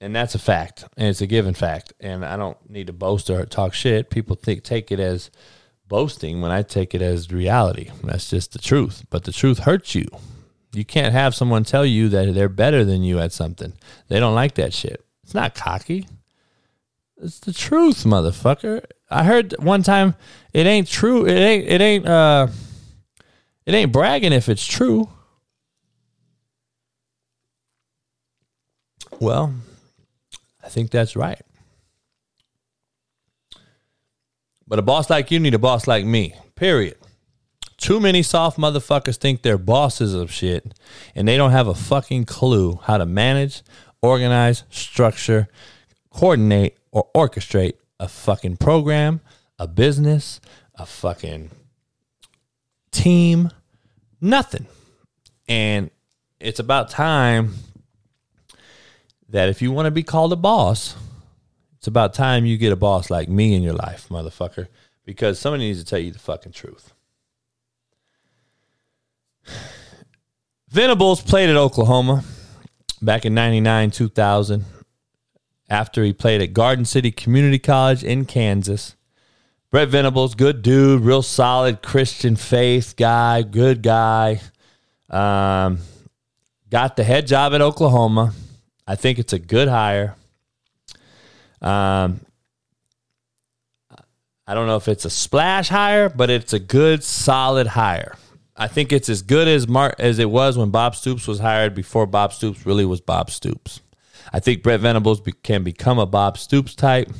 and 0.00 0.14
that's 0.14 0.34
a 0.34 0.38
fact, 0.38 0.84
and 0.96 1.08
it's 1.08 1.20
a 1.20 1.26
given 1.26 1.54
fact. 1.54 1.94
And 1.98 2.24
I 2.24 2.36
don't 2.36 2.58
need 2.70 2.86
to 2.88 2.92
boast 2.92 3.30
or 3.30 3.44
talk 3.46 3.74
shit. 3.74 4.10
People 4.10 4.36
think 4.36 4.62
take 4.62 4.92
it 4.92 5.00
as 5.00 5.30
boasting 5.88 6.40
when 6.40 6.50
I 6.50 6.62
take 6.62 6.94
it 6.94 7.02
as 7.02 7.30
reality. 7.32 7.90
That's 8.02 8.30
just 8.30 8.52
the 8.52 8.58
truth. 8.58 9.04
But 9.10 9.24
the 9.24 9.32
truth 9.32 9.60
hurts 9.60 9.94
you. 9.94 10.08
You 10.72 10.84
can't 10.84 11.12
have 11.12 11.34
someone 11.34 11.64
tell 11.64 11.86
you 11.86 12.08
that 12.10 12.34
they're 12.34 12.48
better 12.48 12.84
than 12.84 13.02
you 13.02 13.18
at 13.18 13.32
something. 13.32 13.72
They 14.08 14.20
don't 14.20 14.34
like 14.34 14.54
that 14.56 14.74
shit. 14.74 15.04
It's 15.22 15.34
not 15.34 15.54
cocky. 15.54 16.06
It's 17.16 17.40
the 17.40 17.52
truth, 17.52 18.04
motherfucker. 18.04 18.84
I 19.10 19.24
heard 19.24 19.54
one 19.58 19.82
time 19.82 20.16
it 20.52 20.66
ain't 20.66 20.88
true. 20.88 21.26
It 21.26 21.38
ain't 21.38 21.66
it 21.66 21.80
ain't 21.80 22.06
uh 22.06 22.48
it 23.64 23.74
ain't 23.74 23.92
bragging 23.92 24.32
if 24.32 24.48
it's 24.48 24.66
true. 24.66 25.08
Well, 29.18 29.54
I 30.62 30.68
think 30.68 30.90
that's 30.90 31.16
right. 31.16 31.40
But 34.68 34.78
a 34.78 34.82
boss 34.82 35.08
like 35.10 35.30
you 35.30 35.38
need 35.38 35.54
a 35.54 35.58
boss 35.58 35.86
like 35.86 36.04
me. 36.04 36.34
Period. 36.54 36.96
Too 37.76 38.00
many 38.00 38.22
soft 38.22 38.58
motherfuckers 38.58 39.16
think 39.16 39.42
they're 39.42 39.58
bosses 39.58 40.14
of 40.14 40.32
shit 40.32 40.78
and 41.14 41.28
they 41.28 41.36
don't 41.36 41.50
have 41.50 41.68
a 41.68 41.74
fucking 41.74 42.24
clue 42.24 42.80
how 42.82 42.98
to 42.98 43.06
manage, 43.06 43.62
organize, 44.02 44.64
structure, 44.70 45.48
coordinate, 46.10 46.78
or 46.90 47.08
orchestrate 47.14 47.74
a 48.00 48.08
fucking 48.08 48.56
program, 48.56 49.20
a 49.58 49.68
business, 49.68 50.40
a 50.74 50.86
fucking 50.86 51.50
team, 52.90 53.50
nothing. 54.20 54.66
And 55.48 55.90
it's 56.40 56.58
about 56.58 56.90
time 56.90 57.54
that 59.28 59.48
if 59.48 59.60
you 59.60 59.72
want 59.72 59.86
to 59.86 59.90
be 59.90 60.02
called 60.02 60.32
a 60.32 60.36
boss, 60.36 60.96
it's 61.86 61.88
about 61.88 62.14
time 62.14 62.44
you 62.44 62.58
get 62.58 62.72
a 62.72 62.76
boss 62.76 63.10
like 63.10 63.28
me 63.28 63.54
in 63.54 63.62
your 63.62 63.72
life, 63.72 64.08
motherfucker, 64.08 64.66
because 65.04 65.38
somebody 65.38 65.68
needs 65.68 65.78
to 65.78 65.84
tell 65.84 66.00
you 66.00 66.10
the 66.10 66.18
fucking 66.18 66.50
truth. 66.50 66.92
Venables 70.68 71.22
played 71.22 71.48
at 71.48 71.54
Oklahoma 71.54 72.24
back 73.00 73.24
in 73.24 73.34
99, 73.34 73.92
2000, 73.92 74.64
after 75.70 76.02
he 76.02 76.12
played 76.12 76.42
at 76.42 76.52
Garden 76.54 76.84
City 76.84 77.12
Community 77.12 77.60
College 77.60 78.02
in 78.02 78.24
Kansas. 78.24 78.96
Brent 79.70 79.92
Venables, 79.92 80.34
good 80.34 80.62
dude, 80.62 81.02
real 81.02 81.22
solid 81.22 81.82
Christian 81.82 82.34
faith 82.34 82.96
guy, 82.96 83.42
good 83.42 83.80
guy. 83.80 84.40
Um, 85.08 85.78
got 86.68 86.96
the 86.96 87.04
head 87.04 87.28
job 87.28 87.54
at 87.54 87.60
Oklahoma. 87.60 88.32
I 88.88 88.96
think 88.96 89.20
it's 89.20 89.32
a 89.32 89.38
good 89.38 89.68
hire. 89.68 90.16
Um, 91.66 92.20
I 94.46 94.54
don't 94.54 94.68
know 94.68 94.76
if 94.76 94.86
it's 94.86 95.04
a 95.04 95.10
splash 95.10 95.68
hire, 95.68 96.08
but 96.08 96.30
it's 96.30 96.52
a 96.52 96.60
good, 96.60 97.02
solid 97.02 97.66
hire. 97.66 98.16
I 98.56 98.68
think 98.68 98.92
it's 98.92 99.08
as 99.08 99.22
good 99.22 99.48
as 99.48 99.66
Mark 99.66 99.96
as 99.98 100.20
it 100.20 100.30
was 100.30 100.56
when 100.56 100.70
Bob 100.70 100.94
Stoops 100.94 101.26
was 101.26 101.40
hired 101.40 101.74
before 101.74 102.06
Bob 102.06 102.32
Stoops 102.32 102.64
really 102.64 102.84
was 102.84 103.00
Bob 103.00 103.30
Stoops. 103.30 103.80
I 104.32 104.38
think 104.38 104.62
Brent 104.62 104.80
Venables 104.80 105.20
be, 105.20 105.32
can 105.32 105.64
become 105.64 105.98
a 105.98 106.06
Bob 106.06 106.38
Stoops 106.38 106.76
type 106.76 107.10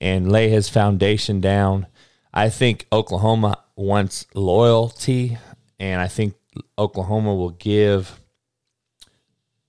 and 0.00 0.30
lay 0.30 0.48
his 0.48 0.68
foundation 0.68 1.40
down. 1.40 1.86
I 2.34 2.48
think 2.48 2.86
Oklahoma 2.92 3.62
wants 3.76 4.26
loyalty, 4.34 5.38
and 5.78 6.00
I 6.00 6.08
think 6.08 6.34
Oklahoma 6.76 7.34
will 7.34 7.50
give 7.50 8.20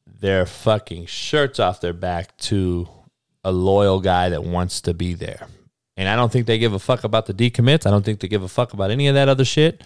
their 0.08 0.48
fucking 0.48 1.06
shirts 1.06 1.60
off 1.60 1.80
their 1.80 1.94
back 1.94 2.36
to 2.38 2.90
a 3.44 3.52
loyal 3.52 4.00
guy 4.00 4.30
that 4.30 4.44
wants 4.44 4.82
to 4.82 4.94
be 4.94 5.14
there. 5.14 5.48
And 5.96 6.08
I 6.08 6.16
don't 6.16 6.32
think 6.32 6.46
they 6.46 6.60
give 6.60 6.74
a 6.74 6.80
fuck 6.80 7.04
about 7.04 7.26
the 7.26 7.34
decommits. 7.34 7.88
I 7.88 7.90
don't 7.90 8.06
think 8.06 8.20
they 8.20 8.28
give 8.28 8.44
a 8.44 8.48
fuck 8.48 8.74
about 8.74 8.92
any 8.92 9.08
of 9.08 9.16
that 9.16 9.30
other 9.30 9.46
shit. 9.46 9.84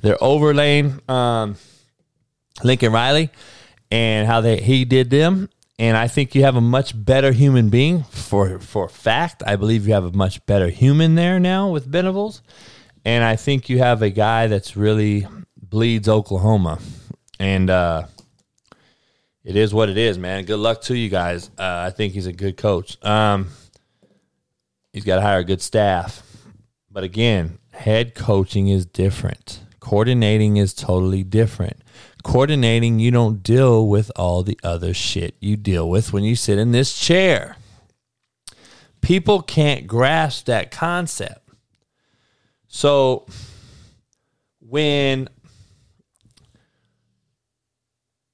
They're 0.00 0.22
overlaying 0.22 1.00
um, 1.08 1.56
Lincoln 2.64 2.92
Riley 2.92 3.30
and 3.90 4.26
how 4.26 4.40
they 4.40 4.60
he 4.60 4.84
did 4.84 5.10
them. 5.10 5.48
And 5.78 5.96
I 5.96 6.08
think 6.08 6.34
you 6.34 6.42
have 6.42 6.56
a 6.56 6.60
much 6.60 6.92
better 6.96 7.32
human 7.32 7.68
being 7.68 8.02
for 8.04 8.58
for 8.58 8.88
fact. 8.88 9.42
I 9.46 9.56
believe 9.56 9.86
you 9.86 9.94
have 9.94 10.04
a 10.04 10.12
much 10.12 10.44
better 10.46 10.68
human 10.68 11.14
there 11.14 11.38
now 11.38 11.70
with 11.70 11.86
Venables. 11.86 12.42
And 13.04 13.24
I 13.24 13.36
think 13.36 13.68
you 13.68 13.78
have 13.78 14.02
a 14.02 14.10
guy 14.10 14.48
that's 14.48 14.76
really 14.76 15.26
bleeds 15.56 16.08
Oklahoma. 16.08 16.78
And 17.38 17.70
uh, 17.70 18.04
it 19.44 19.56
is 19.56 19.74
what 19.74 19.88
it 19.88 19.96
is, 19.96 20.18
man. 20.18 20.44
Good 20.44 20.58
luck 20.58 20.82
to 20.82 20.96
you 20.96 21.08
guys. 21.08 21.50
Uh, 21.58 21.84
I 21.86 21.90
think 21.90 22.12
he's 22.12 22.26
a 22.26 22.32
good 22.32 22.56
coach. 22.56 23.02
Um, 23.04 23.48
he's 24.92 25.04
got 25.04 25.16
to 25.16 25.22
hire 25.22 25.40
a 25.40 25.44
good 25.44 25.62
staff. 25.62 26.22
But 26.90 27.04
again, 27.04 27.58
head 27.72 28.14
coaching 28.14 28.68
is 28.68 28.86
different. 28.86 29.60
Coordinating 29.80 30.58
is 30.58 30.74
totally 30.74 31.24
different. 31.24 31.82
Coordinating, 32.22 33.00
you 33.00 33.10
don't 33.10 33.42
deal 33.42 33.88
with 33.88 34.12
all 34.14 34.44
the 34.44 34.58
other 34.62 34.94
shit 34.94 35.34
you 35.40 35.56
deal 35.56 35.90
with 35.90 36.12
when 36.12 36.22
you 36.22 36.36
sit 36.36 36.58
in 36.58 36.70
this 36.70 36.96
chair. 36.96 37.56
People 39.00 39.42
can't 39.42 39.88
grasp 39.88 40.46
that 40.46 40.70
concept. 40.70 41.48
So 42.68 43.26
when 44.60 45.28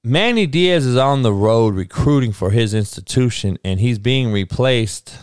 Manny 0.03 0.47
Diaz 0.47 0.85
is 0.85 0.95
on 0.95 1.23
the 1.23 1.33
road 1.33 1.75
recruiting 1.75 2.31
for 2.31 2.51
his 2.51 2.73
institution 2.73 3.57
and 3.65 3.81
he's 3.81 3.99
being 3.99 4.31
replaced. 4.31 5.17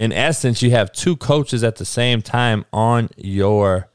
In 0.00 0.12
essence, 0.12 0.62
you 0.62 0.72
have 0.72 0.90
two 0.90 1.16
coaches 1.16 1.62
at 1.62 1.76
the 1.76 1.84
same 1.84 2.20
time 2.20 2.64
on 2.72 3.08
your 3.16 3.88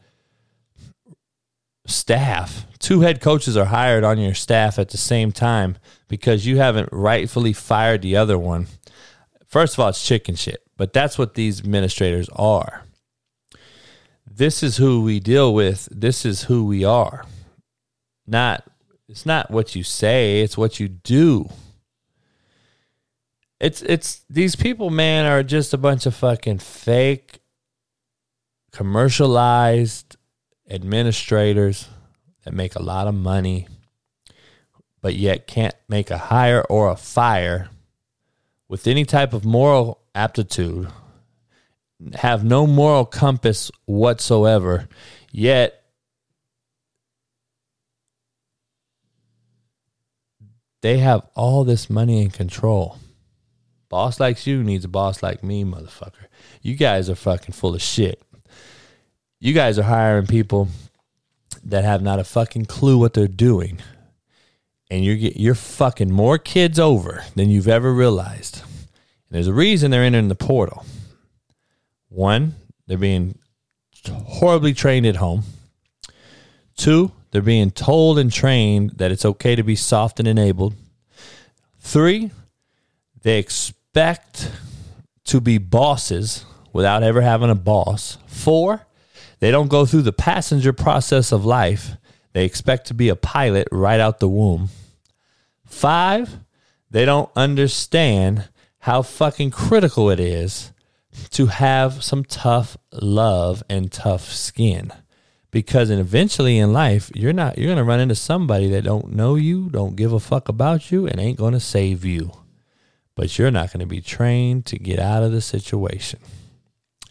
staff. 1.85 2.65
Two 2.79 3.01
head 3.01 3.19
coaches 3.19 3.57
are 3.57 3.65
hired 3.65 4.05
on 4.05 4.17
your 4.17 4.33
staff 4.33 4.79
at 4.79 4.89
the 4.89 4.97
same 4.97 5.33
time 5.33 5.77
because 6.07 6.45
you 6.45 6.57
haven't 6.57 6.89
rightfully 6.93 7.51
fired 7.51 8.01
the 8.01 8.15
other 8.15 8.39
one. 8.39 8.67
First 9.47 9.73
of 9.73 9.81
all, 9.81 9.89
it's 9.89 10.05
chicken 10.05 10.35
shit, 10.35 10.63
but 10.77 10.93
that's 10.93 11.17
what 11.17 11.33
these 11.33 11.59
administrators 11.59 12.29
are. 12.29 12.83
This 14.25 14.63
is 14.63 14.77
who 14.77 15.03
we 15.03 15.19
deal 15.19 15.53
with. 15.53 15.89
This 15.91 16.25
is 16.25 16.43
who 16.43 16.65
we 16.65 16.85
are. 16.85 17.25
Not 18.25 18.63
it's 19.07 19.25
not 19.25 19.51
what 19.51 19.75
you 19.75 19.83
say, 19.83 20.41
it's 20.41 20.57
what 20.57 20.79
you 20.79 20.87
do. 20.87 21.49
It's 23.59 23.81
it's 23.81 24.25
these 24.29 24.55
people, 24.55 24.89
man, 24.89 25.25
are 25.25 25.43
just 25.43 25.73
a 25.73 25.77
bunch 25.77 26.05
of 26.05 26.15
fucking 26.15 26.59
fake 26.59 27.39
commercialized 28.71 30.17
administrators 30.69 31.87
that 32.43 32.53
make 32.53 32.75
a 32.75 32.81
lot 32.81 33.07
of 33.07 33.15
money 33.15 33.67
but 35.05 35.13
yet 35.13 35.45
can't 35.45 35.75
make 35.87 36.09
a 36.09 36.17
hire 36.17 36.63
or 36.63 36.89
a 36.89 36.95
fire 36.95 37.69
with 38.67 38.87
any 38.87 39.05
type 39.05 39.33
of 39.33 39.45
moral 39.45 39.99
aptitude, 40.15 40.87
have 42.15 42.43
no 42.43 42.65
moral 42.65 43.05
compass 43.05 43.69
whatsoever, 43.85 44.89
yet 45.31 45.83
they 50.85 50.99
have 50.99 51.27
all 51.33 51.63
this 51.63 51.89
money 51.89 52.21
and 52.21 52.31
control. 52.31 52.99
Boss 53.89 54.19
likes 54.19 54.45
you 54.45 54.63
needs 54.63 54.85
a 54.85 54.87
boss 54.87 55.23
like 55.23 55.43
me, 55.43 55.63
motherfucker. 55.63 56.27
You 56.61 56.75
guys 56.75 57.09
are 57.09 57.15
fucking 57.15 57.53
full 57.53 57.73
of 57.73 57.81
shit. 57.81 58.21
You 59.39 59.53
guys 59.53 59.79
are 59.79 59.83
hiring 59.83 60.27
people 60.27 60.67
that 61.63 61.85
have 61.85 62.03
not 62.03 62.19
a 62.19 62.23
fucking 62.23 62.65
clue 62.65 62.99
what 62.99 63.15
they're 63.15 63.27
doing. 63.27 63.79
And 64.91 65.03
you're 65.03 65.15
get, 65.15 65.37
you're 65.37 65.55
fucking 65.55 66.11
more 66.11 66.37
kids 66.37 66.77
over 66.77 67.25
than 67.33 67.49
you've 67.49 67.67
ever 67.67 67.91
realized. 67.91 68.57
And 68.61 69.31
there's 69.31 69.47
a 69.47 69.53
reason 69.53 69.89
they're 69.89 70.03
entering 70.03 70.27
the 70.27 70.35
portal. 70.35 70.85
One, 72.09 72.53
they're 72.85 72.99
being 72.99 73.39
horribly 74.07 74.75
trained 74.75 75.07
at 75.07 75.15
home. 75.15 75.45
Two, 76.77 77.11
they're 77.35 77.41
being 77.41 77.69
told 77.69 78.17
and 78.17 78.31
trained 78.31 78.91
that 78.91 79.11
it's 79.11 79.25
okay 79.25 79.57
to 79.57 79.61
be 79.63 79.75
soft 79.75 80.19
and 80.19 80.27
enabled. 80.27 80.73
Three, 81.79 82.31
they 83.23 83.39
expect 83.39 84.53
to 85.25 85.41
be 85.41 85.57
bosses 85.57 86.45
without 86.71 87.03
ever 87.03 87.19
having 87.19 87.49
a 87.49 87.55
boss. 87.55 88.17
Four, 88.25 88.87
they 89.41 89.51
don't 89.51 89.67
go 89.67 89.85
through 89.85 90.03
the 90.03 90.13
passenger 90.13 90.71
process 90.71 91.33
of 91.33 91.43
life. 91.43 91.97
They 92.31 92.45
expect 92.45 92.87
to 92.87 92.93
be 92.93 93.09
a 93.09 93.17
pilot 93.17 93.67
right 93.69 93.99
out 93.99 94.19
the 94.19 94.29
womb. 94.29 94.69
Five, 95.65 96.39
they 96.89 97.03
don't 97.03 97.29
understand 97.35 98.47
how 98.79 99.01
fucking 99.01 99.51
critical 99.51 100.09
it 100.09 100.21
is 100.21 100.71
to 101.31 101.47
have 101.47 102.01
some 102.01 102.23
tough 102.23 102.77
love 102.93 103.61
and 103.69 103.91
tough 103.91 104.31
skin 104.31 104.93
because 105.55 105.89
and 105.89 106.01
eventually 106.01 106.57
in 106.57 106.73
life 106.73 107.09
you're 107.15 107.31
not 107.31 107.57
you're 107.57 107.67
going 107.67 107.77
to 107.77 107.83
run 107.83 107.99
into 107.99 108.13
somebody 108.13 108.67
that 108.67 108.83
don't 108.83 109.13
know 109.13 109.35
you 109.35 109.69
don't 109.69 109.95
give 109.95 110.11
a 110.11 110.19
fuck 110.19 110.49
about 110.49 110.91
you 110.91 111.07
and 111.07 111.19
ain't 111.19 111.37
going 111.37 111.53
to 111.53 111.59
save 111.59 112.03
you 112.03 112.31
but 113.15 113.39
you're 113.39 113.51
not 113.51 113.71
going 113.71 113.79
to 113.79 113.85
be 113.85 114.01
trained 114.01 114.65
to 114.67 114.77
get 114.77 114.99
out 114.99 115.23
of 115.23 115.31
the 115.31 115.41
situation. 115.41 116.19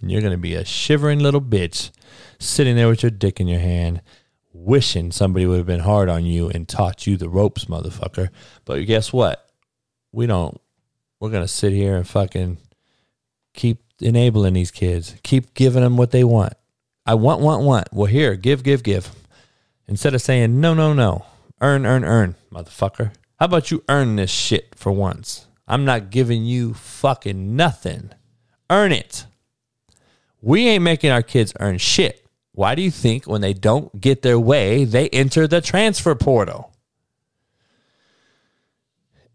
And 0.00 0.12
you're 0.12 0.20
going 0.20 0.32
to 0.32 0.38
be 0.38 0.54
a 0.54 0.64
shivering 0.64 1.18
little 1.18 1.40
bitch 1.40 1.90
sitting 2.38 2.76
there 2.76 2.88
with 2.88 3.02
your 3.02 3.10
dick 3.10 3.40
in 3.40 3.48
your 3.48 3.60
hand, 3.60 4.02
wishing 4.52 5.10
somebody 5.10 5.46
would 5.46 5.56
have 5.56 5.66
been 5.66 5.80
hard 5.80 6.10
on 6.10 6.26
you 6.26 6.50
and 6.50 6.68
taught 6.68 7.06
you 7.06 7.16
the 7.16 7.30
ropes, 7.30 7.64
motherfucker. 7.64 8.28
But 8.66 8.80
guess 8.86 9.12
what? 9.12 9.48
We 10.12 10.26
don't. 10.26 10.60
We're 11.20 11.30
going 11.30 11.44
to 11.44 11.48
sit 11.48 11.72
here 11.72 11.96
and 11.96 12.06
fucking 12.06 12.58
keep 13.54 13.82
enabling 14.00 14.52
these 14.52 14.70
kids, 14.70 15.14
keep 15.22 15.54
giving 15.54 15.82
them 15.82 15.96
what 15.96 16.10
they 16.10 16.24
want. 16.24 16.52
I 17.06 17.14
want, 17.14 17.40
want, 17.40 17.62
want. 17.64 17.88
Well, 17.92 18.06
here, 18.06 18.34
give, 18.34 18.62
give, 18.62 18.82
give. 18.82 19.10
Instead 19.86 20.14
of 20.14 20.22
saying, 20.22 20.60
no, 20.60 20.72
no, 20.72 20.94
no, 20.94 21.26
earn, 21.60 21.84
earn, 21.84 22.04
earn, 22.04 22.34
motherfucker. 22.50 23.12
How 23.38 23.46
about 23.46 23.70
you 23.70 23.84
earn 23.88 24.16
this 24.16 24.30
shit 24.30 24.74
for 24.74 24.90
once? 24.90 25.46
I'm 25.68 25.84
not 25.84 26.10
giving 26.10 26.44
you 26.44 26.74
fucking 26.74 27.56
nothing. 27.56 28.10
Earn 28.70 28.92
it. 28.92 29.26
We 30.40 30.68
ain't 30.68 30.84
making 30.84 31.10
our 31.10 31.22
kids 31.22 31.52
earn 31.60 31.78
shit. 31.78 32.26
Why 32.52 32.74
do 32.74 32.82
you 32.82 32.90
think 32.90 33.26
when 33.26 33.40
they 33.40 33.52
don't 33.52 34.00
get 34.00 34.22
their 34.22 34.38
way, 34.38 34.84
they 34.84 35.08
enter 35.08 35.46
the 35.46 35.60
transfer 35.60 36.14
portal? 36.14 36.72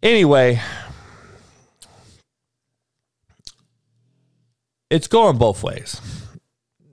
Anyway, 0.01 0.61
it's 4.89 5.07
going 5.07 5.38
both 5.38 5.61
ways. 5.61 5.99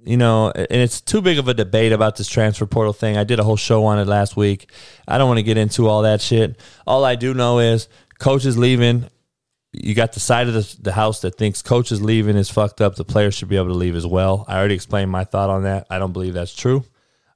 You 0.07 0.17
know, 0.17 0.51
and 0.51 0.67
it's 0.71 1.01
too 1.01 1.21
big 1.21 1.39
of 1.39 1.49
a 1.49 1.55
debate 1.55 1.93
about 1.93 2.17
this 2.17 2.29
transfer 2.29 2.65
portal 2.65 2.93
thing. 2.93 3.17
I 3.17 3.25
did 3.25 3.41
a 3.41 3.45
whole 3.45 3.57
show 3.57 3.85
on 3.85 3.99
it 3.99 4.07
last 4.07 4.37
week. 4.37 4.71
I 5.09 5.19
don't 5.19 5.27
want 5.27 5.39
to 5.39 5.43
get 5.43 5.57
into 5.57 5.89
all 5.89 6.03
that 6.03 6.21
shit. 6.21 6.61
All 6.87 7.05
I 7.05 7.17
do 7.17 7.35
know 7.35 7.59
is 7.59 7.89
coach 8.19 8.45
is 8.45 8.57
leaving 8.57 9.11
you 9.79 9.95
got 9.95 10.13
the 10.13 10.21
side 10.21 10.49
of 10.49 10.55
the, 10.55 10.77
the 10.81 10.93
house 10.93 11.21
that 11.21 11.37
thinks 11.37 11.61
coach 11.63 11.93
is 11.93 12.03
leaving 12.03 12.37
is 12.37 12.51
fucked 12.51 12.81
up. 12.81 12.97
The 12.97 13.05
players 13.05 13.35
should 13.35 13.49
be 13.49 13.57
able 13.57 13.69
to 13.69 13.75
leave 13.75 13.95
as 13.95 14.07
well. 14.07 14.45
I 14.49 14.57
already 14.57 14.75
explained 14.75 15.11
my 15.11 15.25
thought 15.25 15.51
on 15.51 15.65
that. 15.65 15.87
I 15.91 15.99
don't 15.99 16.13
believe 16.13 16.35
that's 16.35 16.55
true. 16.55 16.85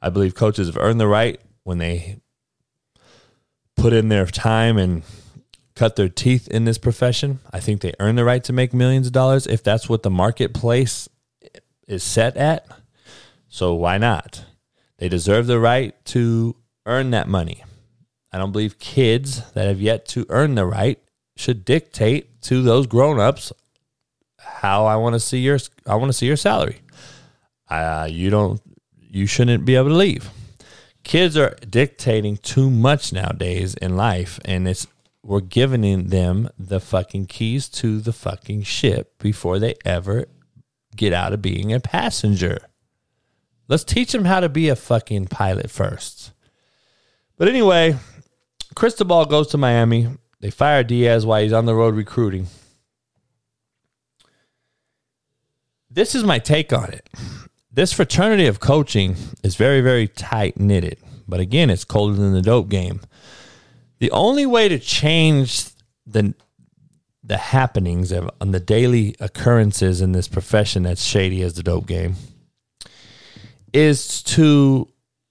I 0.01 0.09
believe 0.09 0.35
coaches 0.35 0.67
have 0.67 0.79
earned 0.79 1.01
the 1.01 1.07
right 1.07 1.41
when 1.65 1.79
they 1.79 2.21
put 3.77 3.93
in 3.93 4.09
their 4.09 4.27
time 4.27 4.79
and 4.79 5.03
cut 5.75 5.97
their 5.97 6.09
teeth 6.09 6.49
in 6.49 6.65
this 6.65 6.79
profession. 6.79 7.41
I 7.53 7.61
think 7.61 7.83
they 7.83 7.93
earn 8.01 8.17
the 8.17 8.25
right 8.25 8.43
to 8.45 8.53
make 8.53 8.73
millions 8.73 9.07
of 9.07 9.13
dollars 9.13 9.47
if 9.47 9.63
that's 9.63 9.89
what 9.89 10.03
the 10.03 10.11
marketplace 10.11 11.09
is 11.91 12.03
set 12.03 12.37
at. 12.37 12.67
So 13.49 13.75
why 13.75 13.99
not? 13.99 14.45
They 14.99 15.09
deserve 15.09 15.47
the 15.47 15.59
right 15.59 15.95
to 16.07 16.57
earn 16.87 17.11
that 17.11 17.29
money. 17.29 17.65
I 18.33 18.39
don't 18.39 18.53
believe 18.53 18.79
kids 18.79 19.51
that 19.53 19.67
have 19.67 19.81
yet 19.81 20.07
to 20.09 20.25
earn 20.29 20.55
the 20.55 20.67
right 20.67 21.03
should 21.37 21.65
dictate 21.65 22.43
to 22.43 22.63
those 22.63 22.87
grown-ups 22.87 23.53
how 24.39 24.87
I 24.87 24.97
want 24.97 25.15
to 25.15 25.21
see 25.21 25.39
your 25.39 25.59
I 25.87 25.97
want 25.97 26.11
to 26.11 26.17
see 26.17 26.27
your 26.27 26.37
salary. 26.37 26.81
Uh, 27.69 28.09
you 28.11 28.31
don't 28.31 28.61
you 28.99 29.27
shouldn't 29.27 29.65
be 29.65 29.75
able 29.75 29.89
to 29.89 29.95
leave. 29.95 30.31
Kids 31.03 31.37
are 31.37 31.57
dictating 31.69 32.37
too 32.37 32.71
much 32.71 33.13
nowadays 33.13 33.75
in 33.75 33.97
life 33.97 34.39
and 34.45 34.69
it's 34.69 34.87
we're 35.23 35.41
giving 35.41 36.09
them 36.09 36.49
the 36.59 36.81
fucking 36.81 37.27
keys 37.27 37.69
to 37.69 38.01
the 38.01 38.13
fucking 38.13 38.63
ship 38.63 39.19
before 39.19 39.59
they 39.59 39.75
ever 39.85 40.27
get 41.01 41.13
out 41.15 41.33
of 41.33 41.41
being 41.41 41.73
a 41.73 41.81
passenger. 41.81 42.59
Let's 43.69 43.85
teach 43.85 44.13
them 44.13 44.27
how 44.27 44.41
to 44.41 44.51
be 44.51 44.69
a 44.69 44.77
fucking 44.77 45.29
pilot 45.29 45.71
first. 45.71 46.33
But 47.39 47.49
anyway, 47.49 47.97
Cristobal 48.75 49.25
goes 49.25 49.49
to 49.49 49.57
Miami. 49.57 50.09
They 50.41 50.51
fire 50.51 50.85
Diaz 50.85 51.25
while 51.25 51.43
he's 51.43 51.55
on 51.55 51.65
the 51.65 51.75
road 51.75 51.95
recruiting. 51.95 52.49
This 55.91 56.15
is 56.15 56.23
my 56.23 56.39
take 56.39 56.71
on 56.71 56.93
it. 56.93 57.09
This 57.73 57.95
fraternity 57.95 58.47
of 58.47 58.61
coaching 58.61 59.17
is 59.43 59.57
very, 59.57 59.81
very 59.81 60.07
tight 60.07 60.61
knitted. 60.61 60.99
But 61.27 61.41
again, 61.41 61.71
it's 61.71 61.85
colder 61.85 62.15
than 62.15 62.35
the 62.35 62.43
dope 62.43 62.69
game. 62.69 63.01
The 64.01 64.11
only 64.11 64.45
way 64.45 64.69
to 64.69 64.79
change 64.79 65.65
the 66.07 66.35
the 67.31 67.37
happenings 67.37 68.11
of 68.11 68.29
on 68.41 68.51
the 68.51 68.59
daily 68.59 69.15
occurrences 69.21 70.01
in 70.01 70.11
this 70.11 70.27
profession 70.27 70.83
that's 70.83 71.05
shady 71.05 71.43
as 71.43 71.55
the 71.55 71.63
dope 71.63 71.87
game 71.87 72.17
is 73.73 74.21
to 74.25 74.89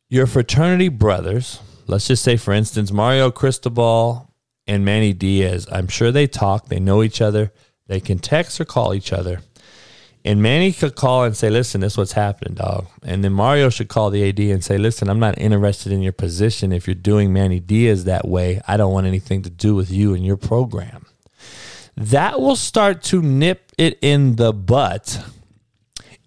your 0.10 0.26
fraternity 0.26 0.88
brothers. 0.88 1.60
Let's 1.88 2.08
just 2.08 2.24
say, 2.24 2.38
for 2.38 2.54
instance, 2.54 2.94
Mario 2.94 3.32
Cristobal 3.32 4.34
and 4.66 4.86
Manny 4.86 5.12
Diaz. 5.12 5.68
I'm 5.70 5.90
sure 5.90 6.10
they 6.10 6.26
talk, 6.26 6.70
they 6.70 6.80
know 6.80 7.04
each 7.04 7.20
other, 7.20 7.52
they 7.88 8.00
can 8.00 8.18
text 8.18 8.62
or 8.62 8.66
call 8.66 8.94
each 8.94 9.12
other. 9.12 9.42
And 10.24 10.42
Manny 10.42 10.72
could 10.72 10.96
call 10.96 11.26
and 11.26 11.36
say, 11.36 11.50
listen, 11.50 11.82
this 11.82 11.94
is 11.94 11.98
what's 11.98 12.14
happening, 12.14 12.54
dog. 12.54 12.88
And 13.04 13.26
then 13.26 13.34
Mario 13.34 13.70
should 13.70 13.90
call 13.90 14.10
the 14.10 14.30
AD 14.30 14.40
and 14.40 14.64
say, 14.64 14.78
listen, 14.78 15.10
I'm 15.10 15.20
not 15.20 15.38
interested 15.38 15.92
in 15.92 16.02
your 16.02 16.14
position. 16.14 16.72
If 16.72 16.88
you're 16.88 16.96
doing 16.96 17.34
Manny 17.34 17.60
Diaz 17.60 18.06
that 18.06 18.26
way, 18.26 18.62
I 18.70 18.78
don't 18.78 18.94
want 18.94 19.06
anything 19.06 19.42
to 19.42 19.50
do 19.50 19.76
with 19.76 19.92
you 19.92 20.14
and 20.14 20.26
your 20.26 20.38
program. 20.38 21.06
That 22.00 22.40
will 22.40 22.56
start 22.56 23.04
to 23.04 23.22
nip 23.22 23.74
it 23.78 24.00
in 24.02 24.38
the 24.38 24.54
butt. 24.54 25.22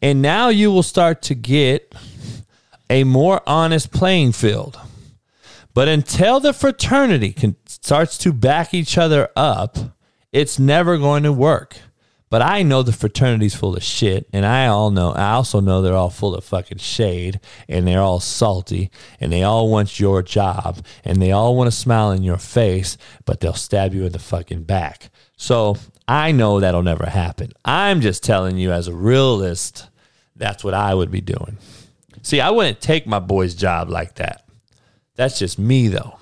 And 0.03 0.21
now 0.21 0.51
you 0.51 0.71
will 0.71 0.83
start 0.83 1.23
to 1.23 1.35
get 1.35 1.95
a 2.91 3.05
more 3.05 3.41
honest 3.47 3.91
playing 3.91 4.33
field. 4.33 4.79
But 5.73 5.89
until 5.89 6.41
the 6.41 6.53
fraternity 6.53 7.33
can, 7.33 7.57
starts 7.67 8.19
to 8.19 8.35
back 8.35 8.75
each 8.75 8.99
other 8.99 9.31
up, 9.35 9.79
it's 10.31 10.59
never 10.59 10.99
going 10.99 11.23
to 11.23 11.33
work. 11.33 11.79
But 12.33 12.41
I 12.41 12.63
know 12.63 12.83
the 12.83 12.95
fraternity's 12.95 13.55
full 13.55 13.77
of 13.77 13.83
shit, 13.83 14.27
and 14.33 14.47
I 14.47 14.67
all 14.67 14.91
know. 14.91 15.13
I 15.13 15.33
also 15.33 15.61
know 15.61 15.83
they're 15.83 15.95
all 15.95 16.09
full 16.09 16.35
of 16.35 16.43
fucking 16.43 16.79
shade, 16.79 17.41
and 17.69 17.87
they're 17.87 18.01
all 18.01 18.21
salty, 18.21 18.91
and 19.21 19.31
they 19.31 19.43
all 19.43 19.69
want 19.69 20.01
your 20.01 20.23
job, 20.23 20.83
and 21.05 21.21
they 21.21 21.31
all 21.31 21.55
want 21.55 21.71
to 21.71 21.77
smile 21.77 22.11
in 22.11 22.23
your 22.23 22.39
face, 22.39 22.97
but 23.27 23.41
they'll 23.41 23.53
stab 23.53 23.93
you 23.93 24.07
in 24.07 24.13
the 24.13 24.19
fucking 24.19 24.63
back. 24.63 25.11
So 25.37 25.77
I 26.09 26.33
know 26.33 26.59
that'll 26.59 26.83
never 26.83 27.05
happen. 27.05 27.53
I'm 27.67 28.01
just 28.01 28.25
telling 28.25 28.57
you, 28.57 28.73
as 28.73 28.89
a 28.89 28.95
realist, 28.95 29.91
that's 30.35 30.65
what 30.65 30.73
I 30.73 30.95
would 30.95 31.11
be 31.11 31.21
doing. 31.21 31.59
See, 32.23 32.41
I 32.41 32.49
wouldn't 32.49 32.81
take 32.81 33.07
my 33.07 33.19
boy's 33.19 33.55
job 33.55 33.91
like 33.91 34.15
that. 34.15 34.49
That's 35.17 35.39
just 35.39 35.59
me, 35.59 35.89
though. 35.89 36.19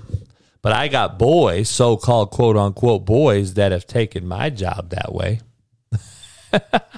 But 0.60 0.72
I 0.72 0.88
got 0.88 1.20
boys, 1.20 1.68
so 1.68 1.96
called 1.96 2.32
quote 2.32 2.56
unquote 2.56 3.04
boys, 3.04 3.54
that 3.54 3.70
have 3.70 3.86
taken 3.86 4.26
my 4.26 4.50
job 4.50 4.90
that 4.90 5.14
way. 5.14 5.38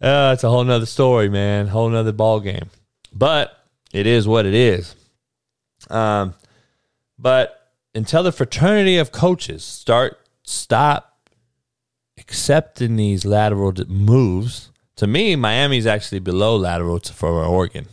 Uh, 0.00 0.30
it's 0.32 0.44
a 0.44 0.48
whole 0.48 0.62
nother 0.62 0.86
story, 0.86 1.28
man. 1.28 1.66
Whole 1.66 1.88
nother 1.88 2.12
ball 2.12 2.40
game. 2.40 2.70
But 3.12 3.52
it 3.92 4.06
is 4.06 4.28
what 4.28 4.46
it 4.46 4.54
is. 4.54 4.94
Um, 5.90 6.34
but 7.18 7.72
until 7.94 8.22
the 8.22 8.32
fraternity 8.32 8.98
of 8.98 9.10
coaches 9.10 9.64
start 9.64 10.18
stop 10.44 11.28
accepting 12.16 12.96
these 12.96 13.24
lateral 13.24 13.72
moves, 13.88 14.70
to 14.96 15.06
me, 15.06 15.34
Miami's 15.36 15.86
actually 15.86 16.20
below 16.20 16.56
lateral 16.56 17.00
for 17.00 17.44
Oregon. 17.44 17.86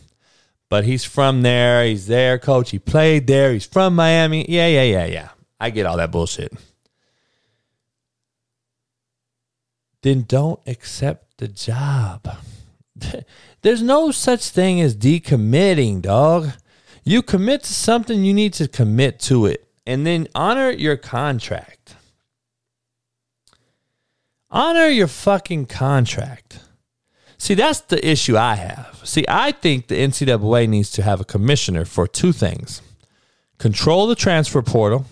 But 0.68 0.84
he's 0.84 1.04
from 1.04 1.42
there. 1.42 1.84
He's 1.84 2.06
there, 2.06 2.38
coach. 2.38 2.70
He 2.70 2.78
played 2.78 3.26
there. 3.26 3.52
He's 3.52 3.66
from 3.66 3.94
Miami. 3.94 4.46
Yeah, 4.48 4.66
yeah, 4.66 4.82
yeah, 4.82 5.06
yeah. 5.06 5.28
I 5.60 5.70
get 5.70 5.86
all 5.86 5.96
that 5.96 6.10
bullshit. 6.10 6.52
Then 10.06 10.22
don't 10.22 10.60
accept 10.66 11.38
the 11.38 11.48
job. 11.48 12.38
There's 13.62 13.82
no 13.82 14.10
such 14.10 14.48
thing 14.48 14.80
as 14.80 14.96
decommitting, 14.96 16.02
dog. 16.02 16.50
You 17.04 17.22
commit 17.22 17.64
to 17.64 17.72
something, 17.72 18.24
you 18.24 18.34
need 18.34 18.52
to 18.54 18.68
commit 18.68 19.20
to 19.20 19.46
it 19.46 19.66
and 19.86 20.06
then 20.06 20.28
honor 20.34 20.70
your 20.70 20.96
contract. 20.96 21.96
Honor 24.50 24.88
your 24.88 25.06
fucking 25.06 25.66
contract. 25.66 26.60
See, 27.38 27.54
that's 27.54 27.80
the 27.80 28.04
issue 28.06 28.36
I 28.36 28.54
have. 28.54 29.00
See, 29.04 29.24
I 29.28 29.52
think 29.52 29.88
the 29.88 29.96
NCAA 29.96 30.68
needs 30.68 30.90
to 30.92 31.02
have 31.02 31.20
a 31.20 31.24
commissioner 31.24 31.84
for 31.84 32.08
two 32.08 32.32
things 32.32 32.82
control 33.58 34.06
the 34.06 34.14
transfer 34.14 34.60
portal. 34.60 35.06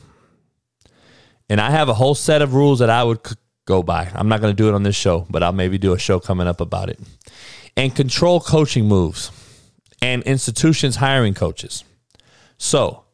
And 1.48 1.60
I 1.60 1.70
have 1.70 1.88
a 1.88 1.94
whole 1.94 2.14
set 2.14 2.42
of 2.42 2.54
rules 2.54 2.78
that 2.78 2.90
I 2.90 3.04
would 3.04 3.20
go 3.66 3.82
by. 3.82 4.10
I'm 4.14 4.28
not 4.28 4.40
going 4.40 4.54
to 4.54 4.56
do 4.56 4.68
it 4.68 4.74
on 4.74 4.82
this 4.82 4.96
show, 4.96 5.26
but 5.30 5.42
I'll 5.42 5.52
maybe 5.52 5.78
do 5.78 5.92
a 5.92 5.98
show 5.98 6.20
coming 6.20 6.46
up 6.46 6.60
about 6.60 6.90
it. 6.90 6.98
And 7.76 7.94
control 7.94 8.40
coaching 8.40 8.86
moves 8.86 9.30
and 10.00 10.22
institutions 10.24 10.96
hiring 10.96 11.34
coaches. 11.34 11.84
So, 12.58 13.04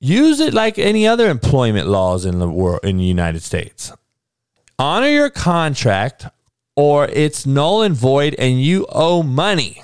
use 0.00 0.40
it 0.40 0.54
like 0.54 0.78
any 0.78 1.06
other 1.06 1.28
employment 1.28 1.88
laws 1.88 2.24
in 2.24 2.38
the 2.38 2.48
world 2.48 2.80
in 2.84 2.96
the 2.96 3.04
United 3.04 3.42
States. 3.42 3.92
Honor 4.78 5.08
your 5.08 5.30
contract 5.30 6.26
or 6.74 7.06
it's 7.08 7.44
null 7.44 7.82
and 7.82 7.94
void 7.94 8.34
and 8.38 8.62
you 8.62 8.86
owe 8.88 9.22
money. 9.22 9.82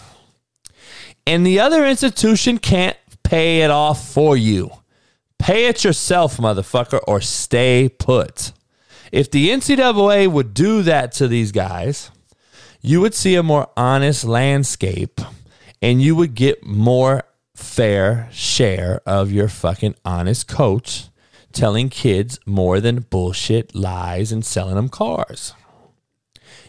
And 1.26 1.44
the 1.44 1.60
other 1.60 1.84
institution 1.84 2.58
can't 2.58 2.96
pay 3.22 3.60
it 3.62 3.70
off 3.70 4.08
for 4.08 4.36
you. 4.36 4.70
Pay 5.38 5.66
it 5.66 5.84
yourself, 5.84 6.38
motherfucker, 6.38 7.00
or 7.06 7.20
stay 7.20 7.88
put. 7.88 8.52
If 9.12 9.30
the 9.30 9.50
NCAA 9.50 10.28
would 10.28 10.54
do 10.54 10.82
that 10.82 11.12
to 11.12 11.28
these 11.28 11.52
guys, 11.52 12.10
you 12.80 13.00
would 13.00 13.14
see 13.14 13.34
a 13.34 13.42
more 13.42 13.68
honest 13.76 14.24
landscape 14.24 15.20
and 15.80 16.02
you 16.02 16.16
would 16.16 16.34
get 16.34 16.64
more 16.64 17.22
fair 17.54 18.28
share 18.32 19.00
of 19.06 19.32
your 19.32 19.48
fucking 19.48 19.94
honest 20.04 20.48
coach 20.48 21.08
telling 21.52 21.88
kids 21.88 22.38
more 22.44 22.80
than 22.80 23.00
bullshit 23.00 23.74
lies 23.74 24.30
and 24.30 24.44
selling 24.44 24.74
them 24.74 24.88
cars. 24.88 25.54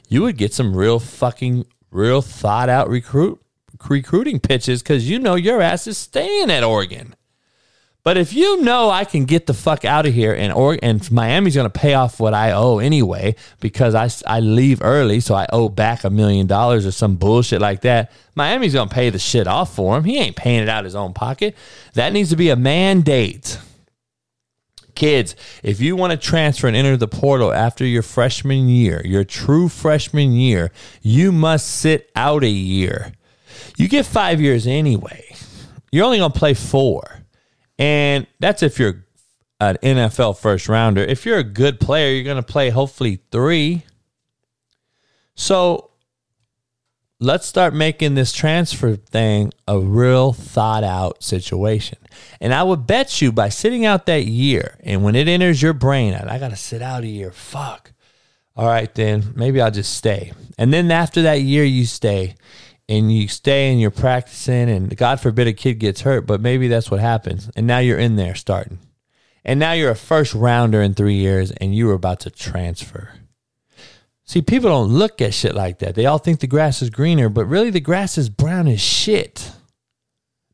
You 0.07 0.22
would 0.22 0.38
get 0.38 0.53
some 0.53 0.76
real 0.76 0.99
fucking 0.99 1.65
real 1.91 2.22
thought 2.22 2.70
out 2.70 2.89
recruit 2.89 3.41
recruiting 3.89 4.39
pitches 4.39 4.82
because 4.82 5.09
you 5.09 5.20
know 5.20 5.36
your 5.36 5.61
ass 5.61 5.88
is 5.88 5.97
staying 5.97 6.49
at 6.49 6.63
Oregon. 6.63 7.15
But 8.08 8.16
if 8.16 8.32
you 8.32 8.62
know 8.62 8.89
I 8.89 9.03
can 9.03 9.26
get 9.26 9.47
the 9.47 9.53
fuck 9.53 9.84
out 9.84 10.05
of 10.05 10.14
here 10.14 10.34
and 10.34 10.53
or 10.53 10.80
and 10.82 11.12
Miami's 11.12 11.55
going 11.55 11.70
to 11.70 11.80
pay 11.80 11.93
off 11.93 12.22
what 12.22 12.34
I 12.34 12.53
owe 12.53 12.80
anyway 12.80 13.36
because 13.60 13.95
I, 13.95 14.08
I 14.26 14.39
leave 14.39 14.82
early 14.82 15.20
so 15.20 15.36
I 15.36 15.45
owe 15.51 15.68
back 15.68 16.05
a 16.05 16.10
million 16.10 16.47
dollars 16.47 16.86
or 16.86 16.91
some 16.91 17.18
bullshit 17.18 17.60
like 17.60 17.82
that. 17.82 18.14
Miami's 18.34 18.72
going 18.72 18.88
to 18.88 18.95
pay 18.95 19.10
the 19.10 19.20
shit 19.20 19.45
off 19.45 19.76
for 19.76 19.97
him. 19.97 20.05
He 20.05 20.20
ain't 20.20 20.38
paying 20.38 20.64
it 20.64 20.70
out 20.70 20.80
of 20.80 20.86
his 20.86 20.95
own 20.95 21.14
pocket. 21.14 21.53
That 21.95 22.14
needs 22.14 22.30
to 22.30 22.38
be 22.38 22.49
a 22.49 22.55
mandate. 22.55 23.60
Kids, 24.95 25.36
if 25.62 25.82
you 25.82 25.97
want 25.97 26.12
to 26.12 26.18
transfer 26.18 26.68
and 26.68 26.78
enter 26.78 26.95
the 26.95 27.10
portal 27.10 27.51
after 27.51 27.84
your 27.86 28.03
freshman 28.03 28.70
year, 28.70 29.01
your 29.03 29.26
true 29.26 29.68
freshman 29.68 30.32
year, 30.32 30.72
you 31.01 31.34
must 31.34 31.68
sit 31.68 32.10
out 32.16 32.45
a 32.45 32.49
year. 32.49 33.12
You 33.76 33.89
get 33.89 34.05
5 34.05 34.39
years 34.39 34.66
anyway. 34.66 35.26
You're 35.91 36.05
only 36.05 36.20
going 36.20 36.32
to 36.32 36.39
play 36.39 36.53
4. 36.53 37.16
And 37.80 38.28
that's 38.39 38.63
if 38.63 38.80
you're 38.80 39.05
an 39.59 39.78
NFL 39.82 40.38
first 40.38 40.69
rounder. 40.69 41.01
If 41.01 41.25
you're 41.25 41.39
a 41.39 41.43
good 41.43 41.80
player, 41.80 42.13
you're 42.13 42.23
going 42.23 42.38
to 42.38 42.43
play 42.43 42.69
hopefully 42.69 43.21
three. 43.32 43.84
So 45.36 45.91
let's 47.19 47.47
start 47.47 47.73
making 47.73 48.15
this 48.15 48.32
transfer 48.34 48.95
thing 48.95 49.51
a 49.67 49.80
real 49.80 50.34
thought 50.34 50.84
out 50.84 51.23
situation. 51.23 51.97
And 52.39 52.53
I 52.53 52.63
would 52.63 52.88
bet 52.88 53.21
you 53.21 53.32
by 53.32 53.49
sitting 53.49 53.86
out 53.86 54.05
that 54.07 54.25
year, 54.25 54.78
and 54.82 55.03
when 55.03 55.15
it 55.15 55.28
enters 55.28 55.61
your 55.61 55.73
brain, 55.73 56.13
I 56.13 56.39
got 56.39 56.49
to 56.49 56.55
sit 56.55 56.82
out 56.82 57.03
a 57.03 57.07
year. 57.07 57.32
Fuck. 57.32 57.93
All 58.55 58.67
right, 58.67 58.93
then 58.95 59.34
maybe 59.36 59.61
I'll 59.61 59.71
just 59.71 59.95
stay. 59.95 60.34
And 60.57 60.73
then 60.73 60.89
after 60.89 61.21
that 61.23 61.41
year, 61.41 61.63
you 61.63 61.86
stay 61.86 62.36
and 62.89 63.11
you 63.11 63.27
stay 63.27 63.71
and 63.71 63.81
you're 63.81 63.91
practicing 63.91 64.69
and 64.69 64.95
God 64.95 65.19
forbid 65.19 65.47
a 65.47 65.53
kid 65.53 65.75
gets 65.75 66.01
hurt, 66.01 66.25
but 66.25 66.41
maybe 66.41 66.67
that's 66.67 66.89
what 66.89 66.99
happens. 66.99 67.49
And 67.55 67.67
now 67.67 67.79
you're 67.79 67.99
in 67.99 68.15
there 68.15 68.35
starting. 68.35 68.79
And 69.43 69.59
now 69.59 69.73
you're 69.73 69.91
a 69.91 69.95
first 69.95 70.33
rounder 70.33 70.81
in 70.81 70.93
three 70.93 71.15
years 71.15 71.51
and 71.51 71.75
you 71.75 71.88
were 71.88 71.93
about 71.93 72.21
to 72.21 72.29
transfer. 72.29 73.13
See, 74.25 74.41
people 74.41 74.69
don't 74.69 74.89
look 74.89 75.21
at 75.21 75.33
shit 75.33 75.55
like 75.55 75.79
that. 75.79 75.95
They 75.95 76.05
all 76.05 76.17
think 76.17 76.41
the 76.41 76.47
grass 76.47 76.81
is 76.81 76.89
greener, 76.89 77.29
but 77.29 77.45
really 77.45 77.69
the 77.69 77.79
grass 77.79 78.17
is 78.17 78.29
brown 78.29 78.67
as 78.67 78.81
shit. 78.81 79.51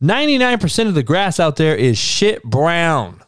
99% 0.02 0.88
of 0.88 0.94
the 0.94 1.02
grass 1.02 1.40
out 1.40 1.56
there 1.56 1.76
is 1.76 1.98
shit 1.98 2.44
brown. 2.44 3.24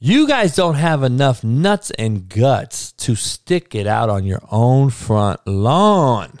You 0.00 0.26
guys 0.26 0.56
don't 0.56 0.74
have 0.74 1.02
enough 1.02 1.44
nuts 1.44 1.90
and 1.92 2.28
guts 2.28 2.92
to 2.92 3.14
stick 3.14 3.74
it 3.74 3.86
out 3.86 4.10
on 4.10 4.24
your 4.24 4.42
own 4.50 4.90
front 4.90 5.46
lawn. 5.46 6.40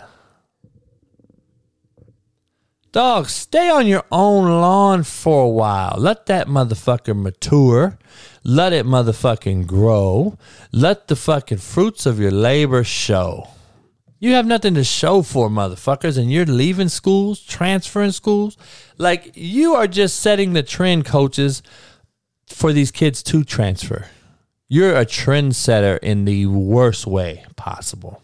Dog, 2.94 3.28
stay 3.28 3.68
on 3.68 3.88
your 3.88 4.04
own 4.12 4.44
lawn 4.44 5.02
for 5.02 5.46
a 5.46 5.48
while. 5.48 5.96
Let 5.98 6.26
that 6.26 6.46
motherfucker 6.46 7.20
mature. 7.20 7.98
Let 8.44 8.72
it 8.72 8.86
motherfucking 8.86 9.66
grow. 9.66 10.38
Let 10.70 11.08
the 11.08 11.16
fucking 11.16 11.58
fruits 11.58 12.06
of 12.06 12.20
your 12.20 12.30
labor 12.30 12.84
show. 12.84 13.48
You 14.20 14.34
have 14.34 14.46
nothing 14.46 14.74
to 14.74 14.84
show 14.84 15.22
for, 15.22 15.48
motherfuckers, 15.48 16.16
and 16.16 16.30
you're 16.30 16.46
leaving 16.46 16.88
schools, 16.88 17.40
transferring 17.42 18.12
schools. 18.12 18.56
Like, 18.96 19.32
you 19.34 19.74
are 19.74 19.88
just 19.88 20.20
setting 20.20 20.52
the 20.52 20.62
trend, 20.62 21.04
coaches, 21.04 21.64
for 22.46 22.72
these 22.72 22.92
kids 22.92 23.24
to 23.24 23.42
transfer. 23.42 24.06
You're 24.68 24.94
a 24.94 25.04
trendsetter 25.04 25.98
in 25.98 26.26
the 26.26 26.46
worst 26.46 27.08
way 27.08 27.44
possible. 27.56 28.22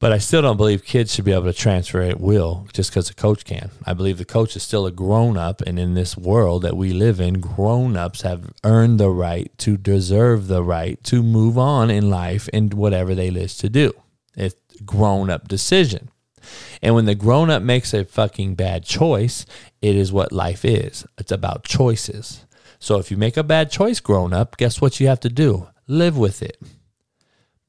But 0.00 0.12
I 0.12 0.18
still 0.18 0.40
don't 0.40 0.56
believe 0.56 0.82
kids 0.82 1.14
should 1.14 1.26
be 1.26 1.32
able 1.32 1.44
to 1.44 1.52
transfer 1.52 2.00
at 2.00 2.18
will 2.18 2.66
just 2.72 2.90
because 2.90 3.10
a 3.10 3.14
coach 3.14 3.44
can. 3.44 3.70
I 3.84 3.92
believe 3.92 4.16
the 4.16 4.24
coach 4.24 4.56
is 4.56 4.62
still 4.62 4.86
a 4.86 4.90
grown 4.90 5.36
up, 5.36 5.60
and 5.60 5.78
in 5.78 5.92
this 5.92 6.16
world 6.16 6.62
that 6.62 6.74
we 6.74 6.94
live 6.94 7.20
in, 7.20 7.34
grown 7.40 7.98
ups 7.98 8.22
have 8.22 8.50
earned 8.64 8.98
the 8.98 9.10
right 9.10 9.52
to 9.58 9.76
deserve 9.76 10.46
the 10.46 10.62
right 10.62 11.02
to 11.04 11.22
move 11.22 11.58
on 11.58 11.90
in 11.90 12.08
life 12.08 12.48
and 12.50 12.72
whatever 12.72 13.14
they 13.14 13.30
list 13.30 13.60
to 13.60 13.68
do. 13.68 13.92
It's 14.34 14.56
grown 14.86 15.28
up 15.28 15.48
decision. 15.48 16.08
And 16.80 16.94
when 16.94 17.04
the 17.04 17.14
grown 17.14 17.50
up 17.50 17.62
makes 17.62 17.92
a 17.92 18.06
fucking 18.06 18.54
bad 18.54 18.86
choice, 18.86 19.44
it 19.82 19.96
is 19.96 20.10
what 20.10 20.32
life 20.32 20.64
is. 20.64 21.04
It's 21.18 21.30
about 21.30 21.64
choices. 21.64 22.46
So 22.78 22.96
if 22.98 23.10
you 23.10 23.18
make 23.18 23.36
a 23.36 23.44
bad 23.44 23.70
choice 23.70 24.00
grown 24.00 24.32
up, 24.32 24.56
guess 24.56 24.80
what 24.80 24.98
you 24.98 25.08
have 25.08 25.20
to 25.20 25.28
do? 25.28 25.68
Live 25.86 26.16
with 26.16 26.42
it. 26.42 26.56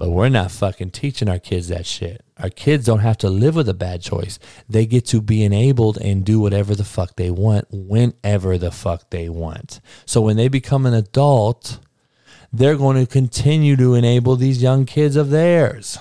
But 0.01 0.09
we're 0.09 0.29
not 0.29 0.49
fucking 0.49 0.89
teaching 0.89 1.29
our 1.29 1.37
kids 1.37 1.67
that 1.67 1.85
shit. 1.85 2.25
Our 2.39 2.49
kids 2.49 2.87
don't 2.87 3.01
have 3.01 3.19
to 3.19 3.29
live 3.29 3.53
with 3.53 3.69
a 3.69 3.75
bad 3.75 4.01
choice. 4.01 4.39
They 4.67 4.87
get 4.87 5.05
to 5.09 5.21
be 5.21 5.43
enabled 5.43 5.99
and 5.99 6.25
do 6.25 6.39
whatever 6.39 6.73
the 6.73 6.83
fuck 6.83 7.17
they 7.17 7.29
want 7.29 7.67
whenever 7.69 8.57
the 8.57 8.71
fuck 8.71 9.11
they 9.11 9.29
want. 9.29 9.79
So 10.07 10.19
when 10.19 10.37
they 10.37 10.47
become 10.47 10.87
an 10.87 10.95
adult, 10.95 11.77
they're 12.51 12.77
going 12.77 12.97
to 12.97 13.05
continue 13.05 13.75
to 13.75 13.93
enable 13.93 14.35
these 14.35 14.59
young 14.59 14.87
kids 14.87 15.15
of 15.15 15.29
theirs. 15.29 15.99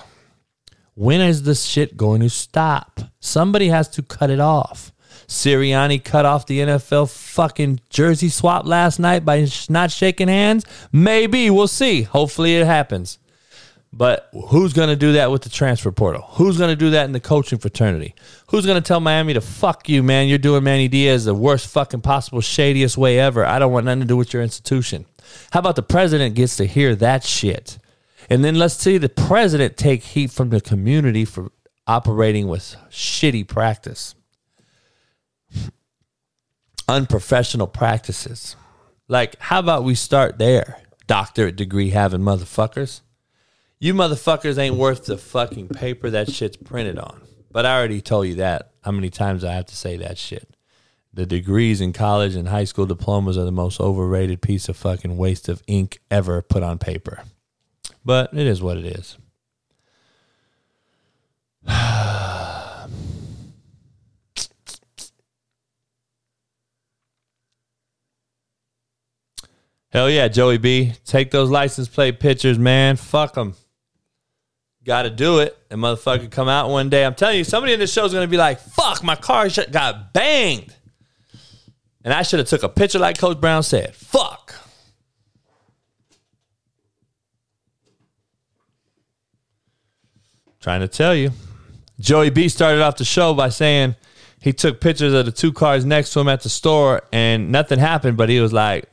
When 0.95 1.21
is 1.21 1.43
this 1.43 1.65
shit 1.65 1.95
going 1.95 2.21
to 2.21 2.29
stop? 2.31 3.01
Somebody 3.19 3.67
has 3.67 3.87
to 3.89 4.01
cut 4.01 4.31
it 4.31 4.39
off. 4.39 4.91
Sirianni 5.27 6.03
cut 6.03 6.25
off 6.25 6.47
the 6.47 6.61
NFL 6.61 7.07
fucking 7.15 7.81
jersey 7.91 8.29
swap 8.29 8.65
last 8.65 8.97
night 8.97 9.23
by 9.23 9.47
not 9.69 9.91
shaking 9.91 10.27
hands? 10.27 10.65
Maybe. 10.91 11.51
We'll 11.51 11.67
see. 11.67 12.01
Hopefully 12.01 12.55
it 12.55 12.65
happens. 12.65 13.19
But 13.93 14.29
who's 14.49 14.71
going 14.71 14.87
to 14.87 14.95
do 14.95 15.13
that 15.13 15.31
with 15.31 15.41
the 15.41 15.49
transfer 15.49 15.91
portal? 15.91 16.21
Who's 16.31 16.57
going 16.57 16.69
to 16.69 16.77
do 16.77 16.91
that 16.91 17.05
in 17.05 17.11
the 17.11 17.19
coaching 17.19 17.59
fraternity? 17.59 18.15
Who's 18.47 18.65
going 18.65 18.81
to 18.81 18.87
tell 18.87 19.01
Miami 19.01 19.33
to 19.33 19.41
fuck 19.41 19.89
you, 19.89 20.01
man? 20.01 20.29
You're 20.29 20.37
doing 20.37 20.63
Manny 20.63 20.87
Diaz 20.87 21.25
the 21.25 21.33
worst 21.33 21.67
fucking 21.67 22.01
possible, 22.01 22.39
shadiest 22.39 22.97
way 22.97 23.19
ever. 23.19 23.45
I 23.45 23.59
don't 23.59 23.73
want 23.73 23.85
nothing 23.85 24.01
to 24.01 24.07
do 24.07 24.15
with 24.15 24.33
your 24.33 24.43
institution. 24.43 25.05
How 25.51 25.59
about 25.59 25.75
the 25.75 25.83
president 25.83 26.35
gets 26.35 26.55
to 26.57 26.65
hear 26.65 26.95
that 26.95 27.25
shit? 27.25 27.79
And 28.29 28.45
then 28.45 28.55
let's 28.55 28.75
see 28.75 28.97
the 28.97 29.09
president 29.09 29.75
take 29.75 30.03
heat 30.03 30.31
from 30.31 30.51
the 30.51 30.61
community 30.61 31.25
for 31.25 31.51
operating 31.85 32.47
with 32.47 32.77
shitty 32.89 33.45
practice, 33.45 34.15
unprofessional 36.87 37.67
practices. 37.67 38.55
Like, 39.09 39.37
how 39.39 39.59
about 39.59 39.83
we 39.83 39.95
start 39.95 40.37
there? 40.37 40.81
Doctorate 41.07 41.57
degree 41.57 41.89
having 41.89 42.21
motherfuckers. 42.21 43.01
You 43.83 43.95
motherfuckers 43.95 44.59
ain't 44.59 44.75
worth 44.75 45.05
the 45.05 45.17
fucking 45.17 45.69
paper 45.69 46.11
that 46.11 46.29
shit's 46.31 46.55
printed 46.55 46.99
on. 46.99 47.19
But 47.51 47.65
I 47.65 47.75
already 47.75 47.99
told 47.99 48.27
you 48.27 48.35
that. 48.35 48.73
How 48.83 48.91
many 48.91 49.09
times 49.09 49.43
I 49.43 49.53
have 49.53 49.65
to 49.65 49.75
say 49.75 49.97
that 49.97 50.19
shit? 50.19 50.55
The 51.11 51.25
degrees 51.25 51.81
in 51.81 51.91
college 51.91 52.35
and 52.35 52.49
high 52.49 52.65
school 52.65 52.85
diplomas 52.85 53.39
are 53.39 53.43
the 53.43 53.51
most 53.51 53.81
overrated 53.81 54.39
piece 54.39 54.69
of 54.69 54.77
fucking 54.77 55.17
waste 55.17 55.49
of 55.49 55.63
ink 55.65 55.99
ever 56.11 56.43
put 56.43 56.61
on 56.61 56.77
paper. 56.77 57.23
But 58.05 58.31
it 58.35 58.45
is 58.45 58.61
what 58.61 58.77
it 58.77 58.85
is. 58.85 59.17
Hell 69.89 70.07
yeah, 70.07 70.27
Joey 70.27 70.59
B. 70.59 70.93
Take 71.03 71.31
those 71.31 71.49
license 71.49 71.87
plate 71.87 72.19
pictures, 72.19 72.59
man. 72.59 72.95
Fuck 72.95 73.33
them 73.33 73.55
got 74.85 75.03
to 75.03 75.09
do 75.09 75.39
it. 75.39 75.57
And 75.69 75.81
motherfucker 75.81 76.29
come 76.29 76.47
out 76.47 76.69
one 76.69 76.89
day. 76.89 77.05
I'm 77.05 77.15
telling 77.15 77.37
you, 77.37 77.43
somebody 77.43 77.73
in 77.73 77.79
this 77.79 77.93
show 77.93 78.05
is 78.05 78.13
going 78.13 78.25
to 78.25 78.31
be 78.31 78.37
like, 78.37 78.59
fuck, 78.59 79.03
my 79.03 79.15
car 79.15 79.47
got 79.71 80.13
banged. 80.13 80.75
And 82.03 82.13
I 82.13 82.23
should 82.23 82.39
have 82.39 82.47
took 82.47 82.63
a 82.63 82.69
picture 82.69 82.99
like 82.99 83.17
Coach 83.17 83.39
Brown 83.39 83.63
said. 83.63 83.95
Fuck. 83.95 84.55
Trying 90.59 90.81
to 90.81 90.87
tell 90.87 91.15
you. 91.15 91.31
Joey 91.99 92.31
B 92.31 92.49
started 92.49 92.81
off 92.81 92.97
the 92.97 93.05
show 93.05 93.33
by 93.33 93.49
saying 93.49 93.95
he 94.39 94.53
took 94.53 94.81
pictures 94.81 95.13
of 95.13 95.25
the 95.25 95.31
two 95.31 95.53
cars 95.53 95.85
next 95.85 96.13
to 96.13 96.19
him 96.19 96.27
at 96.27 96.41
the 96.41 96.49
store 96.49 97.03
and 97.13 97.51
nothing 97.51 97.77
happened, 97.77 98.17
but 98.17 98.29
he 98.29 98.39
was 98.39 98.51
like, 98.51 98.85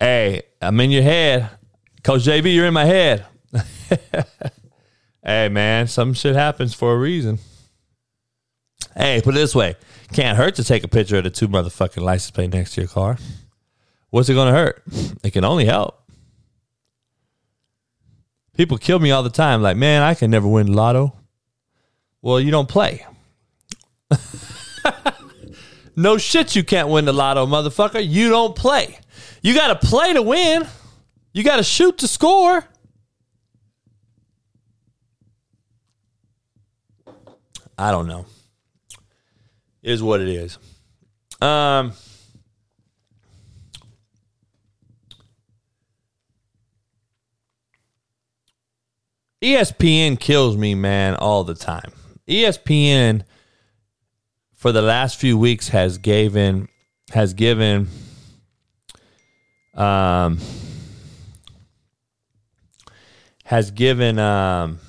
Hey, 0.00 0.42
I'm 0.62 0.78
in 0.80 0.90
your 0.90 1.02
head. 1.02 1.50
Coach 2.02 2.22
JB, 2.22 2.54
you're 2.54 2.66
in 2.66 2.74
my 2.74 2.84
head. 2.84 3.26
hey 5.24 5.48
man, 5.48 5.86
some 5.86 6.14
shit 6.14 6.34
happens 6.34 6.74
for 6.74 6.94
a 6.94 6.98
reason. 6.98 7.38
Hey, 8.96 9.20
put 9.22 9.34
it 9.34 9.38
this 9.38 9.54
way: 9.54 9.76
can't 10.12 10.36
hurt 10.36 10.54
to 10.56 10.64
take 10.64 10.84
a 10.84 10.88
picture 10.88 11.18
of 11.18 11.24
the 11.24 11.30
two 11.30 11.48
motherfucking 11.48 12.02
license 12.02 12.30
plate 12.30 12.52
next 12.52 12.74
to 12.74 12.82
your 12.82 12.88
car. 12.88 13.18
What's 14.10 14.28
it 14.28 14.34
going 14.34 14.52
to 14.52 14.58
hurt? 14.58 14.82
It 15.22 15.32
can 15.32 15.44
only 15.44 15.66
help. 15.66 16.02
People 18.56 18.78
kill 18.78 18.98
me 18.98 19.10
all 19.10 19.22
the 19.22 19.30
time. 19.30 19.62
Like, 19.62 19.76
man, 19.76 20.02
I 20.02 20.14
can 20.14 20.30
never 20.30 20.48
win 20.48 20.66
the 20.66 20.72
lotto. 20.72 21.14
Well, 22.22 22.40
you 22.40 22.50
don't 22.50 22.68
play. 22.68 23.06
no 25.96 26.18
shit, 26.18 26.56
you 26.56 26.64
can't 26.64 26.88
win 26.88 27.04
the 27.04 27.12
lotto, 27.12 27.46
motherfucker. 27.46 28.04
You 28.04 28.30
don't 28.30 28.56
play. 28.56 28.98
You 29.42 29.54
got 29.54 29.80
to 29.80 29.86
play 29.86 30.14
to 30.14 30.22
win. 30.22 30.66
You 31.32 31.44
got 31.44 31.56
to 31.56 31.62
shoot 31.62 31.98
to 31.98 32.08
score. 32.08 32.64
I 37.78 37.92
don't 37.92 38.08
know. 38.08 38.26
It 39.82 39.92
is 39.92 40.02
what 40.02 40.20
it 40.20 40.28
is. 40.28 40.58
Um, 41.40 41.92
ESPN 49.40 50.18
kills 50.18 50.56
me, 50.56 50.74
man, 50.74 51.14
all 51.14 51.44
the 51.44 51.54
time. 51.54 51.92
ESPN 52.26 53.22
for 54.54 54.72
the 54.72 54.82
last 54.82 55.20
few 55.20 55.38
weeks 55.38 55.68
has 55.68 55.98
given 55.98 56.68
has 57.12 57.32
given 57.32 57.88
um 59.74 60.38
has 63.44 63.70
given 63.70 64.18
um 64.18 64.80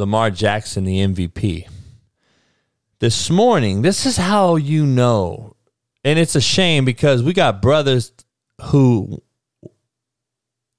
Lamar 0.00 0.30
Jackson 0.30 0.84
the 0.84 0.98
MVP. 0.98 1.68
This 2.98 3.30
morning, 3.30 3.82
this 3.82 4.06
is 4.06 4.16
how 4.16 4.56
you 4.56 4.84
know. 4.86 5.54
And 6.02 6.18
it's 6.18 6.34
a 6.34 6.40
shame 6.40 6.84
because 6.84 7.22
we 7.22 7.34
got 7.34 7.60
brothers 7.62 8.12
who 8.62 9.22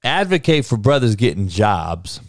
advocate 0.04 0.66
for 0.66 0.78
brothers 0.78 1.16
getting 1.16 1.48
jobs, 1.48 2.20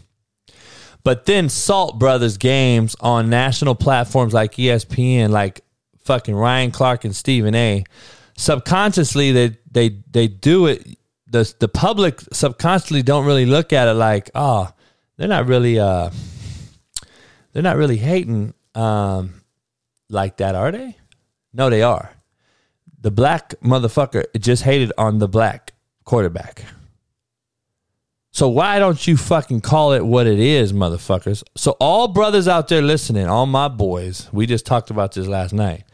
but 1.03 1.25
then 1.25 1.49
salt 1.49 1.99
brothers 1.99 2.37
games 2.37 2.95
on 3.01 3.31
national 3.31 3.75
platforms 3.75 4.35
like 4.35 4.53
ESPN, 4.53 5.31
like 5.31 5.63
fucking 6.05 6.35
Ryan 6.35 6.71
Clark 6.71 7.05
and 7.05 7.17
Stephen 7.17 7.55
A. 7.55 7.85
Subconsciously, 8.37 9.33
they 9.33 9.57
they 9.71 9.97
they 10.11 10.29
do 10.29 10.67
it. 10.67 10.87
The 11.27 11.53
the 11.59 11.69
public 11.69 12.21
subconsciously 12.33 13.03
don't 13.03 13.25
really 13.25 13.47
look 13.47 13.73
at 13.73 13.89
it 13.89 13.95
like, 13.95 14.31
oh, 14.35 14.71
they're 15.17 15.29
not 15.29 15.47
really 15.47 15.79
uh, 15.79 16.11
they're 17.53 17.63
not 17.63 17.77
really 17.77 17.99
hating 17.99 18.55
um 18.75 19.43
like 20.09 20.39
that, 20.39 20.55
are 20.55 20.71
they? 20.71 20.97
No, 21.53 21.71
they 21.71 21.83
are. 21.83 22.13
The 23.01 23.11
black 23.11 23.55
motherfucker 23.63 24.25
just 24.39 24.63
hated 24.63 24.93
on 24.97 25.19
the 25.19 25.29
black 25.29 25.73
quarterback. 26.05 26.65
So 28.31 28.49
why 28.49 28.79
don't 28.79 29.07
you 29.07 29.17
fucking 29.17 29.61
call 29.61 29.93
it 29.93 30.05
what 30.05 30.27
it 30.27 30.39
is, 30.39 30.73
motherfuckers? 30.73 31.43
So 31.55 31.73
all 31.81 32.09
brothers 32.09 32.49
out 32.49 32.69
there 32.69 32.81
listening, 32.81 33.27
all 33.27 33.45
my 33.45 33.69
boys, 33.69 34.29
we 34.33 34.47
just 34.47 34.65
talked 34.65 34.91
about 34.91 35.13
this 35.13 35.27
last 35.27 35.53
night. 35.53 35.85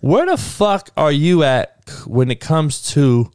Where 0.00 0.26
the 0.26 0.36
fuck 0.36 0.90
are 0.96 1.12
you 1.12 1.44
at 1.44 1.90
when 2.06 2.30
it 2.30 2.40
comes 2.40 2.92
to 2.92 3.30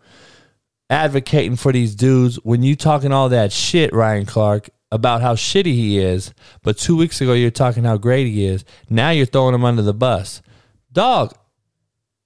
advocating 0.89 1.55
for 1.55 1.71
these 1.71 1.95
dudes 1.95 2.36
when 2.43 2.61
you 2.61 2.76
talking 2.76 3.11
all 3.11 3.30
that 3.30 3.51
shit, 3.51 3.91
Ryan 3.91 4.28
Clark, 4.28 4.69
about 4.93 5.23
how 5.23 5.33
shitty 5.33 5.73
he 5.73 5.97
is, 5.97 6.35
but 6.61 6.77
two 6.77 6.95
weeks 6.95 7.19
ago 7.19 7.33
you're 7.33 7.49
talking 7.49 7.83
how 7.83 7.97
great 7.97 8.27
he 8.27 8.45
is. 8.45 8.63
Now 8.91 9.09
you're 9.09 9.25
throwing 9.25 9.55
him 9.55 9.65
under 9.65 9.81
the 9.81 9.93
bus. 9.93 10.43
Dog, 10.91 11.35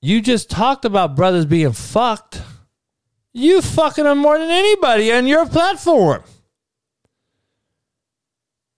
you 0.02 0.22
just 0.22 0.50
talked 0.50 0.84
about 0.84 1.16
brothers 1.16 1.46
being 1.46 1.72
fucked. 1.72 2.42
You 3.32 3.62
fucking 3.62 4.04
them 4.04 4.18
more 4.18 4.38
than 4.38 4.52
anybody 4.52 5.14
on 5.14 5.28
your 5.28 5.48
platform. 5.48 6.24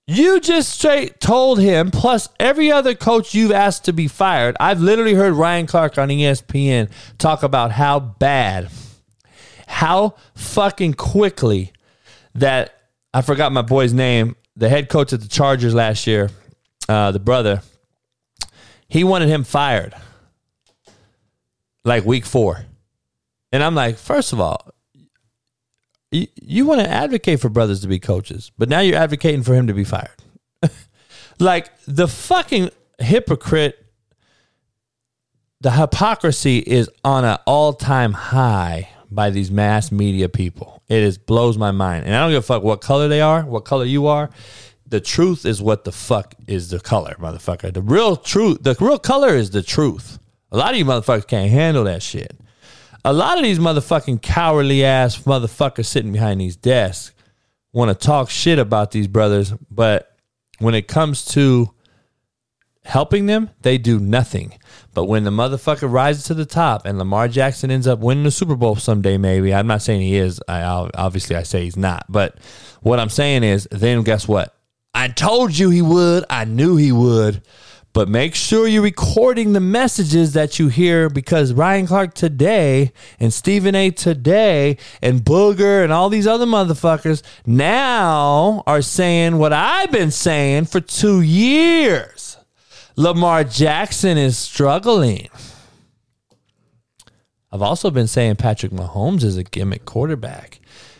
You 0.05 0.39
just 0.39 0.69
straight 0.69 1.19
told 1.19 1.59
him, 1.59 1.89
plus 1.89 2.29
every 2.39 2.71
other 2.71 2.93
coach 2.93 3.33
you've 3.33 3.51
asked 3.51 3.85
to 3.85 3.93
be 3.93 4.07
fired. 4.07 4.55
I've 4.59 4.81
literally 4.81 5.15
heard 5.15 5.33
Ryan 5.33 5.65
Clark 5.65 5.97
on 5.97 6.09
ESPN 6.09 6.91
talk 7.17 7.41
about 7.41 7.71
how 7.71 7.99
bad, 7.99 8.69
how 9.67 10.15
fucking 10.35 10.93
quickly 10.93 11.73
that 12.35 12.78
I 13.13 13.21
forgot 13.21 13.51
my 13.51 13.61
boy's 13.61 13.93
name, 13.93 14.35
the 14.55 14.69
head 14.69 14.89
coach 14.89 15.13
at 15.13 15.21
the 15.21 15.27
Chargers 15.27 15.73
last 15.73 16.05
year, 16.05 16.29
uh, 16.87 17.11
the 17.11 17.19
brother, 17.19 17.61
he 18.87 19.03
wanted 19.03 19.29
him 19.29 19.43
fired 19.43 19.95
like 21.83 22.05
week 22.05 22.25
four. 22.25 22.65
And 23.51 23.63
I'm 23.63 23.75
like, 23.75 23.97
first 23.97 24.33
of 24.33 24.39
all, 24.39 24.69
you, 26.11 26.27
you 26.41 26.65
want 26.65 26.81
to 26.81 26.89
advocate 26.89 27.39
for 27.39 27.49
brothers 27.49 27.81
to 27.81 27.87
be 27.87 27.99
coaches, 27.99 28.51
but 28.57 28.69
now 28.69 28.79
you're 28.79 28.97
advocating 28.97 29.43
for 29.43 29.53
him 29.53 29.67
to 29.67 29.73
be 29.73 29.83
fired. 29.83 30.09
like 31.39 31.71
the 31.87 32.07
fucking 32.07 32.69
hypocrite, 32.99 33.85
the 35.61 35.71
hypocrisy 35.71 36.59
is 36.59 36.89
on 37.03 37.25
an 37.25 37.37
all 37.45 37.73
time 37.73 38.13
high 38.13 38.89
by 39.11 39.29
these 39.29 39.51
mass 39.51 39.91
media 39.91 40.29
people. 40.29 40.78
It 40.89 41.03
is 41.03 41.17
blows 41.17 41.57
my 41.57 41.71
mind, 41.71 42.05
and 42.05 42.15
I 42.15 42.21
don't 42.21 42.31
give 42.31 42.43
a 42.43 42.45
fuck 42.45 42.63
what 42.63 42.81
color 42.81 43.07
they 43.07 43.21
are, 43.21 43.43
what 43.43 43.63
color 43.63 43.85
you 43.85 44.07
are. 44.07 44.29
The 44.87 44.99
truth 44.99 45.45
is 45.45 45.61
what 45.61 45.83
the 45.83 45.91
fuck 45.91 46.33
is 46.47 46.69
the 46.69 46.79
color, 46.79 47.15
motherfucker. 47.19 47.71
The 47.71 47.81
real 47.81 48.15
truth, 48.15 48.63
the 48.63 48.75
real 48.79 48.97
color 48.97 49.35
is 49.35 49.51
the 49.51 49.61
truth. 49.61 50.17
A 50.51 50.57
lot 50.57 50.71
of 50.71 50.77
you 50.77 50.85
motherfuckers 50.85 51.27
can't 51.27 51.51
handle 51.51 51.83
that 51.83 52.01
shit. 52.01 52.35
A 53.05 53.13
lot 53.13 53.37
of 53.37 53.43
these 53.43 53.59
motherfucking 53.59 54.23
cowardly 54.23 54.83
ass 54.83 55.19
motherfuckers 55.19 55.85
sitting 55.85 56.11
behind 56.11 56.41
these 56.41 56.55
desks 56.55 57.15
want 57.71 57.89
to 57.89 58.05
talk 58.05 58.31
shit 58.31 58.57
about 58.57 58.89
these 58.91 59.07
brothers, 59.07 59.53
but 59.69 60.17
when 60.57 60.73
it 60.73 60.87
comes 60.87 61.23
to 61.23 61.71
helping 62.85 63.25
them, 63.25 63.49
they 63.61 63.77
do 63.77 63.99
nothing. 63.99 64.57
But 64.93 65.05
when 65.05 65.23
the 65.23 65.31
motherfucker 65.31 65.91
rises 65.91 66.23
to 66.25 66.33
the 66.33 66.45
top 66.45 66.85
and 66.85 66.97
Lamar 66.97 67.27
Jackson 67.27 67.71
ends 67.71 67.87
up 67.87 67.99
winning 67.99 68.23
the 68.23 68.31
Super 68.31 68.55
Bowl 68.55 68.75
someday, 68.75 69.17
maybe 69.17 69.53
I'm 69.53 69.67
not 69.67 69.81
saying 69.81 70.01
he 70.01 70.17
is. 70.17 70.41
I 70.47 70.61
obviously 70.63 71.35
I 71.35 71.43
say 71.43 71.63
he's 71.63 71.77
not. 71.77 72.05
But 72.09 72.37
what 72.81 72.99
I'm 72.99 73.09
saying 73.09 73.43
is, 73.43 73.67
then 73.71 74.03
guess 74.03 74.27
what? 74.27 74.55
I 74.93 75.07
told 75.07 75.57
you 75.57 75.69
he 75.69 75.81
would. 75.81 76.25
I 76.29 76.45
knew 76.45 76.75
he 76.75 76.91
would. 76.91 77.43
But 77.91 78.07
make 78.07 78.35
sure 78.35 78.67
you're 78.67 78.83
recording 78.83 79.53
the 79.53 79.59
messages 79.59 80.33
that 80.33 80.59
you 80.59 80.67
hear 80.67 81.09
because 81.09 81.53
Ryan 81.53 81.87
Clark 81.87 82.13
today 82.13 82.91
and 83.19 83.33
Stephen 83.33 83.73
A. 83.73 83.89
today 83.89 84.77
and 85.01 85.21
Booger 85.21 85.83
and 85.83 85.91
all 85.91 86.09
these 86.09 86.27
other 86.27 86.45
motherfuckers 86.45 87.23
now 87.47 88.63
are 88.67 88.83
saying 88.83 89.39
what 89.39 89.53
I've 89.53 89.91
been 89.91 90.11
saying 90.11 90.65
for 90.65 90.79
two 90.79 91.21
years. 91.21 92.28
Lamar 92.99 93.45
Jackson 93.45 94.17
is 94.17 94.37
struggling. 94.37 95.29
I've 97.49 97.61
also 97.61 97.89
been 97.91 98.07
saying 98.07 98.35
Patrick 98.35 98.73
Mahomes 98.73 99.23
is 99.23 99.37
a 99.37 99.43
gimmick 99.45 99.85
quarterback. 99.85 100.59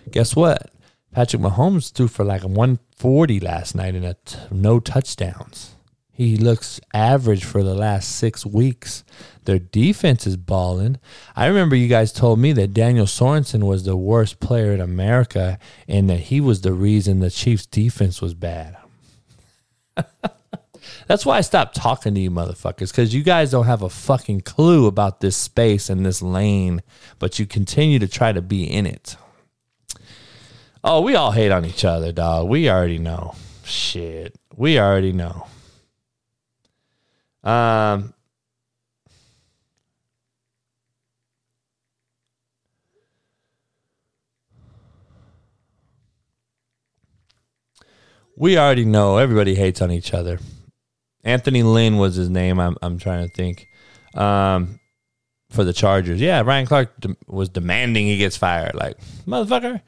Guess 0.09 0.33
what? 0.33 0.71
Patrick 1.11 1.41
Mahomes 1.41 1.91
threw 1.91 2.07
for 2.07 2.23
like 2.23 2.43
a 2.43 2.47
140 2.47 3.41
last 3.41 3.75
night 3.75 3.95
and 3.95 4.15
t- 4.23 4.37
no 4.49 4.79
touchdowns. 4.79 5.75
He 6.09 6.37
looks 6.37 6.79
average 6.93 7.43
for 7.43 7.63
the 7.63 7.75
last 7.75 8.15
six 8.15 8.45
weeks. 8.45 9.03
Their 9.43 9.59
defense 9.59 10.25
is 10.25 10.37
balling. 10.37 10.99
I 11.35 11.47
remember 11.47 11.75
you 11.75 11.89
guys 11.89 12.13
told 12.13 12.39
me 12.39 12.53
that 12.53 12.73
Daniel 12.73 13.07
Sorensen 13.07 13.63
was 13.63 13.83
the 13.83 13.97
worst 13.97 14.39
player 14.39 14.71
in 14.71 14.79
America 14.79 15.59
and 15.85 16.09
that 16.09 16.21
he 16.21 16.39
was 16.39 16.61
the 16.61 16.71
reason 16.71 17.19
the 17.19 17.29
Chiefs' 17.29 17.65
defense 17.65 18.21
was 18.21 18.33
bad. 18.33 18.77
That's 21.07 21.25
why 21.25 21.37
I 21.37 21.41
stopped 21.41 21.75
talking 21.75 22.13
to 22.15 22.19
you 22.19 22.31
motherfuckers 22.31 22.91
because 22.91 23.13
you 23.13 23.23
guys 23.23 23.51
don't 23.51 23.65
have 23.65 23.81
a 23.81 23.89
fucking 23.89 24.41
clue 24.41 24.87
about 24.87 25.21
this 25.21 25.35
space 25.35 25.89
and 25.89 26.05
this 26.05 26.21
lane, 26.21 26.81
but 27.17 27.39
you 27.39 27.45
continue 27.45 27.99
to 27.99 28.07
try 28.07 28.31
to 28.31 28.41
be 28.41 28.63
in 28.63 28.85
it. 28.85 29.15
Oh, 30.83 31.01
we 31.01 31.15
all 31.15 31.31
hate 31.31 31.51
on 31.51 31.65
each 31.65 31.83
other, 31.83 32.11
dog. 32.11 32.47
We 32.47 32.69
already 32.69 32.99
know. 32.99 33.35
Shit. 33.63 34.35
We 34.55 34.79
already 34.79 35.11
know. 35.11 35.45
Um, 37.43 38.13
we 48.35 48.57
already 48.57 48.85
know 48.85 49.17
everybody 49.17 49.55
hates 49.55 49.81
on 49.81 49.91
each 49.91 50.13
other. 50.13 50.39
Anthony 51.29 51.63
Lynn 51.63 51.97
was 51.97 52.15
his 52.15 52.29
name. 52.29 52.59
I'm 52.59 52.77
I'm 52.81 52.97
trying 52.97 53.27
to 53.27 53.33
think. 53.33 53.67
Um, 54.15 54.79
for 55.51 55.63
the 55.63 55.73
Chargers, 55.73 56.21
yeah, 56.21 56.41
Ryan 56.41 56.65
Clark 56.67 56.99
de- 56.99 57.17
was 57.27 57.49
demanding 57.49 58.05
he 58.05 58.17
gets 58.17 58.37
fired. 58.37 58.75
Like 58.75 58.97
motherfucker, 59.25 59.81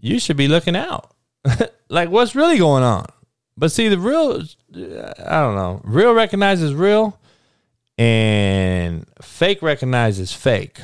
you 0.00 0.18
should 0.18 0.36
be 0.36 0.48
looking 0.48 0.76
out. 0.76 1.14
like 1.88 2.10
what's 2.10 2.34
really 2.34 2.58
going 2.58 2.82
on? 2.82 3.06
But 3.56 3.72
see, 3.72 3.88
the 3.88 3.98
real, 3.98 4.42
I 4.72 5.40
don't 5.40 5.56
know, 5.56 5.80
real 5.84 6.14
recognizes 6.14 6.74
real 6.74 7.18
and 7.96 9.04
fake 9.20 9.62
recognizes 9.62 10.32
fake. 10.32 10.78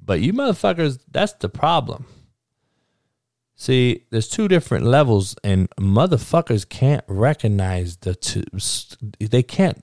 But 0.00 0.20
you 0.20 0.32
motherfuckers, 0.32 1.00
that's 1.10 1.34
the 1.34 1.48
problem. 1.48 2.06
See, 3.56 4.04
there's 4.10 4.28
two 4.28 4.48
different 4.48 4.84
levels, 4.84 5.36
and 5.44 5.70
motherfuckers 5.78 6.68
can't 6.68 7.04
recognize 7.06 7.98
the 7.98 8.14
two. 8.14 8.44
They 9.20 9.42
can't. 9.42 9.82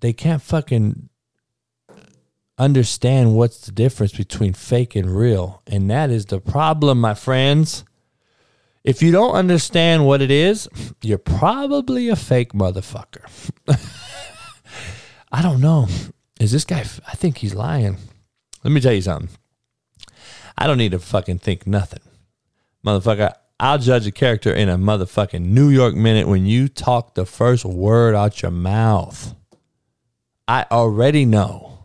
They 0.00 0.12
can't 0.12 0.42
fucking 0.42 1.08
understand 2.58 3.34
what's 3.34 3.60
the 3.60 3.72
difference 3.72 4.12
between 4.12 4.52
fake 4.52 4.94
and 4.94 5.16
real. 5.16 5.62
And 5.66 5.90
that 5.90 6.10
is 6.10 6.26
the 6.26 6.40
problem, 6.40 7.00
my 7.00 7.14
friends. 7.14 7.84
If 8.82 9.02
you 9.02 9.12
don't 9.12 9.34
understand 9.34 10.06
what 10.06 10.20
it 10.20 10.30
is, 10.30 10.68
you're 11.00 11.16
probably 11.18 12.08
a 12.08 12.16
fake 12.16 12.52
motherfucker. 12.52 13.24
I 15.32 15.40
don't 15.40 15.60
know. 15.60 15.88
Is 16.38 16.52
this 16.52 16.64
guy, 16.64 16.80
I 16.80 17.14
think 17.14 17.38
he's 17.38 17.54
lying. 17.54 17.96
Let 18.62 18.72
me 18.72 18.80
tell 18.80 18.92
you 18.92 19.00
something. 19.00 19.30
I 20.56 20.66
don't 20.66 20.78
need 20.78 20.92
to 20.92 20.98
fucking 20.98 21.38
think 21.38 21.66
nothing. 21.66 22.00
Motherfucker, 22.86 23.32
I'll 23.58 23.78
judge 23.78 24.06
a 24.06 24.12
character 24.12 24.52
in 24.52 24.68
a 24.68 24.76
motherfucking 24.76 25.40
New 25.40 25.68
York 25.68 25.94
minute 25.94 26.28
when 26.28 26.46
you 26.46 26.68
talk 26.68 27.14
the 27.14 27.24
first 27.24 27.64
word 27.64 28.14
out 28.14 28.42
your 28.42 28.50
mouth. 28.50 29.34
I 30.46 30.66
already 30.70 31.24
know. 31.24 31.78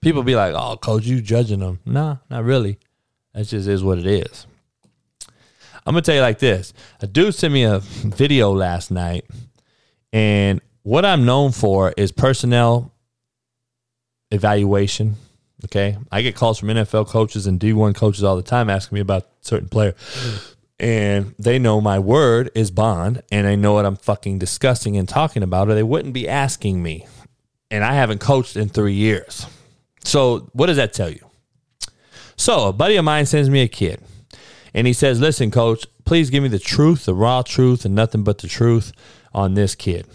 People 0.00 0.22
be 0.22 0.36
like, 0.36 0.54
oh, 0.54 0.76
coach, 0.76 1.04
you 1.04 1.20
judging 1.20 1.60
them. 1.60 1.80
Nah, 1.84 2.18
not 2.30 2.44
really. 2.44 2.78
That 3.34 3.46
just 3.46 3.68
is 3.68 3.84
what 3.84 3.98
it 3.98 4.06
is. 4.06 4.46
I'm 5.84 5.92
gonna 5.92 6.02
tell 6.02 6.14
you 6.14 6.20
like 6.20 6.38
this. 6.40 6.72
A 7.00 7.06
dude 7.06 7.34
sent 7.34 7.54
me 7.54 7.62
a 7.62 7.78
video 7.80 8.52
last 8.52 8.90
night, 8.90 9.24
and 10.12 10.60
what 10.82 11.04
I'm 11.04 11.24
known 11.24 11.52
for 11.52 11.92
is 11.96 12.12
personnel 12.12 12.92
evaluation. 14.30 15.16
Okay. 15.64 15.96
I 16.12 16.22
get 16.22 16.36
calls 16.36 16.58
from 16.58 16.68
NFL 16.68 17.08
coaches 17.08 17.46
and 17.46 17.58
D1 17.58 17.94
coaches 17.94 18.22
all 18.22 18.36
the 18.36 18.42
time 18.42 18.68
asking 18.68 18.96
me 18.96 19.00
about 19.00 19.28
certain 19.40 19.68
player. 19.68 19.94
And 20.78 21.34
they 21.38 21.58
know 21.58 21.80
my 21.80 21.98
word 21.98 22.50
is 22.54 22.70
bond 22.70 23.22
and 23.32 23.46
they 23.46 23.56
know 23.56 23.72
what 23.72 23.86
I'm 23.86 23.96
fucking 23.96 24.38
discussing 24.38 24.96
and 24.96 25.08
talking 25.08 25.42
about, 25.42 25.68
or 25.68 25.74
they 25.74 25.82
wouldn't 25.82 26.12
be 26.12 26.28
asking 26.28 26.82
me. 26.82 27.06
And 27.70 27.82
I 27.82 27.94
haven't 27.94 28.20
coached 28.20 28.56
in 28.56 28.68
three 28.68 28.92
years. 28.92 29.46
So, 30.04 30.50
what 30.52 30.66
does 30.66 30.76
that 30.76 30.92
tell 30.92 31.10
you? 31.10 31.24
So, 32.36 32.68
a 32.68 32.72
buddy 32.72 32.96
of 32.96 33.04
mine 33.04 33.26
sends 33.26 33.50
me 33.50 33.62
a 33.62 33.68
kid 33.68 34.00
and 34.72 34.86
he 34.86 34.92
says, 34.92 35.18
Listen, 35.18 35.50
coach, 35.50 35.86
please 36.04 36.30
give 36.30 36.42
me 36.42 36.48
the 36.48 36.58
truth, 36.58 37.06
the 37.06 37.14
raw 37.14 37.42
truth, 37.42 37.84
and 37.84 37.94
nothing 37.94 38.22
but 38.22 38.38
the 38.38 38.46
truth 38.46 38.92
on 39.34 39.54
this 39.54 39.74
kid. 39.74 40.06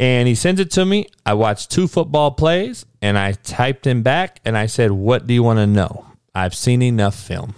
And 0.00 0.26
he 0.26 0.34
sends 0.34 0.58
it 0.62 0.70
to 0.72 0.86
me. 0.86 1.08
I 1.26 1.34
watched 1.34 1.70
two 1.70 1.86
football 1.86 2.30
plays 2.30 2.86
and 3.02 3.18
I 3.18 3.32
typed 3.32 3.86
him 3.86 4.02
back 4.02 4.40
and 4.46 4.56
I 4.56 4.64
said, 4.64 4.92
What 4.92 5.26
do 5.26 5.34
you 5.34 5.42
want 5.42 5.58
to 5.58 5.66
know? 5.66 6.06
I've 6.34 6.54
seen 6.54 6.80
enough 6.80 7.14
film. 7.14 7.54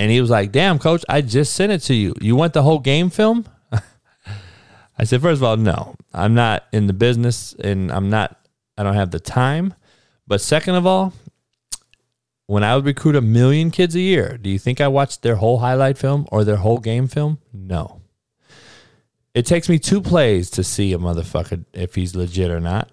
And 0.00 0.10
he 0.10 0.18
was 0.18 0.30
like, 0.30 0.50
Damn, 0.50 0.78
coach, 0.78 1.04
I 1.10 1.20
just 1.20 1.52
sent 1.52 1.72
it 1.72 1.80
to 1.82 1.94
you. 1.94 2.14
You 2.22 2.36
want 2.36 2.54
the 2.54 2.62
whole 2.62 2.78
game 2.78 3.10
film? 3.10 3.44
I 4.98 5.04
said, 5.04 5.20
First 5.20 5.40
of 5.40 5.44
all, 5.44 5.58
no, 5.58 5.94
I'm 6.14 6.32
not 6.32 6.64
in 6.72 6.86
the 6.86 6.94
business 6.94 7.52
and 7.52 7.92
I'm 7.92 8.08
not, 8.08 8.34
I 8.78 8.82
don't 8.82 8.94
have 8.94 9.10
the 9.10 9.20
time. 9.20 9.74
But 10.26 10.40
second 10.40 10.76
of 10.76 10.86
all, 10.86 11.12
when 12.46 12.64
I 12.64 12.76
would 12.76 12.86
recruit 12.86 13.14
a 13.14 13.20
million 13.20 13.70
kids 13.70 13.94
a 13.94 14.00
year, 14.00 14.38
do 14.38 14.48
you 14.48 14.58
think 14.58 14.80
I 14.80 14.88
watched 14.88 15.20
their 15.20 15.36
whole 15.36 15.58
highlight 15.58 15.98
film 15.98 16.26
or 16.32 16.44
their 16.44 16.56
whole 16.56 16.78
game 16.78 17.08
film? 17.08 17.40
No. 17.52 18.00
It 19.34 19.46
takes 19.46 19.68
me 19.68 19.80
two 19.80 20.00
plays 20.00 20.48
to 20.50 20.62
see 20.62 20.92
a 20.92 20.98
motherfucker 20.98 21.64
if 21.72 21.96
he's 21.96 22.14
legit 22.14 22.50
or 22.50 22.60
not. 22.60 22.88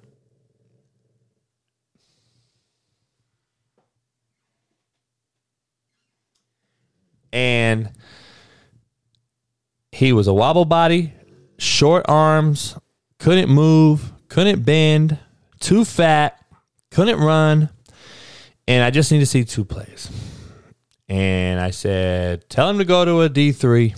And 7.32 7.92
he 9.92 10.12
was 10.12 10.28
a 10.28 10.34
wobble 10.34 10.66
body, 10.66 11.14
short 11.60 12.06
arms, 12.10 12.76
couldn't 13.20 13.50
move, 13.50 14.12
couldn't 14.28 14.66
bend, 14.66 15.18
too 15.60 15.86
fat, 15.86 16.44
couldn't 16.90 17.20
run. 17.20 17.70
And 18.68 18.84
I 18.84 18.90
just 18.90 19.12
need 19.12 19.20
to 19.20 19.26
see 19.26 19.46
two 19.46 19.64
plays. 19.64 20.10
And 21.08 21.60
I 21.60 21.70
said, 21.70 22.50
tell 22.50 22.70
him 22.70 22.80
to 22.80 22.86
go 22.86 23.06
to 23.06 23.22
a 23.22 23.30
D3 23.30 23.96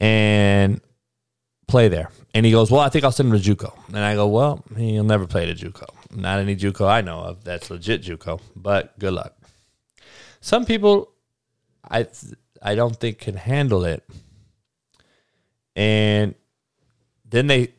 and 0.00 0.80
play 1.68 1.88
there. 1.88 2.10
And 2.34 2.44
he 2.44 2.52
goes, 2.52 2.70
well, 2.70 2.80
I 2.80 2.88
think 2.88 3.04
I'll 3.04 3.12
send 3.12 3.32
him 3.32 3.40
to 3.40 3.54
JUCO. 3.56 3.72
And 3.88 3.98
I 3.98 4.14
go, 4.14 4.26
well, 4.26 4.64
he'll 4.76 5.04
never 5.04 5.26
play 5.26 5.46
to 5.46 5.54
JUCO. 5.54 5.86
Not 6.16 6.40
any 6.40 6.56
JUCO 6.56 6.88
I 6.88 7.00
know 7.00 7.20
of 7.20 7.44
that's 7.44 7.70
legit 7.70 8.02
JUCO, 8.02 8.40
but 8.56 8.98
good 8.98 9.12
luck. 9.12 9.34
Some 10.40 10.64
people, 10.64 11.12
I 11.88 12.06
I 12.62 12.74
don't 12.74 12.96
think 12.96 13.18
can 13.18 13.34
handle 13.34 13.84
it, 13.84 14.08
and 15.74 16.34
then 17.24 17.46
they 17.48 17.72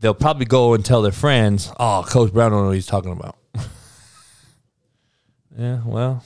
they'll 0.00 0.14
probably 0.14 0.46
go 0.46 0.74
and 0.74 0.84
tell 0.84 1.02
their 1.02 1.12
friends, 1.12 1.72
"Oh, 1.78 2.04
Coach 2.06 2.32
Brown 2.32 2.52
don't 2.52 2.60
know 2.62 2.66
what 2.68 2.74
he's 2.74 2.86
talking 2.86 3.12
about." 3.12 3.36
yeah, 5.58 5.80
well, 5.84 6.24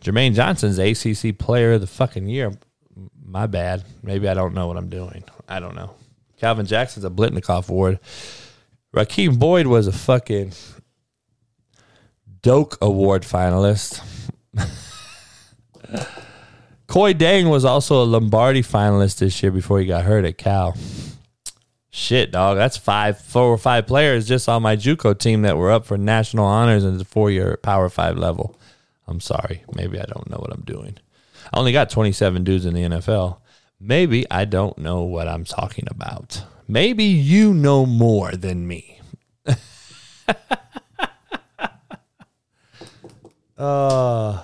Jermaine 0.00 0.34
Johnson's 0.34 0.78
ACC 0.78 1.36
Player 1.38 1.74
of 1.74 1.82
the 1.82 1.86
fucking 1.86 2.26
year. 2.26 2.52
My 3.22 3.46
bad. 3.46 3.84
Maybe 4.02 4.28
I 4.28 4.34
don't 4.34 4.54
know 4.54 4.66
what 4.66 4.76
I'm 4.76 4.88
doing. 4.88 5.24
I 5.48 5.60
don't 5.60 5.74
know. 5.74 5.94
Calvin 6.36 6.66
Jackson's 6.66 7.04
a 7.04 7.10
Biletnikoff 7.10 7.68
Award. 7.68 7.98
Rakeem 8.94 9.38
Boyd 9.38 9.66
was 9.66 9.86
a 9.86 9.92
fucking 9.92 10.52
Doak 12.42 12.78
Award 12.80 13.22
finalist. 13.22 14.02
Kuony 16.88 17.14
Deng 17.14 17.50
was 17.50 17.64
also 17.64 18.02
a 18.02 18.06
Lombardi 18.06 18.62
finalist 18.62 19.18
this 19.18 19.42
year 19.42 19.50
before 19.50 19.80
he 19.80 19.86
got 19.86 20.04
hurt 20.04 20.24
at 20.24 20.38
Cal. 20.38 20.76
Shit, 21.90 22.30
dog. 22.30 22.56
That's 22.56 22.76
five, 22.76 23.18
four 23.18 23.44
or 23.44 23.58
five 23.58 23.86
players 23.86 24.28
just 24.28 24.48
on 24.48 24.62
my 24.62 24.76
JUCO 24.76 25.18
team 25.18 25.42
that 25.42 25.56
were 25.56 25.72
up 25.72 25.86
for 25.86 25.96
national 25.96 26.44
honors 26.44 26.84
in 26.84 26.98
the 26.98 27.04
four-year 27.04 27.58
Power 27.62 27.88
Five 27.88 28.18
level. 28.18 28.58
I'm 29.08 29.20
sorry. 29.20 29.64
Maybe 29.74 29.98
I 29.98 30.04
don't 30.04 30.28
know 30.30 30.36
what 30.36 30.52
I'm 30.52 30.62
doing. 30.62 30.98
I 31.52 31.58
only 31.58 31.72
got 31.72 31.90
27 31.90 32.44
dudes 32.44 32.66
in 32.66 32.74
the 32.74 32.82
NFL. 32.82 33.38
Maybe 33.78 34.24
I 34.30 34.44
don't 34.46 34.78
know 34.78 35.02
what 35.02 35.28
I'm 35.28 35.44
talking 35.44 35.84
about. 35.90 36.42
Maybe 36.66 37.04
you 37.04 37.52
know 37.52 37.86
more 37.86 38.32
than 38.32 38.66
me. 38.66 39.00
uh, 43.56 44.42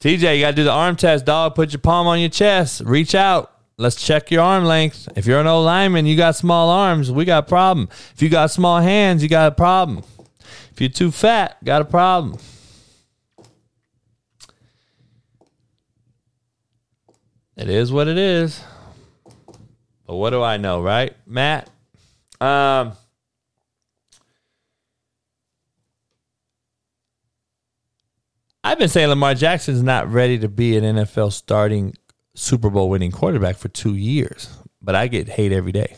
TJ, 0.00 0.36
you 0.36 0.42
got 0.42 0.50
to 0.50 0.56
do 0.56 0.64
the 0.64 0.70
arm 0.70 0.94
test, 0.96 1.24
dog. 1.24 1.54
Put 1.54 1.72
your 1.72 1.80
palm 1.80 2.06
on 2.06 2.20
your 2.20 2.28
chest. 2.28 2.82
Reach 2.84 3.14
out. 3.14 3.52
Let's 3.78 3.96
check 3.96 4.30
your 4.30 4.42
arm 4.42 4.64
length. 4.64 5.08
If 5.16 5.26
you're 5.26 5.40
an 5.40 5.46
old 5.46 5.64
lineman, 5.64 6.04
you 6.04 6.16
got 6.16 6.36
small 6.36 6.68
arms, 6.68 7.12
we 7.12 7.24
got 7.24 7.44
a 7.44 7.46
problem. 7.46 7.88
If 8.12 8.20
you 8.20 8.28
got 8.28 8.50
small 8.50 8.80
hands, 8.80 9.22
you 9.22 9.28
got 9.28 9.52
a 9.52 9.54
problem. 9.54 10.04
If 10.72 10.80
you're 10.80 10.90
too 10.90 11.12
fat, 11.12 11.62
got 11.64 11.82
a 11.82 11.84
problem. 11.84 12.38
It 17.58 17.68
is 17.68 17.90
what 17.90 18.06
it 18.06 18.16
is. 18.16 18.62
But 20.06 20.14
what 20.14 20.30
do 20.30 20.42
I 20.42 20.58
know, 20.58 20.80
right, 20.80 21.14
Matt? 21.26 21.68
Um, 22.40 22.92
I've 28.62 28.78
been 28.78 28.88
saying 28.88 29.08
Lamar 29.08 29.34
Jackson's 29.34 29.82
not 29.82 30.10
ready 30.10 30.38
to 30.38 30.48
be 30.48 30.76
an 30.76 30.84
NFL 30.84 31.32
starting 31.32 31.94
Super 32.34 32.70
Bowl 32.70 32.88
winning 32.88 33.10
quarterback 33.10 33.56
for 33.56 33.68
two 33.68 33.96
years, 33.96 34.56
but 34.80 34.94
I 34.94 35.08
get 35.08 35.28
hate 35.28 35.50
every 35.50 35.72
day. 35.72 35.96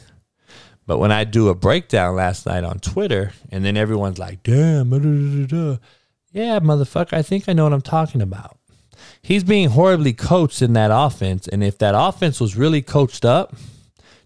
But 0.86 0.96
when 0.98 1.12
I 1.12 1.24
do 1.24 1.50
a 1.50 1.54
breakdown 1.54 2.16
last 2.16 2.46
night 2.46 2.64
on 2.64 2.78
Twitter, 2.78 3.32
and 3.50 3.62
then 3.64 3.76
everyone's 3.76 4.18
like, 4.18 4.42
damn, 4.42 4.90
yeah, 4.90 6.58
motherfucker, 6.60 7.12
I 7.12 7.22
think 7.22 7.48
I 7.48 7.52
know 7.52 7.64
what 7.64 7.74
I'm 7.74 7.82
talking 7.82 8.22
about 8.22 8.59
he's 9.22 9.44
being 9.44 9.70
horribly 9.70 10.12
coached 10.12 10.62
in 10.62 10.72
that 10.74 10.90
offense. 10.92 11.48
And 11.48 11.62
if 11.62 11.78
that 11.78 11.94
offense 11.96 12.40
was 12.40 12.56
really 12.56 12.82
coached 12.82 13.24
up, 13.24 13.54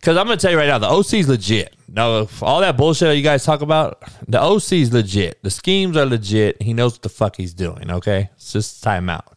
because 0.04 0.16
I'm 0.16 0.26
going 0.26 0.36
to 0.36 0.42
tell 0.42 0.52
you 0.52 0.58
right 0.58 0.66
now, 0.66 0.78
the 0.78 0.88
OC 0.88 1.14
is 1.14 1.28
legit. 1.28 1.74
No, 1.88 2.28
all 2.42 2.60
that 2.60 2.76
bullshit 2.76 3.16
you 3.16 3.22
guys 3.22 3.44
talk 3.44 3.62
about, 3.62 4.02
the 4.28 4.42
OC 4.42 4.72
is 4.72 4.92
legit. 4.92 5.42
The 5.42 5.50
schemes 5.50 5.96
are 5.96 6.04
legit. 6.04 6.60
He 6.60 6.74
knows 6.74 6.92
what 6.92 7.02
the 7.02 7.08
fuck 7.08 7.36
he's 7.36 7.54
doing. 7.54 7.90
Okay, 7.90 8.28
it's 8.34 8.52
just 8.52 8.82
time 8.82 9.08
out. 9.08 9.36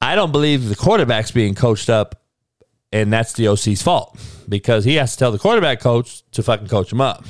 I 0.00 0.14
don't 0.14 0.30
believe 0.30 0.68
the 0.68 0.76
quarterback's 0.76 1.30
being 1.30 1.54
coached 1.54 1.88
up, 1.88 2.22
and 2.92 3.12
that's 3.12 3.32
the 3.32 3.48
OC's 3.48 3.82
fault 3.82 4.18
because 4.48 4.84
he 4.84 4.94
has 4.96 5.12
to 5.12 5.18
tell 5.18 5.32
the 5.32 5.38
quarterback 5.38 5.80
coach 5.80 6.22
to 6.32 6.42
fucking 6.42 6.68
coach 6.68 6.92
him 6.92 7.00
up. 7.00 7.24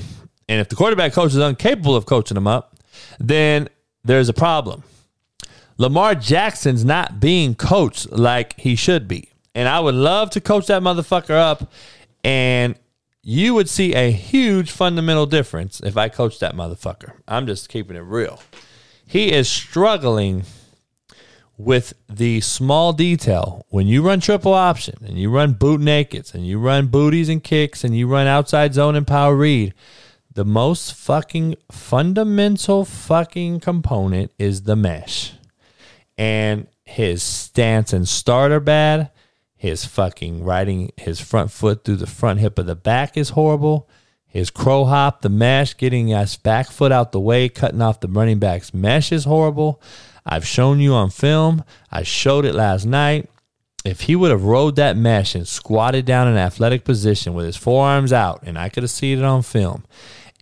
And 0.48 0.60
if 0.60 0.68
the 0.68 0.76
quarterback 0.76 1.12
coach 1.12 1.32
is 1.32 1.38
incapable 1.38 1.94
of 1.94 2.06
coaching 2.06 2.36
him 2.36 2.46
up, 2.46 2.76
then 3.18 3.68
there's 4.04 4.28
a 4.28 4.34
problem. 4.34 4.82
Lamar 5.82 6.14
Jackson's 6.14 6.84
not 6.84 7.18
being 7.18 7.56
coached 7.56 8.12
like 8.12 8.56
he 8.56 8.76
should 8.76 9.09
be. 9.09 9.30
And 9.52 9.68
I 9.68 9.80
would 9.80 9.96
love 9.96 10.30
to 10.30 10.40
coach 10.40 10.68
that 10.68 10.80
motherfucker 10.80 11.34
up. 11.34 11.72
And 12.22 12.76
you 13.20 13.52
would 13.54 13.68
see 13.68 13.92
a 13.92 14.12
huge 14.12 14.70
fundamental 14.70 15.26
difference 15.26 15.80
if 15.80 15.96
I 15.96 16.09
coached 16.09 16.38
that 16.38 16.54
motherfucker. 16.54 17.14
I'm 17.26 17.48
just 17.48 17.68
keeping 17.68 17.96
it 17.96 18.04
real. 18.04 18.40
He 19.04 19.32
is 19.32 19.48
struggling 19.48 20.44
with 21.59 21.94
the 22.09 22.40
small 22.42 22.92
detail. 22.92 23.66
When 23.68 23.88
you 23.88 24.02
run 24.02 24.20
triple 24.20 24.54
option 24.54 24.98
and 25.04 25.18
you 25.18 25.30
run 25.30 25.54
boot 25.54 25.80
nakeds 25.80 26.32
and 26.32 26.46
you 26.46 26.60
run 26.60 26.86
booties 26.86 27.28
and 27.28 27.42
kicks 27.42 27.82
and 27.82 27.96
you 27.96 28.06
run 28.06 28.28
outside 28.28 28.72
zone 28.72 28.94
and 28.94 29.04
power 29.04 29.34
read, 29.34 29.74
the 30.32 30.44
most 30.44 30.94
fucking 30.94 31.56
fundamental 31.72 32.84
fucking 32.84 33.59
component 33.59 34.30
is 34.38 34.62
the 34.62 34.76
mesh. 34.76 35.32
And 36.18 36.66
his 36.84 37.22
stance 37.22 37.93
and 37.93 38.09
start 38.09 38.52
are 38.52 38.60
bad. 38.60 39.10
His 39.56 39.84
fucking 39.84 40.44
riding 40.44 40.93
his 40.97 41.20
front 41.20 41.51
foot 41.51 41.84
through 41.84 41.97
the 41.97 42.06
front 42.06 42.40
hip 42.40 42.59
of 42.59 42.66
the 42.66 42.74
back 42.74 43.16
is 43.16 43.30
horrible. 43.30 43.89
His 44.26 44.51
crow 44.51 44.86
hop, 44.86 45.20
the 45.20 45.28
mesh, 45.28 45.76
getting 45.76 46.09
his 46.09 46.36
back 46.36 46.70
foot 46.70 46.90
out 46.90 47.12
the 47.12 47.20
way, 47.20 47.48
cutting 47.48 47.82
off 47.82 48.01
the 48.01 48.09
running 48.09 48.39
back's 48.39 48.72
mesh 48.72 49.12
is 49.12 49.24
horrible. 49.24 49.80
I've 50.24 50.47
shown 50.47 50.80
you 50.80 50.94
on 50.94 51.10
film. 51.10 51.64
I 51.90 52.02
showed 52.02 52.44
it 52.44 52.55
last 52.55 52.86
night. 52.86 53.28
If 53.84 54.02
he 54.02 54.16
would 54.16 54.30
have 54.30 54.44
rode 54.44 54.76
that 54.76 54.97
mesh 54.97 55.34
and 55.34 55.47
squatted 55.47 56.06
down 56.06 56.28
in 56.28 56.36
athletic 56.36 56.84
position 56.84 57.34
with 57.34 57.47
his 57.47 57.56
forearms 57.56 58.12
out, 58.12 58.43
and 58.44 58.59
I 58.59 58.68
could 58.68 58.84
have 58.84 58.90
seen 58.90 59.18
it 59.18 59.24
on 59.24 59.43
film, 59.43 59.84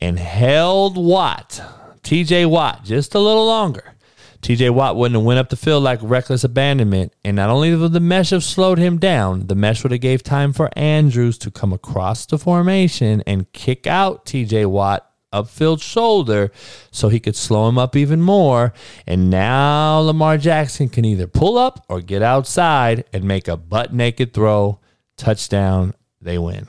and 0.00 0.18
held 0.18 0.96
Watt, 0.96 1.60
TJ 2.02 2.48
Watt, 2.48 2.84
just 2.84 3.14
a 3.14 3.18
little 3.18 3.46
longer, 3.46 3.94
TJ 4.42 4.70
Watt 4.70 4.96
wouldn't 4.96 5.16
have 5.16 5.24
went 5.24 5.38
up 5.38 5.50
the 5.50 5.56
field 5.56 5.82
like 5.82 6.00
reckless 6.02 6.44
abandonment. 6.44 7.12
And 7.24 7.36
not 7.36 7.50
only 7.50 7.74
would 7.74 7.92
the 7.92 8.00
mesh 8.00 8.30
have 8.30 8.42
slowed 8.42 8.78
him 8.78 8.98
down, 8.98 9.48
the 9.48 9.54
mesh 9.54 9.82
would 9.82 9.92
have 9.92 10.00
gave 10.00 10.22
time 10.22 10.52
for 10.52 10.70
Andrews 10.76 11.36
to 11.38 11.50
come 11.50 11.72
across 11.72 12.24
the 12.24 12.38
formation 12.38 13.22
and 13.26 13.52
kick 13.52 13.86
out 13.86 14.24
TJ 14.24 14.66
Watt 14.66 15.06
upfield 15.32 15.80
shoulder 15.80 16.50
so 16.90 17.08
he 17.08 17.20
could 17.20 17.36
slow 17.36 17.68
him 17.68 17.78
up 17.78 17.94
even 17.94 18.20
more. 18.20 18.72
And 19.06 19.30
now 19.30 19.98
Lamar 20.00 20.38
Jackson 20.38 20.88
can 20.88 21.04
either 21.04 21.26
pull 21.26 21.58
up 21.58 21.84
or 21.88 22.00
get 22.00 22.22
outside 22.22 23.04
and 23.12 23.24
make 23.24 23.46
a 23.46 23.56
boot 23.56 23.92
naked 23.92 24.32
throw. 24.32 24.80
Touchdown. 25.16 25.94
They 26.22 26.38
win. 26.38 26.66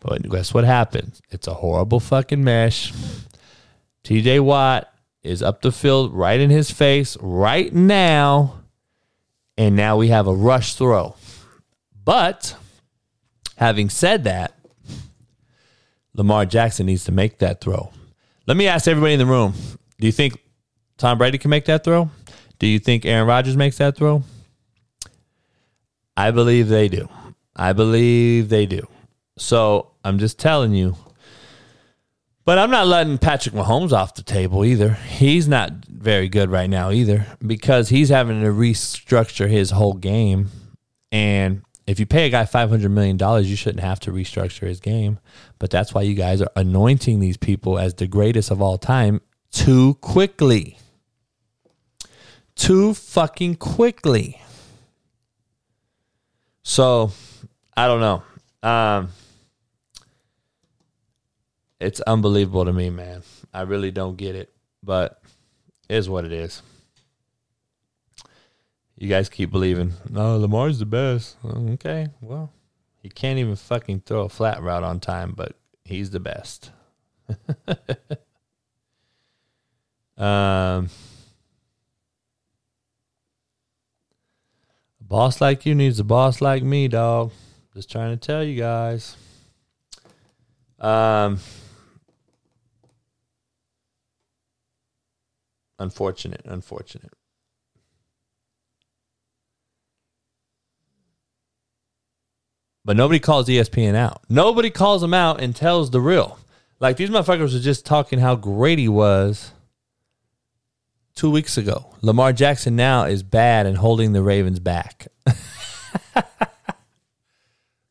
But 0.00 0.28
guess 0.28 0.52
what 0.52 0.64
happens? 0.64 1.20
It's 1.30 1.46
a 1.46 1.54
horrible 1.54 2.00
fucking 2.00 2.42
mesh. 2.42 2.92
TJ 4.04 4.40
Watt 4.40 4.93
is 5.24 5.42
up 5.42 5.62
the 5.62 5.72
field 5.72 6.12
right 6.12 6.38
in 6.38 6.50
his 6.50 6.70
face 6.70 7.16
right 7.20 7.72
now. 7.74 8.60
And 9.56 9.74
now 9.74 9.96
we 9.96 10.08
have 10.08 10.26
a 10.26 10.34
rush 10.34 10.74
throw. 10.74 11.16
But 12.04 12.54
having 13.56 13.88
said 13.88 14.24
that, 14.24 14.54
Lamar 16.14 16.44
Jackson 16.44 16.86
needs 16.86 17.04
to 17.04 17.12
make 17.12 17.38
that 17.38 17.60
throw. 17.60 17.90
Let 18.46 18.56
me 18.56 18.68
ask 18.68 18.86
everybody 18.86 19.14
in 19.14 19.18
the 19.18 19.26
room 19.26 19.54
do 19.98 20.06
you 20.06 20.12
think 20.12 20.38
Tom 20.98 21.18
Brady 21.18 21.38
can 21.38 21.50
make 21.50 21.64
that 21.64 21.82
throw? 21.82 22.10
Do 22.58 22.66
you 22.66 22.78
think 22.78 23.06
Aaron 23.06 23.26
Rodgers 23.26 23.56
makes 23.56 23.78
that 23.78 23.96
throw? 23.96 24.22
I 26.16 26.30
believe 26.30 26.68
they 26.68 26.88
do. 26.88 27.08
I 27.56 27.72
believe 27.72 28.48
they 28.48 28.66
do. 28.66 28.86
So 29.38 29.92
I'm 30.04 30.18
just 30.18 30.38
telling 30.38 30.74
you. 30.74 30.96
But 32.44 32.58
I'm 32.58 32.70
not 32.70 32.86
letting 32.86 33.16
Patrick 33.16 33.54
Mahomes 33.54 33.92
off 33.92 34.14
the 34.14 34.22
table 34.22 34.64
either. 34.64 34.94
He's 34.94 35.48
not 35.48 35.72
very 35.86 36.28
good 36.28 36.50
right 36.50 36.68
now 36.68 36.90
either 36.90 37.26
because 37.44 37.88
he's 37.88 38.10
having 38.10 38.42
to 38.42 38.48
restructure 38.48 39.48
his 39.48 39.70
whole 39.70 39.94
game. 39.94 40.50
And 41.10 41.62
if 41.86 41.98
you 41.98 42.04
pay 42.04 42.26
a 42.26 42.30
guy 42.30 42.44
$500 42.44 42.90
million, 42.90 43.18
you 43.44 43.56
shouldn't 43.56 43.82
have 43.82 43.98
to 44.00 44.12
restructure 44.12 44.66
his 44.66 44.80
game. 44.80 45.20
But 45.58 45.70
that's 45.70 45.94
why 45.94 46.02
you 46.02 46.14
guys 46.14 46.42
are 46.42 46.50
anointing 46.54 47.20
these 47.20 47.38
people 47.38 47.78
as 47.78 47.94
the 47.94 48.06
greatest 48.06 48.50
of 48.50 48.60
all 48.60 48.76
time 48.76 49.22
too 49.50 49.94
quickly. 50.02 50.78
Too 52.56 52.92
fucking 52.92 53.56
quickly. 53.56 54.40
So, 56.62 57.10
I 57.76 57.86
don't 57.86 58.00
know. 58.00 58.68
Um, 58.68 59.08
it's 61.84 62.00
unbelievable 62.00 62.64
to 62.64 62.72
me, 62.72 62.90
man. 62.90 63.22
I 63.52 63.62
really 63.62 63.90
don't 63.90 64.16
get 64.16 64.34
it, 64.34 64.52
but 64.82 65.20
it 65.88 65.96
is 65.96 66.08
what 66.08 66.24
it 66.24 66.32
is. 66.32 66.62
You 68.96 69.08
guys 69.08 69.28
keep 69.28 69.50
believing, 69.50 69.92
no, 70.08 70.38
Lamar's 70.38 70.78
the 70.78 70.86
best. 70.86 71.36
Okay, 71.44 72.08
well, 72.20 72.52
he 73.02 73.10
can't 73.10 73.38
even 73.38 73.56
fucking 73.56 74.00
throw 74.06 74.22
a 74.22 74.28
flat 74.28 74.62
route 74.62 74.82
on 74.82 74.98
time, 75.00 75.34
but 75.36 75.56
he's 75.84 76.10
the 76.10 76.20
best. 76.20 76.70
um, 80.16 80.88
a 84.98 85.02
boss 85.02 85.40
like 85.40 85.66
you 85.66 85.74
needs 85.74 85.98
a 85.98 86.04
boss 86.04 86.40
like 86.40 86.62
me, 86.62 86.88
dog. 86.88 87.32
Just 87.74 87.90
trying 87.90 88.16
to 88.16 88.26
tell 88.26 88.42
you 88.42 88.58
guys. 88.58 89.16
Um, 90.78 91.40
unfortunate, 95.84 96.40
unfortunate. 96.44 97.12
But 102.84 102.96
nobody 102.96 103.20
calls 103.20 103.48
ESPN 103.48 103.94
out. 103.94 104.22
Nobody 104.28 104.70
calls 104.70 105.00
them 105.00 105.14
out 105.14 105.40
and 105.40 105.54
tells 105.54 105.90
the 105.90 106.00
real. 106.00 106.38
Like 106.80 106.96
these 106.96 107.10
motherfuckers 107.10 107.54
were 107.54 107.60
just 107.60 107.86
talking 107.86 108.18
how 108.18 108.34
great 108.34 108.78
he 108.78 108.88
was 108.88 109.52
two 111.14 111.30
weeks 111.30 111.56
ago. 111.56 111.94
Lamar 112.02 112.32
Jackson 112.32 112.76
now 112.76 113.04
is 113.04 113.22
bad 113.22 113.66
and 113.66 113.78
holding 113.78 114.12
the 114.12 114.22
Ravens 114.22 114.60
back. 114.60 115.06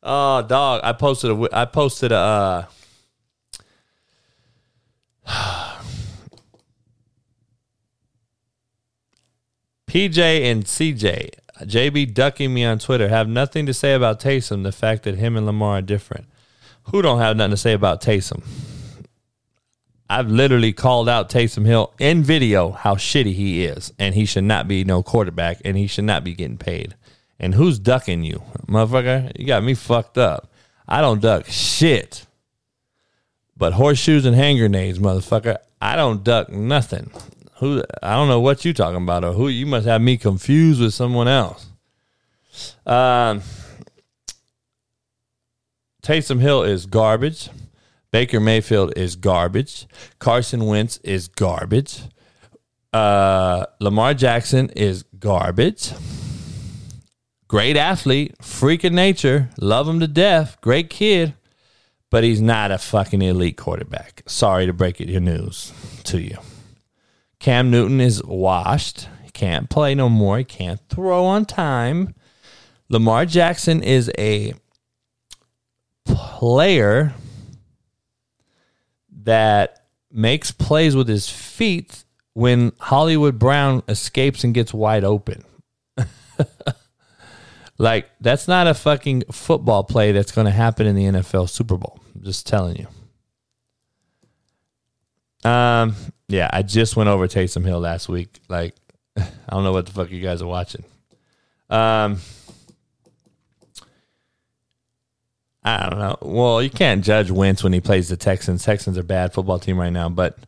oh, 0.04 0.42
dog! 0.44 0.82
I 0.84 0.94
posted 0.94 1.32
a. 1.32 1.50
I 1.52 1.66
posted 1.66 2.12
a. 2.12 2.18
Uh, 2.18 2.66
PJ 9.94 10.18
and 10.18 10.66
CJ, 10.66 11.30
JB 11.62 12.16
ducking 12.16 12.52
me 12.52 12.66
on 12.66 12.80
Twitter, 12.80 13.10
have 13.10 13.30
nothing 13.30 13.68
to 13.68 13.76
say 13.76 13.94
about 13.94 14.20
Taysom. 14.20 14.64
The 14.64 14.72
fact 14.72 15.04
that 15.04 15.20
him 15.20 15.38
and 15.38 15.46
Lamar 15.46 15.78
are 15.78 15.82
different. 15.84 16.26
Who 16.86 17.04
don't 17.04 17.20
have 17.20 17.38
nothing 17.38 17.52
to 17.52 17.58
say 17.58 17.74
about 17.74 18.02
Taysom? 18.02 18.44
I've 20.10 20.32
literally 20.32 20.74
called 20.74 21.08
out 21.08 21.30
Taysom 21.30 21.68
Hill 21.68 21.94
in 22.00 22.24
video 22.24 22.72
how 22.72 22.96
shitty 22.96 23.36
he 23.36 23.66
is, 23.66 23.94
and 24.00 24.16
he 24.16 24.26
should 24.26 24.46
not 24.46 24.68
be 24.68 24.84
no 24.84 25.04
quarterback, 25.04 25.62
and 25.64 25.78
he 25.78 25.86
should 25.86 26.06
not 26.06 26.24
be 26.24 26.34
getting 26.34 26.58
paid. 26.58 26.96
And 27.40 27.54
who's 27.54 27.78
ducking 27.78 28.24
you, 28.24 28.42
motherfucker? 28.66 29.32
You 29.38 29.46
got 29.46 29.64
me 29.64 29.76
fucked 29.76 30.18
up. 30.18 30.52
I 30.88 31.02
don't 31.02 31.22
duck 31.22 31.46
shit. 31.46 32.26
But 33.56 33.74
horseshoes 33.74 34.26
and 34.26 34.36
hand 34.36 34.58
grenades, 34.58 34.98
motherfucker, 34.98 35.58
I 35.80 35.96
don't 35.96 36.24
duck 36.24 36.50
nothing. 36.50 37.12
Who 37.64 37.82
I 38.02 38.16
don't 38.16 38.28
know 38.28 38.42
what 38.42 38.66
you 38.66 38.74
talking 38.74 39.02
about, 39.02 39.24
or 39.24 39.32
who 39.32 39.48
you 39.48 39.66
must 39.66 39.88
have 39.88 40.02
me 40.02 40.18
confused 40.18 40.82
with 40.82 40.94
someone 40.94 41.30
else. 41.30 41.68
Um, 42.86 43.42
Taysom 46.04 46.42
Hill 46.42 46.64
is 46.64 46.86
garbage. 46.86 47.50
Baker 48.12 48.42
Mayfield 48.42 48.92
is 48.98 49.16
garbage. 49.16 49.88
Carson 50.20 50.66
Wentz 50.66 50.98
is 50.98 51.30
garbage. 51.30 52.02
Uh, 52.92 53.66
Lamar 53.80 54.14
Jackson 54.14 54.70
is 54.76 55.04
garbage. 55.18 55.94
Great 57.48 57.78
athlete, 57.78 58.36
freak 58.42 58.84
of 58.84 58.92
nature, 58.92 59.50
love 59.58 59.88
him 59.88 60.00
to 60.00 60.08
death, 60.08 60.58
great 60.62 60.90
kid, 60.90 61.34
but 62.10 62.24
he's 62.24 62.42
not 62.42 62.72
a 62.72 62.78
fucking 62.78 63.22
elite 63.22 63.58
quarterback. 63.58 64.24
Sorry 64.26 64.66
to 64.66 64.74
break 64.74 65.00
it 65.00 65.08
your 65.08 65.22
news 65.22 65.72
to 66.04 66.20
you. 66.20 66.38
Cam 67.44 67.70
Newton 67.70 68.00
is 68.00 68.24
washed. 68.24 69.10
He 69.22 69.30
can't 69.30 69.70
play 69.70 69.96
no 69.96 70.08
more. 70.08 70.38
He 70.38 70.46
can't 70.46 70.80
throw 70.88 71.26
on 71.26 71.44
time. 71.44 72.16
Lamar 72.88 73.26
Jackson 73.26 73.84
is 73.84 74.10
a 74.18 74.54
player 76.06 77.14
that 79.24 79.84
makes 80.10 80.52
plays 80.52 80.96
with 80.96 81.10
his 81.10 81.28
feet 81.28 82.06
when 82.32 82.72
Hollywood 82.80 83.40
Brown 83.40 83.84
escapes 83.90 84.46
and 84.46 84.54
gets 84.54 84.74
wide 84.74 85.04
open. 85.04 85.44
like, 87.78 88.10
that's 88.22 88.48
not 88.48 88.68
a 88.68 88.74
fucking 88.74 89.24
football 89.34 89.84
play 89.84 90.14
that's 90.14 90.32
going 90.32 90.46
to 90.46 90.52
happen 90.52 90.88
in 90.88 90.96
the 90.96 91.04
NFL 91.04 91.50
Super 91.50 91.76
Bowl. 91.76 92.00
I'm 92.16 92.24
just 92.24 92.48
telling 92.48 92.78
you. 92.78 92.88
Um, 95.50 95.94
yeah, 96.34 96.50
I 96.52 96.64
just 96.64 96.96
went 96.96 97.10
over 97.10 97.28
Taysom 97.28 97.64
Hill 97.64 97.80
last 97.80 98.10
week. 98.10 98.40
Like, 98.50 98.76
I 99.18 99.24
don't 99.52 99.64
know 99.64 99.72
what 99.72 99.86
the 99.86 99.92
fuck 99.92 100.10
you 100.10 100.22
guys 100.22 100.42
are 100.42 100.48
watching. 100.48 100.84
Um, 101.70 102.18
I 105.64 105.90
don't 105.90 106.00
know. 106.00 106.18
Well, 106.22 106.64
you 106.64 106.72
can't 106.72 107.06
judge 107.06 107.30
Wentz 107.30 107.64
when 107.64 107.72
he 107.72 107.80
plays 107.80 108.10
the 108.10 108.18
Texans. 108.18 108.66
Texans 108.66 108.98
are 108.98 109.02
a 109.02 109.04
bad 109.04 109.32
football 109.32 109.60
team 109.60 109.80
right 109.80 109.94
now, 109.94 110.10
but 110.10 110.40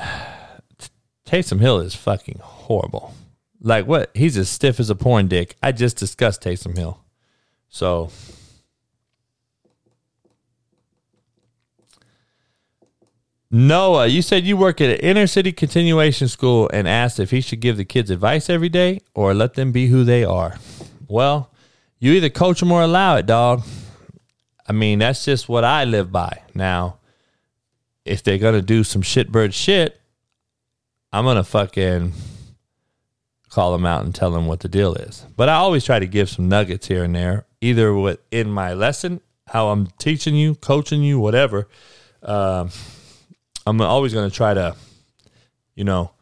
Taysom 1.26 1.60
Hill 1.60 1.80
is 1.80 1.94
fucking 1.94 2.40
horrible. 2.42 3.14
Like 3.60 3.86
what? 3.86 4.10
He's 4.14 4.38
as 4.38 4.48
stiff 4.48 4.80
as 4.80 4.88
a 4.88 4.94
porn 4.94 5.28
dick. 5.28 5.56
I 5.62 5.72
just 5.72 5.98
discussed 5.98 6.42
Taysom 6.42 6.76
Hill. 6.76 7.00
So 7.68 8.10
Noah, 13.56 14.06
you 14.06 14.20
said 14.20 14.44
you 14.44 14.54
work 14.54 14.82
at 14.82 14.90
an 14.90 14.96
inner 14.96 15.26
city 15.26 15.50
continuation 15.50 16.28
school 16.28 16.68
and 16.74 16.86
asked 16.86 17.18
if 17.18 17.30
he 17.30 17.40
should 17.40 17.60
give 17.60 17.78
the 17.78 17.86
kids 17.86 18.10
advice 18.10 18.50
every 18.50 18.68
day 18.68 19.00
or 19.14 19.32
let 19.32 19.54
them 19.54 19.72
be 19.72 19.86
who 19.86 20.04
they 20.04 20.24
are. 20.24 20.58
Well, 21.08 21.50
you 21.98 22.12
either 22.12 22.28
coach 22.28 22.60
them 22.60 22.70
or 22.70 22.82
allow 22.82 23.16
it, 23.16 23.24
dog. 23.24 23.62
I 24.68 24.74
mean, 24.74 24.98
that's 24.98 25.24
just 25.24 25.48
what 25.48 25.64
I 25.64 25.84
live 25.84 26.12
by. 26.12 26.42
Now, 26.54 26.98
if 28.04 28.22
they're 28.22 28.36
going 28.36 28.56
to 28.56 28.60
do 28.60 28.84
some 28.84 29.00
shitbird 29.00 29.54
shit, 29.54 29.98
I'm 31.10 31.24
going 31.24 31.38
to 31.38 31.42
fucking 31.42 32.12
call 33.48 33.72
them 33.72 33.86
out 33.86 34.04
and 34.04 34.14
tell 34.14 34.32
them 34.32 34.46
what 34.46 34.60
the 34.60 34.68
deal 34.68 34.94
is. 34.96 35.24
But 35.34 35.48
I 35.48 35.54
always 35.54 35.82
try 35.82 35.98
to 35.98 36.06
give 36.06 36.28
some 36.28 36.50
nuggets 36.50 36.88
here 36.88 37.04
and 37.04 37.16
there, 37.16 37.46
either 37.62 37.94
within 37.94 38.50
my 38.50 38.74
lesson, 38.74 39.22
how 39.46 39.68
I'm 39.70 39.86
teaching 39.98 40.34
you, 40.34 40.56
coaching 40.56 41.02
you, 41.02 41.18
whatever. 41.18 41.68
Um, 42.22 42.68
I'm 43.66 43.80
always 43.80 44.14
going 44.14 44.30
to 44.30 44.34
try 44.34 44.54
to, 44.54 44.76
you 45.74 45.84
know, 45.84 46.12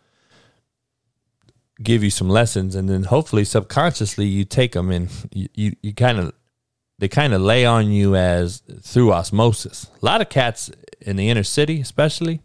give 1.83 2.03
you 2.03 2.11
some 2.11 2.29
lessons, 2.29 2.75
and 2.75 2.89
then 2.89 3.05
hopefully 3.05 3.45
subconsciously 3.45 4.27
you 4.27 4.45
take 4.45 4.73
them 4.73 4.91
and 4.91 5.11
you 5.33 5.49
you, 5.55 5.77
you 5.83 5.93
kind 5.93 6.19
of 6.19 6.33
they 6.99 7.09
kind 7.09 7.35
of 7.35 7.41
lay 7.41 7.67
on 7.67 7.91
you 7.91 8.17
as 8.17 8.63
through 8.81 9.13
osmosis. 9.13 9.91
A 10.03 10.05
lot 10.05 10.21
of 10.21 10.29
cats 10.29 10.71
in 11.01 11.17
the 11.17 11.29
inner 11.29 11.43
city, 11.43 11.81
especially, 11.81 12.41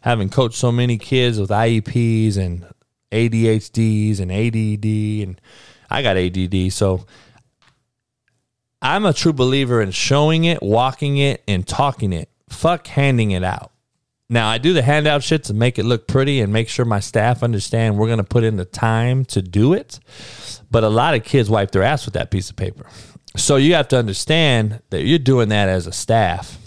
having 0.00 0.28
coached 0.30 0.56
so 0.56 0.72
many 0.72 0.98
kids 0.98 1.38
with 1.38 1.50
IEPs 1.50 2.36
and 2.36 2.66
ADHDs 3.12 4.18
and 4.20 4.32
ADD, 4.32 5.28
and 5.28 5.40
I 5.88 6.02
got 6.02 6.16
ADD, 6.16 6.72
so 6.72 7.06
I'm 8.82 9.04
a 9.04 9.12
true 9.12 9.32
believer 9.32 9.80
in 9.80 9.92
showing 9.92 10.44
it, 10.44 10.62
walking 10.62 11.18
it, 11.18 11.42
and 11.46 11.66
talking 11.66 12.12
it. 12.12 12.28
Fuck 12.48 12.86
handing 12.86 13.30
it 13.30 13.44
out. 13.44 13.70
Now 14.34 14.48
I 14.48 14.58
do 14.58 14.72
the 14.72 14.82
handout 14.82 15.22
shit 15.22 15.44
to 15.44 15.54
make 15.54 15.78
it 15.78 15.84
look 15.84 16.08
pretty 16.08 16.40
and 16.40 16.52
make 16.52 16.68
sure 16.68 16.84
my 16.84 16.98
staff 16.98 17.44
understand 17.44 17.96
we're 17.96 18.08
gonna 18.08 18.24
put 18.24 18.42
in 18.42 18.56
the 18.56 18.64
time 18.64 19.24
to 19.26 19.40
do 19.40 19.74
it. 19.74 20.00
But 20.72 20.82
a 20.82 20.88
lot 20.88 21.14
of 21.14 21.22
kids 21.22 21.48
wipe 21.48 21.70
their 21.70 21.84
ass 21.84 22.04
with 22.04 22.14
that 22.14 22.32
piece 22.32 22.50
of 22.50 22.56
paper. 22.56 22.84
So 23.36 23.54
you 23.54 23.74
have 23.74 23.86
to 23.88 23.96
understand 23.96 24.82
that 24.90 25.04
you're 25.04 25.20
doing 25.20 25.50
that 25.50 25.68
as 25.68 25.86
a 25.86 25.92
staff, 25.92 26.58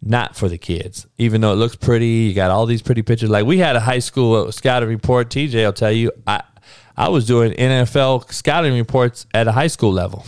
not 0.00 0.36
for 0.36 0.48
the 0.48 0.56
kids. 0.56 1.08
Even 1.18 1.40
though 1.40 1.52
it 1.52 1.56
looks 1.56 1.74
pretty, 1.74 2.06
you 2.06 2.32
got 2.32 2.52
all 2.52 2.64
these 2.64 2.80
pretty 2.80 3.02
pictures. 3.02 3.28
Like 3.28 3.44
we 3.44 3.58
had 3.58 3.74
a 3.74 3.80
high 3.80 3.98
school 3.98 4.46
uh, 4.46 4.52
scouting 4.52 4.88
report. 4.88 5.30
TJ 5.30 5.64
will 5.64 5.72
tell 5.72 5.90
you, 5.90 6.12
I 6.28 6.44
I 6.96 7.08
was 7.08 7.26
doing 7.26 7.54
NFL 7.54 8.32
scouting 8.32 8.72
reports 8.72 9.26
at 9.34 9.48
a 9.48 9.52
high 9.52 9.66
school 9.66 9.92
level. 9.92 10.24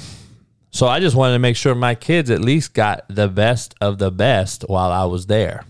So 0.72 0.88
I 0.88 0.98
just 0.98 1.14
wanted 1.14 1.34
to 1.34 1.38
make 1.38 1.54
sure 1.54 1.76
my 1.76 1.94
kids 1.94 2.28
at 2.28 2.40
least 2.40 2.74
got 2.74 3.04
the 3.08 3.28
best 3.28 3.76
of 3.80 3.98
the 3.98 4.10
best 4.10 4.64
while 4.66 4.90
I 4.90 5.04
was 5.04 5.26
there. 5.26 5.62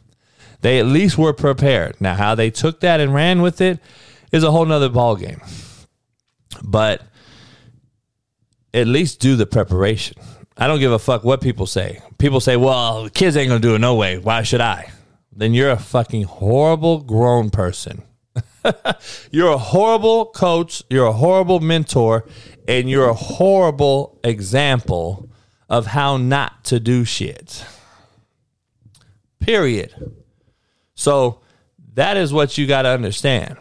They 0.66 0.80
at 0.80 0.86
least 0.86 1.16
were 1.16 1.32
prepared. 1.32 1.94
Now, 2.00 2.16
how 2.16 2.34
they 2.34 2.50
took 2.50 2.80
that 2.80 2.98
and 2.98 3.14
ran 3.14 3.40
with 3.40 3.60
it 3.60 3.78
is 4.32 4.42
a 4.42 4.50
whole 4.50 4.64
nother 4.64 4.88
ballgame. 4.88 5.40
But 6.60 7.02
at 8.74 8.88
least 8.88 9.20
do 9.20 9.36
the 9.36 9.46
preparation. 9.46 10.16
I 10.56 10.66
don't 10.66 10.80
give 10.80 10.90
a 10.90 10.98
fuck 10.98 11.22
what 11.22 11.40
people 11.40 11.66
say. 11.66 12.00
People 12.18 12.40
say, 12.40 12.56
well, 12.56 13.08
kids 13.08 13.36
ain't 13.36 13.46
gonna 13.48 13.60
do 13.60 13.76
it 13.76 13.78
no 13.78 13.94
way. 13.94 14.18
Why 14.18 14.42
should 14.42 14.60
I? 14.60 14.90
Then 15.30 15.54
you're 15.54 15.70
a 15.70 15.78
fucking 15.78 16.24
horrible 16.24 16.98
grown 16.98 17.50
person. 17.50 18.02
you're 19.30 19.52
a 19.52 19.58
horrible 19.58 20.26
coach. 20.26 20.82
You're 20.90 21.06
a 21.06 21.12
horrible 21.12 21.60
mentor. 21.60 22.26
And 22.66 22.90
you're 22.90 23.08
a 23.08 23.14
horrible 23.14 24.18
example 24.24 25.30
of 25.68 25.86
how 25.86 26.16
not 26.16 26.64
to 26.64 26.80
do 26.80 27.04
shit. 27.04 27.64
Period. 29.38 30.24
So 30.96 31.40
that 31.94 32.16
is 32.16 32.32
what 32.32 32.58
you 32.58 32.66
got 32.66 32.82
to 32.82 32.88
understand. 32.88 33.56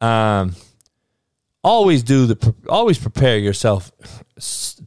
Um, 0.00 0.54
always 1.64 2.04
do 2.04 2.26
the 2.26 2.54
always 2.68 2.98
prepare 2.98 3.38
yourself 3.38 3.90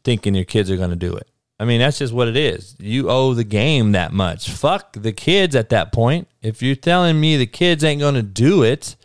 thinking 0.04 0.34
your 0.34 0.46
kids 0.46 0.72
are 0.72 0.78
going 0.78 0.92
to 0.92 0.96
do 0.96 1.14
it. 1.16 1.28
I 1.60 1.66
mean, 1.66 1.82
that's 1.82 2.00
just 2.00 2.14
what 2.14 2.30
it 2.30 2.38
is. 2.38 2.76
You 2.80 3.10
owe 3.10 3.34
the 3.34 3.44
game 3.44 3.92
that 3.92 4.14
much. 4.14 4.50
Fuck 4.50 4.94
the 4.94 5.12
kids 5.12 5.58
at 5.58 5.70
that 5.70 5.92
point. 5.92 6.30
If 6.42 6.62
you're 6.62 6.76
telling 6.76 7.20
me 7.20 7.36
the 7.36 7.46
kids 7.46 7.84
ain't 7.84 8.00
going 8.00 8.16
to 8.16 8.24
do 8.24 8.64
it, 8.64 8.96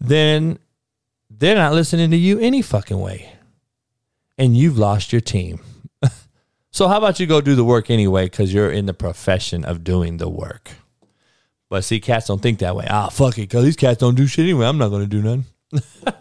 then 0.00 0.58
they're 1.28 1.56
not 1.56 1.74
listening 1.74 2.10
to 2.12 2.16
you 2.16 2.38
any 2.38 2.62
fucking 2.62 2.98
way. 2.98 3.30
And 4.38 4.56
you've 4.56 4.78
lost 4.78 5.12
your 5.12 5.20
team. 5.20 5.60
so, 6.70 6.88
how 6.88 6.96
about 6.96 7.20
you 7.20 7.26
go 7.26 7.42
do 7.42 7.54
the 7.54 7.64
work 7.64 7.90
anyway 7.90 8.24
because 8.24 8.54
you're 8.54 8.70
in 8.70 8.86
the 8.86 8.94
profession 8.94 9.66
of 9.66 9.84
doing 9.84 10.16
the 10.16 10.30
work? 10.30 10.70
But 11.70 11.84
see, 11.84 12.00
cats 12.00 12.26
don't 12.26 12.42
think 12.42 12.58
that 12.58 12.74
way. 12.74 12.84
Ah, 12.90 13.08
fuck 13.08 13.38
it, 13.38 13.42
because 13.42 13.64
these 13.64 13.76
cats 13.76 14.00
don't 14.00 14.16
do 14.16 14.26
shit 14.26 14.42
anyway. 14.42 14.66
I'm 14.66 14.76
not 14.76 14.90
to 14.90 15.06
do 15.06 15.22
nothing. 15.22 15.44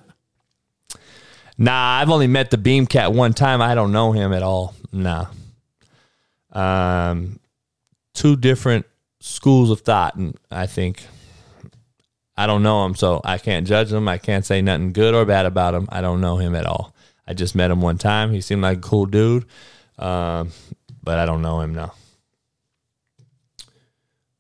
nah, 1.58 2.00
I've 2.00 2.12
only 2.12 2.28
met 2.28 2.52
the 2.52 2.58
Beam 2.58 2.86
Cat 2.86 3.12
one 3.12 3.34
time. 3.34 3.60
I 3.60 3.74
don't 3.74 3.92
know 3.92 4.12
him 4.12 4.32
at 4.32 4.44
all. 4.44 4.76
Nah. 4.94 5.26
Um, 6.52 7.40
two 8.14 8.36
different 8.36 8.86
schools 9.22 9.72
of 9.72 9.82
thought, 9.82 10.16
and 10.16 10.38
I 10.52 10.68
think 10.68 11.04
I 12.38 12.46
don't 12.46 12.62
know 12.62 12.86
him, 12.86 12.94
so 12.94 13.20
I 13.24 13.40
can't 13.40 13.66
judge 13.66 13.92
him. 13.92 14.08
I 14.08 14.20
can't 14.20 14.46
say 14.46 14.62
nothing 14.62 14.94
good 14.94 15.16
or 15.16 15.26
bad 15.26 15.48
about 15.48 15.74
him. 15.74 15.90
I 15.92 16.02
don't 16.02 16.22
know 16.22 16.38
him 16.38 16.54
at 16.54 16.68
all. 16.68 16.94
I 17.28 17.34
just 17.34 17.56
met 17.56 17.72
him 17.72 17.82
one 17.82 17.98
time. 17.98 18.32
He 18.32 18.42
seemed 18.42 18.62
like 18.62 18.78
a 18.78 18.82
cool 18.82 19.08
dude, 19.08 19.46
um, 19.98 20.52
but 21.02 21.18
I 21.18 21.26
don't 21.26 21.42
know 21.42 21.60
him 21.62 21.74
now. 21.74 21.94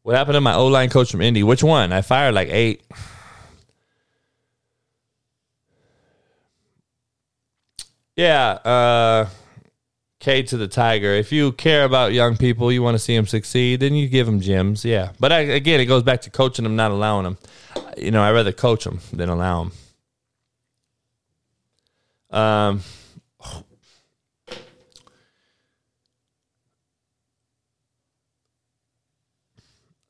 What 0.09 0.17
happened 0.17 0.37
to 0.37 0.41
my 0.41 0.55
O 0.55 0.65
line 0.65 0.89
coach 0.89 1.11
from 1.11 1.21
Indy? 1.21 1.43
Which 1.43 1.61
one? 1.61 1.93
I 1.93 2.01
fired 2.01 2.33
like 2.33 2.49
eight. 2.49 2.81
Yeah, 8.15 8.49
uh, 8.53 9.29
K 10.19 10.41
to 10.41 10.57
the 10.57 10.67
Tiger. 10.67 11.09
If 11.13 11.31
you 11.31 11.51
care 11.51 11.85
about 11.85 12.11
young 12.11 12.37
people, 12.37 12.71
you 12.71 12.81
want 12.81 12.95
to 12.95 12.99
see 12.99 13.15
them 13.15 13.27
succeed, 13.27 13.81
then 13.81 13.93
you 13.93 14.07
give 14.07 14.25
them 14.25 14.41
gyms. 14.41 14.83
Yeah, 14.83 15.11
but 15.19 15.31
I, 15.31 15.41
again, 15.41 15.79
it 15.79 15.85
goes 15.85 16.01
back 16.01 16.21
to 16.21 16.31
coaching 16.31 16.63
them, 16.63 16.75
not 16.75 16.89
allowing 16.89 17.25
them. 17.25 17.37
You 17.95 18.09
know, 18.09 18.23
I 18.23 18.31
rather 18.31 18.51
coach 18.51 18.85
them 18.85 19.01
than 19.13 19.29
allow 19.29 19.65
them. 19.65 19.71
Um, 22.31 22.81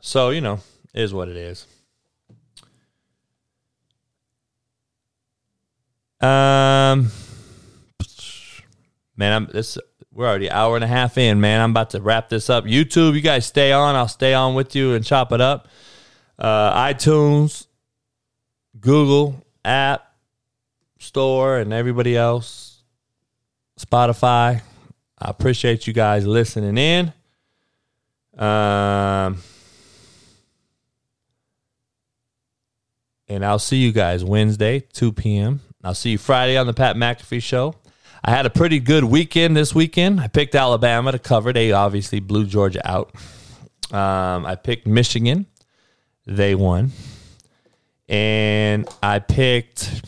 So, 0.09 0.31
you 0.31 0.41
know, 0.41 0.59
is 0.91 1.13
what 1.13 1.29
it 1.29 1.37
is. 1.37 1.67
Um 6.19 7.11
man, 9.15 9.33
I'm 9.33 9.45
this 9.53 9.77
we're 10.11 10.27
already 10.27 10.49
hour 10.49 10.73
and 10.73 10.83
a 10.83 10.87
half 10.87 11.19
in, 11.19 11.39
man. 11.39 11.61
I'm 11.61 11.69
about 11.69 11.91
to 11.91 12.01
wrap 12.01 12.27
this 12.27 12.49
up. 12.49 12.63
YouTube, 12.65 13.13
you 13.13 13.21
guys 13.21 13.45
stay 13.45 13.71
on. 13.71 13.93
I'll 13.93 14.07
stay 14.07 14.33
on 14.33 14.55
with 14.55 14.75
you 14.75 14.95
and 14.95 15.05
chop 15.05 15.31
it 15.31 15.41
up. 15.41 15.67
Uh, 16.39 16.87
iTunes, 16.87 17.67
Google, 18.79 19.45
App 19.63 20.11
Store, 20.97 21.59
and 21.59 21.71
everybody 21.71 22.17
else. 22.17 22.81
Spotify. 23.79 24.63
I 25.19 25.29
appreciate 25.29 25.85
you 25.85 25.93
guys 25.93 26.25
listening 26.25 26.79
in. 26.79 27.13
Um 28.43 29.43
And 33.29 33.45
I'll 33.45 33.59
see 33.59 33.77
you 33.77 33.91
guys 33.91 34.23
Wednesday, 34.23 34.79
2 34.79 35.13
p.m. 35.13 35.61
I'll 35.83 35.93
see 35.93 36.11
you 36.11 36.17
Friday 36.17 36.57
on 36.57 36.65
the 36.65 36.73
Pat 36.73 36.95
McAfee 36.95 37.43
Show. 37.43 37.75
I 38.23 38.31
had 38.31 38.45
a 38.45 38.49
pretty 38.49 38.79
good 38.79 39.03
weekend 39.03 39.55
this 39.55 39.73
weekend. 39.73 40.19
I 40.19 40.27
picked 40.27 40.55
Alabama 40.55 41.11
to 41.11 41.19
cover. 41.19 41.53
They 41.53 41.71
obviously 41.71 42.19
blew 42.19 42.45
Georgia 42.45 42.81
out. 42.83 43.13
Um, 43.93 44.45
I 44.45 44.55
picked 44.55 44.87
Michigan. 44.87 45.45
They 46.25 46.55
won. 46.55 46.91
And 48.09 48.89
I 49.01 49.19
picked 49.19 50.01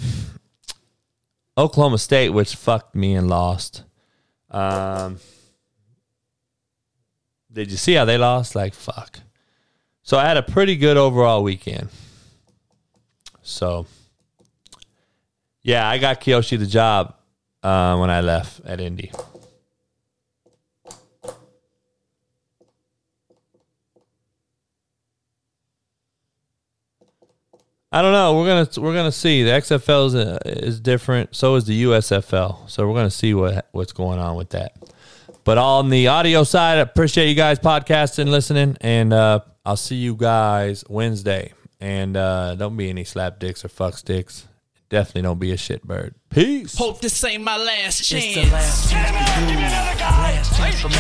Oklahoma 1.58 2.00
State, 2.00 2.30
which 2.30 2.56
fucked 2.56 2.96
me 2.96 3.14
and 3.14 3.30
lost. 3.30 3.84
Um, 4.50 5.20
did 7.54 7.72
you 7.72 7.78
see 7.78 7.94
how 7.94 8.06
they 8.06 8.18
lost? 8.18 8.56
Like, 8.56 8.74
fuck. 8.74 9.20
So 10.04 10.18
I 10.18 10.26
had 10.26 10.38
a 10.38 10.44
pretty 10.44 10.76
good 10.76 10.98
overall 10.98 11.44
weekend. 11.44 11.90
So 13.52 13.86
Yeah, 15.62 15.88
I 15.88 15.98
got 15.98 16.22
Kiyoshi 16.22 16.58
the 16.58 16.66
job 16.66 17.16
uh, 17.64 17.98
when 17.98 18.10
I 18.10 18.22
left 18.22 18.62
at 18.66 18.82
Indy. 18.82 19.12
I 27.94 28.02
don't 28.02 28.14
know. 28.14 28.38
We're 28.38 28.46
gonna 28.46 28.70
we're 28.82 28.96
gonna 28.96 29.12
see. 29.12 29.44
The 29.44 29.50
XFL 29.52 30.08
is, 30.08 30.16
uh, 30.16 30.40
is 30.46 30.80
different. 30.80 31.36
So 31.36 31.56
is 31.56 31.66
the 31.66 31.84
USFL. 31.84 32.70
So 32.70 32.88
we're 32.88 32.96
gonna 32.96 33.12
see 33.12 33.34
what 33.34 33.68
what's 33.74 33.92
going 33.92 34.18
on 34.18 34.38
with 34.38 34.52
that. 34.52 34.78
But 35.44 35.58
on 35.58 35.90
the 35.90 36.08
audio 36.08 36.44
side, 36.44 36.78
I 36.78 36.82
appreciate 36.82 37.28
you 37.28 37.36
guys 37.36 37.60
podcasting, 37.60 38.30
listening, 38.30 38.78
and 38.80 39.12
uh, 39.12 39.42
I'll 39.66 39.76
see 39.76 39.96
you 39.96 40.16
guys 40.16 40.86
Wednesday. 40.88 41.52
And 41.82 42.16
uh, 42.16 42.56
don't 42.56 42.78
be 42.78 42.90
any 42.90 43.04
slap 43.04 43.40
dicks 43.40 43.66
or 43.66 43.70
fuck 43.70 43.98
sticks. 43.98 44.48
Definitely 44.92 45.22
don't 45.22 45.40
be 45.40 45.52
a 45.52 45.56
shitbird. 45.56 46.14
Peace. 46.30 46.78
Hope 46.78 47.00
this 47.00 47.24
ain't 47.24 47.44
my 47.44 47.56
last 47.56 48.04
chance. 48.04 48.26
It's 48.26 48.36
the 48.36 48.52
last 48.52 48.92
chance 48.92 49.10
for 49.34 49.52
you. 49.52 49.58
Last 49.58 50.58
chance 50.58 50.82
for 50.82 50.90
me. 50.90 50.98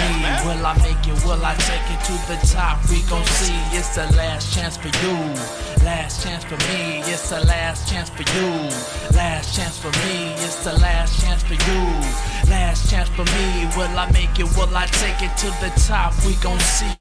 Will 0.47 0.65
I 0.65 0.73
make 0.79 1.05
it? 1.05 1.25
Will 1.25 1.43
I 1.43 1.53
take 1.55 1.85
it 1.91 2.01
to 2.07 2.13
the 2.31 2.39
top? 2.55 2.79
We 2.89 3.01
gon' 3.09 3.25
see. 3.25 3.53
It's 3.77 3.93
the 3.93 4.07
last 4.15 4.55
chance 4.55 4.77
for 4.77 4.87
you. 4.87 5.17
Last 5.83 6.23
chance 6.23 6.45
for 6.45 6.55
me. 6.71 7.03
It's 7.03 7.29
the 7.29 7.45
last 7.45 7.91
chance 7.91 8.09
for 8.09 8.23
you. 8.23 8.49
Last 9.13 9.55
chance 9.57 9.77
for 9.77 9.91
me. 10.07 10.31
It's 10.39 10.63
the 10.63 10.73
last 10.79 11.21
chance 11.21 11.43
for 11.43 11.55
you. 11.55 11.81
Last 12.49 12.89
chance 12.89 13.09
for 13.09 13.25
me. 13.25 13.67
Will 13.75 13.99
I 13.99 14.09
make 14.13 14.39
it? 14.39 14.47
Will 14.55 14.73
I 14.73 14.85
take 14.87 15.21
it 15.21 15.35
to 15.43 15.47
the 15.59 15.69
top? 15.85 16.13
We 16.25 16.35
gon' 16.35 16.59
see. 16.61 17.00